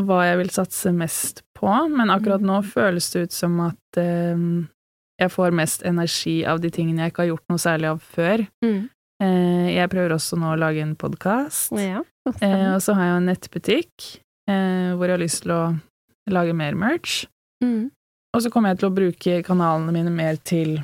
hva 0.00 0.20
jeg 0.24 0.38
vil 0.40 0.52
satse 0.54 0.92
mest 0.94 1.42
på, 1.58 1.68
men 1.92 2.12
akkurat 2.14 2.44
nå 2.44 2.60
føles 2.64 3.10
det 3.12 3.26
ut 3.26 3.34
som 3.34 3.58
at 3.66 4.00
eh, 4.00 4.46
jeg 5.22 5.32
får 5.34 5.54
mest 5.54 5.84
energi 5.86 6.40
av 6.48 6.62
de 6.62 6.70
tingene 6.72 7.04
jeg 7.04 7.12
ikke 7.12 7.24
har 7.24 7.32
gjort 7.34 7.52
noe 7.52 7.62
særlig 7.62 7.90
av 7.90 8.04
før. 8.14 8.44
Mm. 8.64 8.82
Eh, 9.22 9.68
jeg 9.76 9.90
prøver 9.92 10.14
også 10.16 10.38
nå 10.40 10.54
å 10.54 10.58
lage 10.58 10.82
en 10.82 10.96
podkast, 10.98 11.74
Ja, 11.78 12.02
eh, 12.38 12.68
og 12.72 12.80
så 12.82 12.96
har 12.98 13.10
jeg 13.10 13.18
en 13.18 13.28
nettbutikk 13.30 14.06
eh, 14.50 14.94
hvor 14.96 15.06
jeg 15.06 15.16
har 15.16 15.22
lyst 15.22 15.42
til 15.44 15.54
å 15.54 15.62
lage 16.32 16.56
mer 16.56 16.78
merch. 16.78 17.24
Mm. 17.62 17.90
Og 18.32 18.42
så 18.42 18.50
kommer 18.52 18.72
jeg 18.72 18.80
til 18.80 18.88
å 18.88 18.96
bruke 18.96 19.38
kanalene 19.44 19.92
mine 19.94 20.12
mer 20.14 20.38
til 20.48 20.78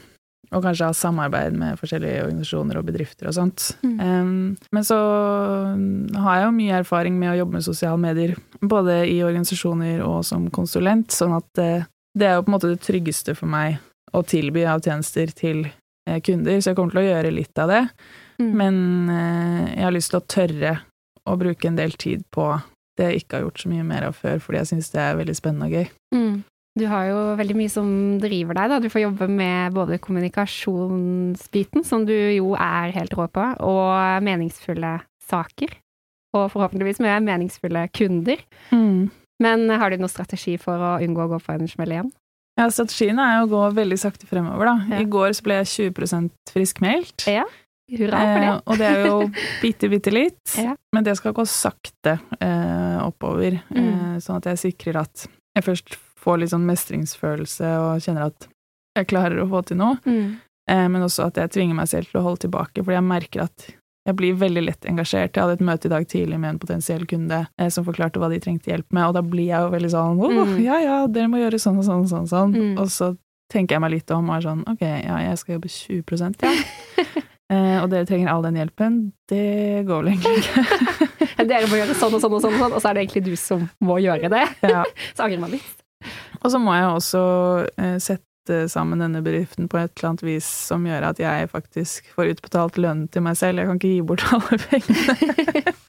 å 0.48 0.60
kanskje 0.64 0.88
ha 0.88 0.96
samarbeid 0.96 1.56
med 1.60 1.76
forskjellige 1.80 2.22
organisasjoner 2.24 2.78
og 2.80 2.86
bedrifter 2.88 3.28
og 3.28 3.34
sånt. 3.36 3.66
Mm. 3.84 3.96
Um, 4.00 4.30
men 4.72 4.86
så 4.86 4.96
har 4.96 6.38
jeg 6.38 6.46
jo 6.46 6.54
mye 6.56 6.78
erfaring 6.80 7.18
med 7.20 7.34
å 7.34 7.38
jobbe 7.42 7.58
med 7.58 7.66
sosiale 7.66 8.00
medier, 8.00 8.36
både 8.60 9.02
i 9.10 9.18
organisasjoner 9.26 10.00
og 10.06 10.22
som 10.28 10.48
konsulent, 10.54 11.12
sånn 11.12 11.36
at 11.36 11.62
eh, 11.62 11.84
det 12.18 12.30
er 12.30 12.38
jo 12.38 12.46
på 12.46 12.52
en 12.52 12.56
måte 12.56 12.72
det 12.72 12.80
tryggeste 12.86 13.36
for 13.36 13.50
meg 13.52 13.76
å 14.16 14.24
tilby 14.24 14.64
av 14.68 14.80
tjenester 14.84 15.32
til 15.36 15.66
eh, 15.68 16.20
kunder, 16.24 16.60
så 16.60 16.72
jeg 16.72 16.80
kommer 16.80 16.96
til 16.96 17.04
å 17.04 17.08
gjøre 17.10 17.34
litt 17.36 17.60
av 17.60 17.72
det. 17.74 17.84
Mm. 18.40 18.52
Men 18.56 18.76
uh, 19.10 19.64
jeg 19.74 19.84
har 19.84 19.94
lyst 19.96 20.14
til 20.14 20.20
å 20.20 20.28
tørre 20.30 20.74
å 21.28 21.36
bruke 21.36 21.68
en 21.68 21.76
del 21.76 21.96
tid 22.00 22.22
på 22.32 22.52
det 22.98 23.12
jeg 23.12 23.22
ikke 23.22 23.36
har 23.36 23.44
gjort 23.46 23.60
så 23.62 23.70
mye 23.70 23.86
mer 23.86 24.08
av 24.08 24.16
før, 24.16 24.40
fordi 24.42 24.62
jeg 24.62 24.70
syns 24.72 24.92
det 24.94 25.02
er 25.04 25.18
veldig 25.18 25.36
spennende 25.36 25.68
og 25.68 25.76
gøy. 25.76 25.90
Mm. 26.16 26.38
Du 26.78 26.84
har 26.86 27.08
jo 27.08 27.18
veldig 27.38 27.56
mye 27.58 27.70
som 27.72 27.88
driver 28.22 28.54
deg, 28.54 28.70
da. 28.70 28.78
Du 28.84 28.88
får 28.92 29.02
jobbe 29.02 29.26
med 29.32 29.72
både 29.74 29.98
kommunikasjonsbiten, 30.04 31.84
som 31.84 32.04
du 32.06 32.14
jo 32.36 32.52
er 32.54 32.92
helt 32.94 33.14
rå 33.18 33.26
på, 33.32 33.46
og 33.66 34.22
meningsfulle 34.24 34.98
saker. 35.28 35.74
Og 36.36 36.50
forhåpentligvis 36.52 37.00
med 37.02 37.24
meningsfulle 37.26 37.86
kunder. 37.96 38.42
Men 39.40 39.68
har 39.70 39.90
du 39.90 39.98
noen 40.00 40.10
strategi 40.12 40.56
for 40.60 40.78
å 40.82 40.96
unngå 41.04 41.24
å 41.26 41.30
gå 41.34 41.38
på 41.44 41.54
en 41.54 41.68
smell 41.70 41.94
igjen? 41.94 42.10
Ja, 42.58 42.66
strategien 42.74 43.20
er 43.22 43.44
å 43.44 43.48
gå 43.50 43.60
veldig 43.76 43.98
sakte 44.02 44.26
fremover, 44.26 44.66
da. 44.66 44.76
Ja. 44.96 45.02
I 45.04 45.06
går 45.08 45.30
så 45.38 45.44
ble 45.46 45.60
jeg 45.60 45.92
20% 45.94 46.52
friskmeldt. 46.52 47.28
Ja, 47.30 47.44
Hurra 47.88 48.18
for 48.20 48.42
det. 48.42 48.48
Eh, 48.50 48.58
og 48.68 48.76
det 48.82 48.88
er 48.90 49.06
jo 49.06 49.20
bitte, 49.62 49.88
bitte 49.88 50.12
litt. 50.12 50.56
Ja. 50.60 50.74
Men 50.92 51.06
det 51.06 51.14
skal 51.16 51.32
gå 51.32 51.46
sakte 51.48 52.18
eh, 52.36 52.98
oppover, 53.00 53.62
Mm. 53.72 53.86
eh, 53.86 54.18
sånn 54.20 54.42
at 54.42 54.50
jeg 54.50 54.58
sikrer 54.74 54.98
at 55.06 55.24
jeg 55.56 55.64
først 55.64 55.96
får 56.24 56.38
litt 56.42 56.50
sånn 56.52 56.66
mestringsfølelse 56.68 57.72
og 57.82 58.00
kjenner 58.04 58.26
at 58.30 58.48
jeg 58.98 59.06
klarer 59.10 59.42
å 59.44 59.48
få 59.50 59.64
til 59.68 59.76
noe, 59.78 59.98
Mm. 60.04 60.36
eh, 60.68 60.88
men 60.88 61.02
også 61.02 61.26
at 61.28 61.36
jeg 61.36 61.50
tvinger 61.54 61.74
meg 61.78 61.88
selv 61.88 62.10
til 62.10 62.20
å 62.20 62.24
holde 62.24 62.40
tilbake, 62.48 62.82
fordi 62.82 62.96
jeg 62.98 63.04
merker 63.04 63.42
at 63.44 63.68
jeg 64.08 64.16
blir 64.16 64.34
veldig 64.40 64.62
lett 64.64 64.86
engasjert. 64.88 65.34
Jeg 65.36 65.42
hadde 65.42 65.52
et 65.58 65.66
møte 65.68 65.84
i 65.86 65.92
dag 65.92 66.06
tidlig 66.08 66.38
med 66.40 66.50
en 66.54 66.58
potensiell 66.58 67.04
kunde 67.06 67.46
eh, 67.58 67.68
som 67.68 67.84
forklarte 67.84 68.18
hva 68.18 68.30
de 68.32 68.40
trengte 68.40 68.70
hjelp 68.72 68.90
med, 68.92 69.04
og 69.06 69.14
da 69.14 69.22
blir 69.22 69.46
jeg 69.52 69.60
jo 69.60 69.70
veldig 69.70 69.90
sånn 69.92 70.18
åh, 70.18 70.46
Mm. 70.48 70.62
ja 70.64 70.78
ja, 70.80 71.06
dere 71.06 71.28
må 71.28 71.36
gjøre 71.38 71.60
sånn 71.60 71.78
og 71.78 71.84
sånn 71.84 72.02
og 72.02 72.08
sånn, 72.08 72.22
og 72.22 72.28
sånn. 72.28 72.54
Mm. 72.56 72.78
Og 72.80 72.86
så 72.88 73.16
tenker 73.52 73.74
jeg 73.76 73.80
meg 73.80 73.90
litt 73.92 74.10
om 74.10 74.28
og 74.30 74.36
er 74.36 74.48
sånn 74.48 74.62
ok, 74.68 74.80
ja, 74.82 75.18
jeg 75.28 75.38
skal 75.38 75.54
jobbe 75.58 75.68
20% 75.68 76.42
ja. 76.42 76.52
Eh, 77.50 77.80
og 77.82 77.88
dere 77.88 78.04
trenger 78.04 78.28
all 78.28 78.42
den 78.44 78.56
hjelpen. 78.60 78.96
Det 79.26 79.86
går 79.88 80.02
vel 80.04 80.10
egentlig 80.12 80.42
ikke. 80.42 81.46
Dere 81.48 81.64
må 81.70 81.78
gjøre 81.78 81.94
sånn 81.96 82.12
og 82.12 82.20
sånn 82.20 82.34
og 82.36 82.42
sånn, 82.44 82.52
og 82.52 82.60
sånn, 82.60 82.74
og 82.76 82.82
så 82.84 82.90
er 82.90 82.94
det 82.98 83.04
egentlig 83.06 83.22
du 83.24 83.36
som 83.40 83.62
må 83.80 83.96
gjøre 84.04 84.28
det. 84.28 84.42
ja. 84.68 84.82
Så 85.16 85.24
angrer 85.24 85.40
man 85.40 85.54
litt. 85.54 85.78
Og 86.42 86.50
så 86.52 86.58
må 86.62 86.74
jeg 86.76 86.88
også 86.92 87.22
eh, 87.78 87.96
sette 88.02 88.62
sammen 88.72 89.02
denne 89.02 89.20
bedriften 89.24 89.66
på 89.68 89.76
et 89.80 89.90
eller 89.98 90.08
annet 90.12 90.22
vis 90.24 90.46
som 90.70 90.86
gjør 90.88 91.08
at 91.10 91.18
jeg 91.20 91.50
faktisk 91.52 92.06
får 92.14 92.30
utbetalt 92.36 92.78
lønn 92.80 93.02
til 93.12 93.22
meg 93.26 93.36
selv. 93.36 93.60
Jeg 93.60 93.68
kan 93.68 93.80
ikke 93.80 93.90
gi 93.92 94.06
bort 94.08 94.24
alle 94.32 94.60
pengene. 94.68 95.74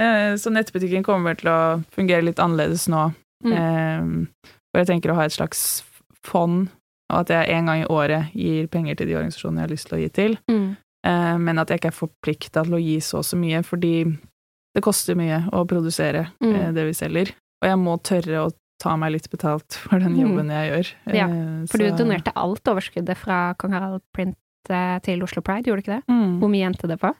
Eh, 0.00 0.32
så 0.40 0.48
nettbutikken 0.50 1.04
kommer 1.04 1.30
vel 1.34 1.38
til 1.42 1.50
å 1.52 1.58
fungere 1.92 2.24
litt 2.24 2.38
annerledes 2.40 2.86
nå. 2.90 3.02
Mm. 3.44 3.52
Eh, 3.52 4.54
For 4.72 4.80
jeg 4.80 4.88
tenker 4.88 5.12
å 5.12 5.16
ha 5.18 5.26
et 5.28 5.34
slags 5.34 5.82
fond, 6.24 6.70
og 7.12 7.18
at 7.20 7.32
jeg 7.34 7.50
en 7.58 7.68
gang 7.68 7.82
i 7.82 7.88
året 7.92 8.32
gir 8.32 8.66
penger 8.72 8.96
til 8.96 9.10
de 9.10 9.16
organisasjonene 9.18 9.60
jeg 9.60 9.66
har 9.68 9.74
lyst 9.74 9.88
til 9.90 9.98
å 9.98 10.00
gi 10.00 10.08
til. 10.16 10.36
Mm. 10.50 10.64
Eh, 11.10 11.36
men 11.44 11.60
at 11.60 11.68
jeg 11.70 11.82
ikke 11.82 11.90
er 11.92 11.98
forplikta 11.98 12.64
til 12.64 12.78
å 12.78 12.82
gi 12.82 12.96
så 13.04 13.20
og 13.20 13.28
så 13.28 13.38
mye, 13.40 13.60
fordi 13.66 13.92
det 14.74 14.84
koster 14.88 15.18
mye 15.20 15.42
å 15.52 15.66
produsere 15.68 16.28
Mm. 16.40 16.72
det 16.74 16.86
vi 16.88 16.96
selger. 16.96 17.34
Og 17.60 17.68
jeg 17.68 17.78
må 17.84 17.98
tørre 18.00 18.44
å 18.46 18.50
ta 18.80 18.94
meg 18.96 19.12
litt 19.14 19.28
betalt 19.32 19.76
for 19.76 20.00
den 20.00 20.14
Mm. 20.16 20.20
jobben 20.24 20.50
jeg 20.54 20.70
gjør. 20.72 20.90
Ja, 21.14 21.26
for 21.28 21.72
For 21.74 21.78
du 21.84 21.90
donerte 22.00 22.32
alt 22.34 22.64
overskuddet 22.72 23.16
fra 23.20 23.40
Kong 23.60 23.72
Harald 23.76 24.02
Print 24.16 24.36
eh, 24.70 24.98
til 25.04 25.22
Oslo 25.22 25.42
Pride, 25.44 25.68
gjorde 25.68 25.82
du 25.82 25.86
ikke 25.86 25.98
det? 26.00 26.04
Mm. 26.08 26.38
Hvor 26.40 26.50
mye 26.52 26.66
endte 26.70 26.88
det 26.88 26.98
på? 27.02 27.12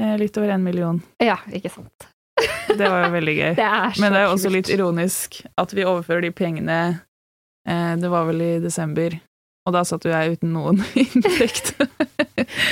Eh, 0.00 0.16
Litt 0.20 0.36
over 0.38 0.50
en 0.54 0.62
million. 0.64 1.02
Ja, 1.20 1.36
ikke 1.52 1.70
sant. 1.74 2.08
Det 2.68 2.86
var 2.88 3.04
jo 3.06 3.12
veldig 3.16 3.34
gøy. 3.36 3.54
Det 3.60 3.64
er 3.66 3.90
så 3.96 4.00
Men 4.00 4.12
det 4.14 4.20
er 4.22 4.28
også 4.32 4.50
litt 4.54 4.68
ironisk 4.70 5.40
at 5.58 5.72
vi 5.74 5.82
overfører 5.84 6.22
de 6.22 6.30
pengene 6.30 7.00
eh, 7.66 7.96
Det 7.96 8.08
var 8.12 8.24
vel 8.28 8.40
i 8.44 8.52
desember, 8.62 9.16
og 9.66 9.72
da 9.74 9.82
satt 9.84 10.04
jo 10.06 10.12
jeg 10.12 10.38
uten 10.38 10.52
noen 10.54 10.78
inntekt. 11.04 11.74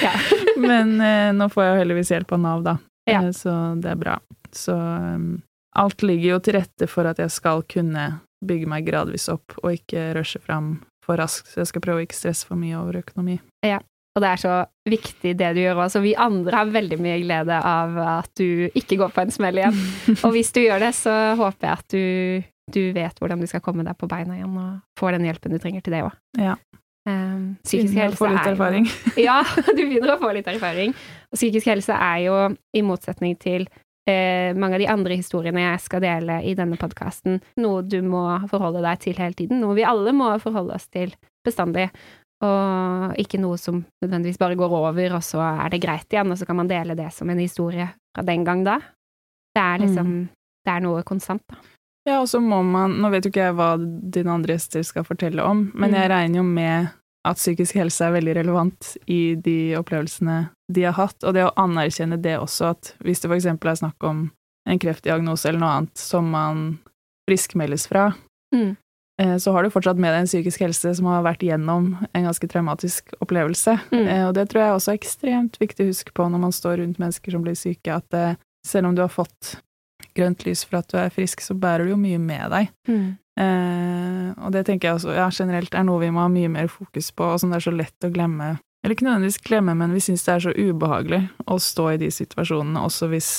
Ja. 0.03 0.13
Men 0.57 1.01
eh, 1.03 1.33
nå 1.37 1.49
får 1.53 1.65
jeg 1.65 1.73
jo 1.75 1.81
heldigvis 1.83 2.11
hjelp 2.15 2.33
av 2.33 2.41
Nav, 2.41 2.63
da, 2.65 2.77
Ja. 3.11 3.21
Eh, 3.27 3.33
så 3.35 3.53
det 3.83 3.91
er 3.91 3.99
bra. 4.01 4.15
Så 4.55 4.73
um, 4.73 5.43
alt 5.79 6.03
ligger 6.07 6.37
jo 6.37 6.39
til 6.47 6.57
rette 6.59 6.89
for 6.91 7.09
at 7.11 7.19
jeg 7.23 7.31
skal 7.35 7.63
kunne 7.71 8.07
bygge 8.47 8.69
meg 8.69 8.87
gradvis 8.87 9.29
opp, 9.33 9.55
og 9.63 9.73
ikke 9.77 10.11
rushe 10.17 10.41
fram 10.45 10.79
for 11.05 11.17
raskt. 11.21 11.49
Så 11.53 11.63
jeg 11.63 11.71
skal 11.71 11.85
prøve 11.85 12.03
å 12.03 12.07
ikke 12.07 12.19
stresse 12.19 12.47
for 12.49 12.59
mye 12.61 12.77
over 12.79 12.99
økonomi. 13.03 13.39
Ja, 13.65 13.79
Og 14.17 14.23
det 14.25 14.29
er 14.33 14.41
så 14.41 14.53
viktig 14.89 15.35
det 15.37 15.49
du 15.57 15.61
gjør 15.61 15.83
også. 15.85 16.01
Vi 16.01 16.15
andre 16.17 16.57
har 16.63 16.71
veldig 16.73 16.97
mye 17.05 17.19
glede 17.21 17.57
av 17.61 17.99
at 18.01 18.31
du 18.41 18.69
ikke 18.73 18.97
går 19.03 19.11
på 19.13 19.21
en 19.27 19.33
smell 19.35 19.59
igjen. 19.61 19.77
Og 20.25 20.33
hvis 20.33 20.53
du 20.57 20.63
gjør 20.63 20.81
det, 20.87 20.95
så 20.97 21.13
håper 21.37 21.69
jeg 21.69 21.77
at 21.77 21.93
du, 21.93 22.47
du 22.73 22.81
vet 22.97 23.21
hvordan 23.21 23.43
du 23.45 23.47
skal 23.51 23.61
komme 23.65 23.85
deg 23.85 23.97
på 24.01 24.09
beina 24.09 24.39
igjen 24.39 24.57
og 24.57 24.79
får 24.99 25.19
den 25.19 25.29
hjelpen 25.29 25.53
du 25.53 25.59
trenger 25.61 25.85
til 25.85 25.97
det 25.99 26.01
òg. 26.07 26.17
Ja. 26.41 26.55
Um, 27.07 27.57
psykisk 27.63 27.93
Begynner 27.93 28.03
å 28.03 28.09
helse 28.09 28.19
få 28.19 28.31
litt 28.33 28.41
er 28.41 28.49
jo- 28.49 28.55
erfaring. 28.57 28.89
Ja, 29.29 29.37
du 29.77 29.83
begynner 29.85 30.15
å 30.17 30.21
få 30.25 30.33
litt 30.35 30.49
erfaring. 30.51 30.97
Og 31.31 31.37
psykisk 31.39 31.69
helse 31.71 31.95
er 32.09 32.23
jo, 32.25 32.39
i 32.75 32.83
motsetning 32.83 33.37
til 33.39 33.69
eh, 34.07 34.55
mange 34.55 34.75
av 34.79 34.83
de 34.83 34.87
andre 34.93 35.17
historiene 35.19 35.65
jeg 35.65 35.81
skal 35.87 36.01
dele 36.05 36.41
i 36.47 36.55
denne 36.59 36.77
podkasten, 36.81 37.41
noe 37.63 37.83
du 37.83 38.01
må 38.03 38.23
forholde 38.51 38.83
deg 38.85 38.99
til 39.03 39.15
hele 39.19 39.35
tiden. 39.35 39.61
Noe 39.61 39.75
vi 39.75 39.85
alle 39.85 40.13
må 40.17 40.31
forholde 40.43 40.75
oss 40.79 40.87
til 40.89 41.15
bestandig. 41.47 41.91
Og 42.45 43.15
ikke 43.17 43.39
noe 43.41 43.57
som 43.57 43.79
nødvendigvis 44.05 44.39
bare 44.39 44.59
går 44.61 44.73
over, 44.77 45.15
og 45.17 45.23
så 45.25 45.41
er 45.41 45.71
det 45.73 45.81
greit 45.81 46.11
igjen, 46.13 46.31
og 46.31 46.37
så 46.39 46.45
kan 46.47 46.59
man 46.59 46.69
dele 46.69 46.95
det 46.99 47.09
som 47.17 47.31
en 47.33 47.39
historie 47.41 47.87
fra 48.15 48.25
den 48.29 48.45
gang 48.45 48.65
da. 48.67 48.79
Det 49.57 49.63
er 49.63 49.79
liksom 49.87 50.29
Det 50.67 50.73
er 50.75 50.81
noe 50.83 51.03
konstant, 51.07 51.43
da. 51.49 51.57
Ja, 52.07 52.21
og 52.21 52.27
så 52.29 52.41
må 52.43 52.59
man 52.67 52.97
Nå 53.01 53.09
vet 53.11 53.25
jo 53.25 53.31
ikke 53.31 53.45
jeg 53.49 53.55
hva 53.55 53.77
dine 53.79 54.33
andre 54.35 54.57
gjester 54.57 54.83
skal 54.85 55.05
fortelle 55.07 55.43
om, 55.43 55.71
men 55.75 55.91
Mm. 55.91 55.95
jeg 55.97 56.11
regner 56.11 56.37
jo 56.37 56.43
med 56.43 56.89
at 57.27 57.41
psykisk 57.41 57.75
helse 57.81 58.05
er 58.07 58.15
veldig 58.15 58.37
relevant 58.39 58.93
i 59.11 59.35
de 59.35 59.75
opplevelsene 59.79 60.39
de 60.73 60.87
har 60.87 60.97
hatt, 60.99 61.19
og 61.25 61.35
det 61.37 61.45
å 61.47 61.53
anerkjenne 61.59 62.19
det 62.23 62.37
også, 62.39 62.71
at 62.75 62.95
hvis 63.05 63.21
det 63.23 63.29
for 63.31 63.37
eksempel 63.37 63.71
er 63.73 63.81
snakk 63.83 64.07
om 64.07 64.25
en 64.67 64.81
kreftdiagnose 64.83 65.49
eller 65.49 65.63
noe 65.63 65.75
annet 65.81 65.99
som 66.01 66.31
man 66.31 66.65
friskmeldes 67.29 67.87
fra, 67.91 68.13
Mm. 68.55 68.77
eh, 69.21 69.37
så 69.43 69.53
har 69.53 69.63
du 69.63 69.71
fortsatt 69.71 69.99
med 69.99 70.13
deg 70.15 70.21
en 70.21 70.27
psykisk 70.31 70.61
helse 70.61 70.95
som 70.97 71.07
har 71.11 71.23
vært 71.27 71.43
gjennom 71.43 71.97
en 72.15 72.25
ganske 72.25 72.49
traumatisk 72.49 73.13
opplevelse. 73.21 73.75
Mm. 73.93 74.07
Eh, 74.09 74.25
Og 74.29 74.35
det 74.35 74.49
tror 74.49 74.63
jeg 74.63 74.75
også 74.77 74.93
er 74.93 74.99
ekstremt 75.01 75.59
viktig 75.59 75.85
å 75.85 75.91
huske 75.91 76.13
på 76.15 76.31
når 76.31 76.39
man 76.41 76.53
står 76.53 76.79
rundt 76.79 76.99
mennesker 76.99 77.33
som 77.33 77.43
blir 77.43 77.55
syke, 77.59 77.91
at 77.95 78.15
eh, 78.15 78.37
selv 78.65 78.87
om 78.87 78.95
du 78.95 79.03
har 79.03 79.09
fått 79.11 79.57
grønt 80.17 80.45
lys 80.47 80.65
for 80.67 80.81
at 80.81 80.89
du 80.93 80.97
er 81.01 81.13
frisk, 81.15 81.41
så 81.45 81.55
bærer 81.55 81.85
du 81.87 81.93
jo 81.95 82.01
mye 82.01 82.19
med 82.23 82.51
deg. 82.55 82.71
Mm. 82.89 83.07
Eh, 83.39 84.29
og 84.47 84.53
det 84.55 84.65
tenker 84.69 84.89
jeg 84.89 84.99
også 84.99 85.13
ja, 85.17 85.27
generelt 85.35 85.75
er 85.77 85.85
noe 85.87 86.01
vi 86.03 86.11
må 86.15 86.23
ha 86.25 86.31
mye 86.33 86.49
mer 86.53 86.71
fokus 86.73 87.11
på, 87.13 87.27
og 87.35 87.41
som 87.43 87.53
det 87.53 87.61
er 87.61 87.67
så 87.69 87.75
lett 87.75 88.07
å 88.07 88.13
glemme. 88.15 88.55
Eller 88.85 88.95
ikke 88.97 89.07
nødvendigvis 89.09 89.41
glemme, 89.45 89.75
men 89.77 89.93
vi 89.97 90.01
syns 90.05 90.25
det 90.27 90.35
er 90.37 90.45
så 90.47 90.55
ubehagelig 90.57 91.23
å 91.51 91.59
stå 91.61 91.89
i 91.95 92.01
de 92.01 92.09
situasjonene, 92.15 92.83
også 92.87 93.09
hvis 93.13 93.31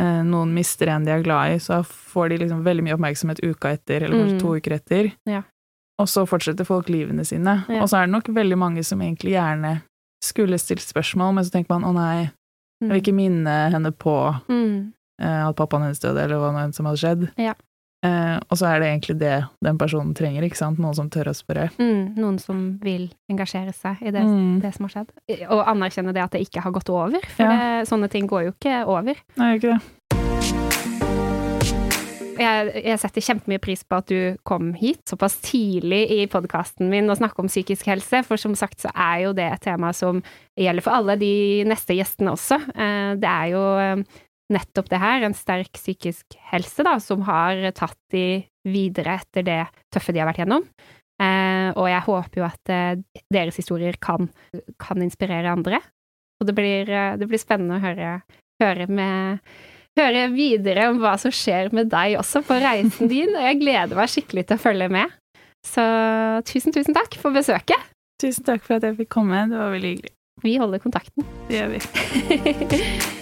eh, 0.00 0.20
noen 0.24 0.52
mister 0.56 0.92
en 0.94 1.04
de 1.04 1.12
er 1.12 1.24
glad 1.26 1.56
i, 1.56 1.60
så 1.60 1.80
får 1.84 2.30
de 2.32 2.38
liksom 2.44 2.64
veldig 2.64 2.86
mye 2.86 2.96
oppmerksomhet 2.96 3.42
uka 3.44 3.74
etter, 3.76 4.04
eller 4.06 4.16
kanskje 4.22 4.36
Mm. 4.38 4.42
to 4.44 4.54
uker 4.56 4.76
etter. 4.78 5.10
Ja. 5.28 5.42
Og 6.00 6.06
så 6.08 6.22
fortsetter 6.24 6.64
folk 6.64 6.88
livene 6.88 7.26
sine. 7.28 7.58
Ja. 7.68 7.82
Og 7.82 7.90
så 7.90 7.98
er 8.00 8.06
det 8.06 8.14
nok 8.14 8.30
veldig 8.32 8.56
mange 8.56 8.84
som 8.86 9.02
egentlig 9.04 9.34
gjerne 9.36 9.82
skulle 10.24 10.56
stilt 10.60 10.80
spørsmål, 10.84 11.34
men 11.34 11.44
så 11.44 11.50
tenker 11.58 11.74
man 11.74 11.84
å 11.84 11.92
nei, 11.96 12.30
jeg 12.80 12.88
vil 12.88 13.00
ikke 13.02 13.12
minne 13.16 13.58
henne 13.74 13.90
på 13.92 14.14
Mm. 14.48 14.92
Eh, 15.20 15.42
at 15.48 15.56
pappaen 15.56 15.82
hennes 15.86 16.00
døde, 16.02 16.22
eller 16.24 16.40
hva 16.40 16.64
som 16.74 16.86
hadde 16.90 16.98
skjedd. 17.02 17.28
Ja. 17.38 17.54
Eh, 18.02 18.38
og 18.48 18.56
så 18.56 18.64
er 18.70 18.80
det 18.80 18.86
egentlig 18.88 19.18
det 19.20 19.34
den 19.60 19.76
personen 19.76 20.14
trenger, 20.16 20.42
ikke 20.46 20.56
sant? 20.56 20.78
Noen 20.80 20.94
som 20.96 21.10
tør 21.12 21.28
å 21.28 21.36
spørre. 21.36 21.66
Mm. 21.76 22.16
Noen 22.16 22.38
som 22.40 22.78
vil 22.80 23.10
engasjere 23.28 23.74
seg 23.76 24.00
i 24.00 24.10
det, 24.10 24.22
Mm. 24.24 24.60
det 24.62 24.72
som 24.74 24.86
har 24.88 24.94
skjedd. 25.04 25.10
Og 25.50 25.66
anerkjenne 25.68 26.14
det 26.16 26.22
at 26.24 26.30
det 26.32 26.40
ikke 26.48 26.62
har 26.64 26.72
gått 26.72 26.88
over, 26.88 27.20
for 27.36 27.42
Ja. 27.44 27.50
det, 27.82 27.88
sånne 27.88 28.08
ting 28.08 28.26
går 28.26 28.44
jo 28.48 28.52
ikke 28.56 28.86
over. 28.88 29.14
Nei, 29.36 29.56
ikke 29.58 29.76
det. 29.76 29.80
Jeg, 32.40 32.70
jeg 32.86 32.96
setter 33.02 33.20
kjempemye 33.20 33.60
pris 33.60 33.82
på 33.84 33.98
at 34.00 34.08
du 34.08 34.36
kom 34.48 34.70
hit 34.72 35.02
såpass 35.10 35.34
tidlig 35.44 36.06
i 36.10 36.22
podkasten 36.26 36.88
min 36.88 37.10
og 37.12 37.18
snakke 37.18 37.42
om 37.42 37.50
psykisk 37.52 37.84
helse, 37.90 38.22
for 38.24 38.40
som 38.40 38.54
sagt 38.56 38.80
så 38.80 38.88
er 38.96 39.26
jo 39.26 39.34
det 39.36 39.44
et 39.52 39.60
tema 39.66 39.90
som 39.92 40.22
gjelder 40.56 40.80
for 40.86 40.96
alle 40.96 41.18
de 41.20 41.32
neste 41.68 41.92
gjestene 41.98 42.32
også. 42.32 42.56
Eh, 42.72 43.10
Det 43.20 43.28
er 43.28 43.50
jo 43.52 43.64
eh, 43.76 44.04
nettopp 44.50 44.88
det 44.90 45.00
her, 45.02 45.22
en 45.26 45.36
sterk 45.36 45.72
psykisk 45.78 46.36
helse, 46.50 46.84
da, 46.86 46.96
som 47.02 47.22
har 47.28 47.60
tatt 47.76 47.98
de 48.12 48.42
videre 48.66 49.18
etter 49.20 49.46
det 49.46 49.60
tøffe 49.94 50.12
de 50.14 50.20
har 50.22 50.28
vært 50.30 50.42
gjennom. 50.42 50.66
Eh, 51.20 51.70
Og 51.76 51.86
jeg 51.90 52.04
håper 52.06 52.40
jo 52.40 52.46
at 52.48 52.72
eh, 52.72 53.22
deres 53.32 53.58
historier 53.60 53.96
kan, 54.00 54.28
kan 54.80 55.02
inspirere 55.04 55.52
andre. 55.52 55.80
Og 56.40 56.48
det 56.48 56.54
blir, 56.56 56.88
eh, 56.90 57.16
det 57.20 57.28
blir 57.28 57.40
spennende 57.42 57.78
å 57.78 57.84
høre, 57.84 58.14
høre 58.62 58.88
med 58.88 59.38
høre 59.98 60.28
videre 60.32 60.88
om 60.88 61.00
hva 61.02 61.16
som 61.20 61.32
skjer 61.34 61.72
med 61.76 61.90
deg 61.92 62.16
også 62.20 62.40
på 62.46 62.56
reisen 62.62 63.10
din, 63.12 63.34
og 63.36 63.42
jeg 63.44 63.60
gleder 63.60 63.98
meg 63.98 64.12
skikkelig 64.12 64.46
til 64.48 64.56
å 64.56 64.64
følge 64.64 64.88
med. 64.92 65.12
Så 65.66 65.84
tusen, 66.48 66.72
tusen 66.72 66.96
takk 66.96 67.18
for 67.20 67.36
besøket. 67.36 67.90
Tusen 68.22 68.46
takk 68.48 68.64
for 68.64 68.78
at 68.78 68.88
jeg 68.88 68.96
fikk 69.02 69.12
komme, 69.12 69.44
det 69.50 69.60
var 69.60 69.74
veldig 69.76 69.94
hyggelig. 69.94 70.14
Vi 70.40 70.56
holder 70.56 70.80
kontakten. 70.80 71.26
Det 71.50 71.60
gjør 71.60 71.74
vi. 71.76 73.16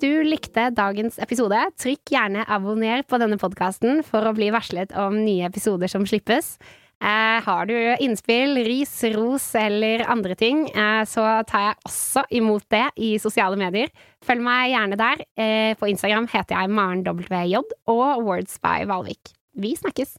du 0.00 0.22
likte 0.26 0.68
dagens 0.74 1.18
episode, 1.22 1.58
trykk 1.80 2.12
gjerne 2.14 2.44
abonner 2.48 3.02
på 3.08 3.18
denne 3.20 3.38
podkasten 3.40 4.04
for 4.06 4.26
å 4.26 4.34
bli 4.36 4.50
varslet 4.54 4.94
om 4.98 5.18
nye 5.24 5.48
episoder 5.48 5.90
som 5.92 6.06
slippes. 6.08 6.54
Eh, 7.00 7.38
har 7.46 7.68
du 7.68 7.76
innspill, 8.04 8.58
ris, 8.66 8.92
ros 9.14 9.46
eller 9.56 10.04
andre 10.04 10.36
ting, 10.36 10.66
eh, 10.68 11.04
så 11.08 11.24
tar 11.48 11.66
jeg 11.70 11.78
også 11.88 12.24
imot 12.36 12.66
det 12.68 12.86
i 13.00 13.14
sosiale 13.18 13.56
medier. 13.56 13.88
Følg 14.24 14.44
meg 14.44 14.74
gjerne 14.74 15.00
der. 15.00 15.24
Eh, 15.36 15.74
på 15.80 15.88
Instagram 15.88 16.28
heter 16.28 16.60
jeg 16.60 16.70
Maren 16.76 17.04
WJ 17.04 17.62
og 17.88 18.24
Words 18.24 18.58
by 18.60 18.84
Valvik. 18.84 19.32
Vi 19.56 19.76
snakkes! 19.76 20.18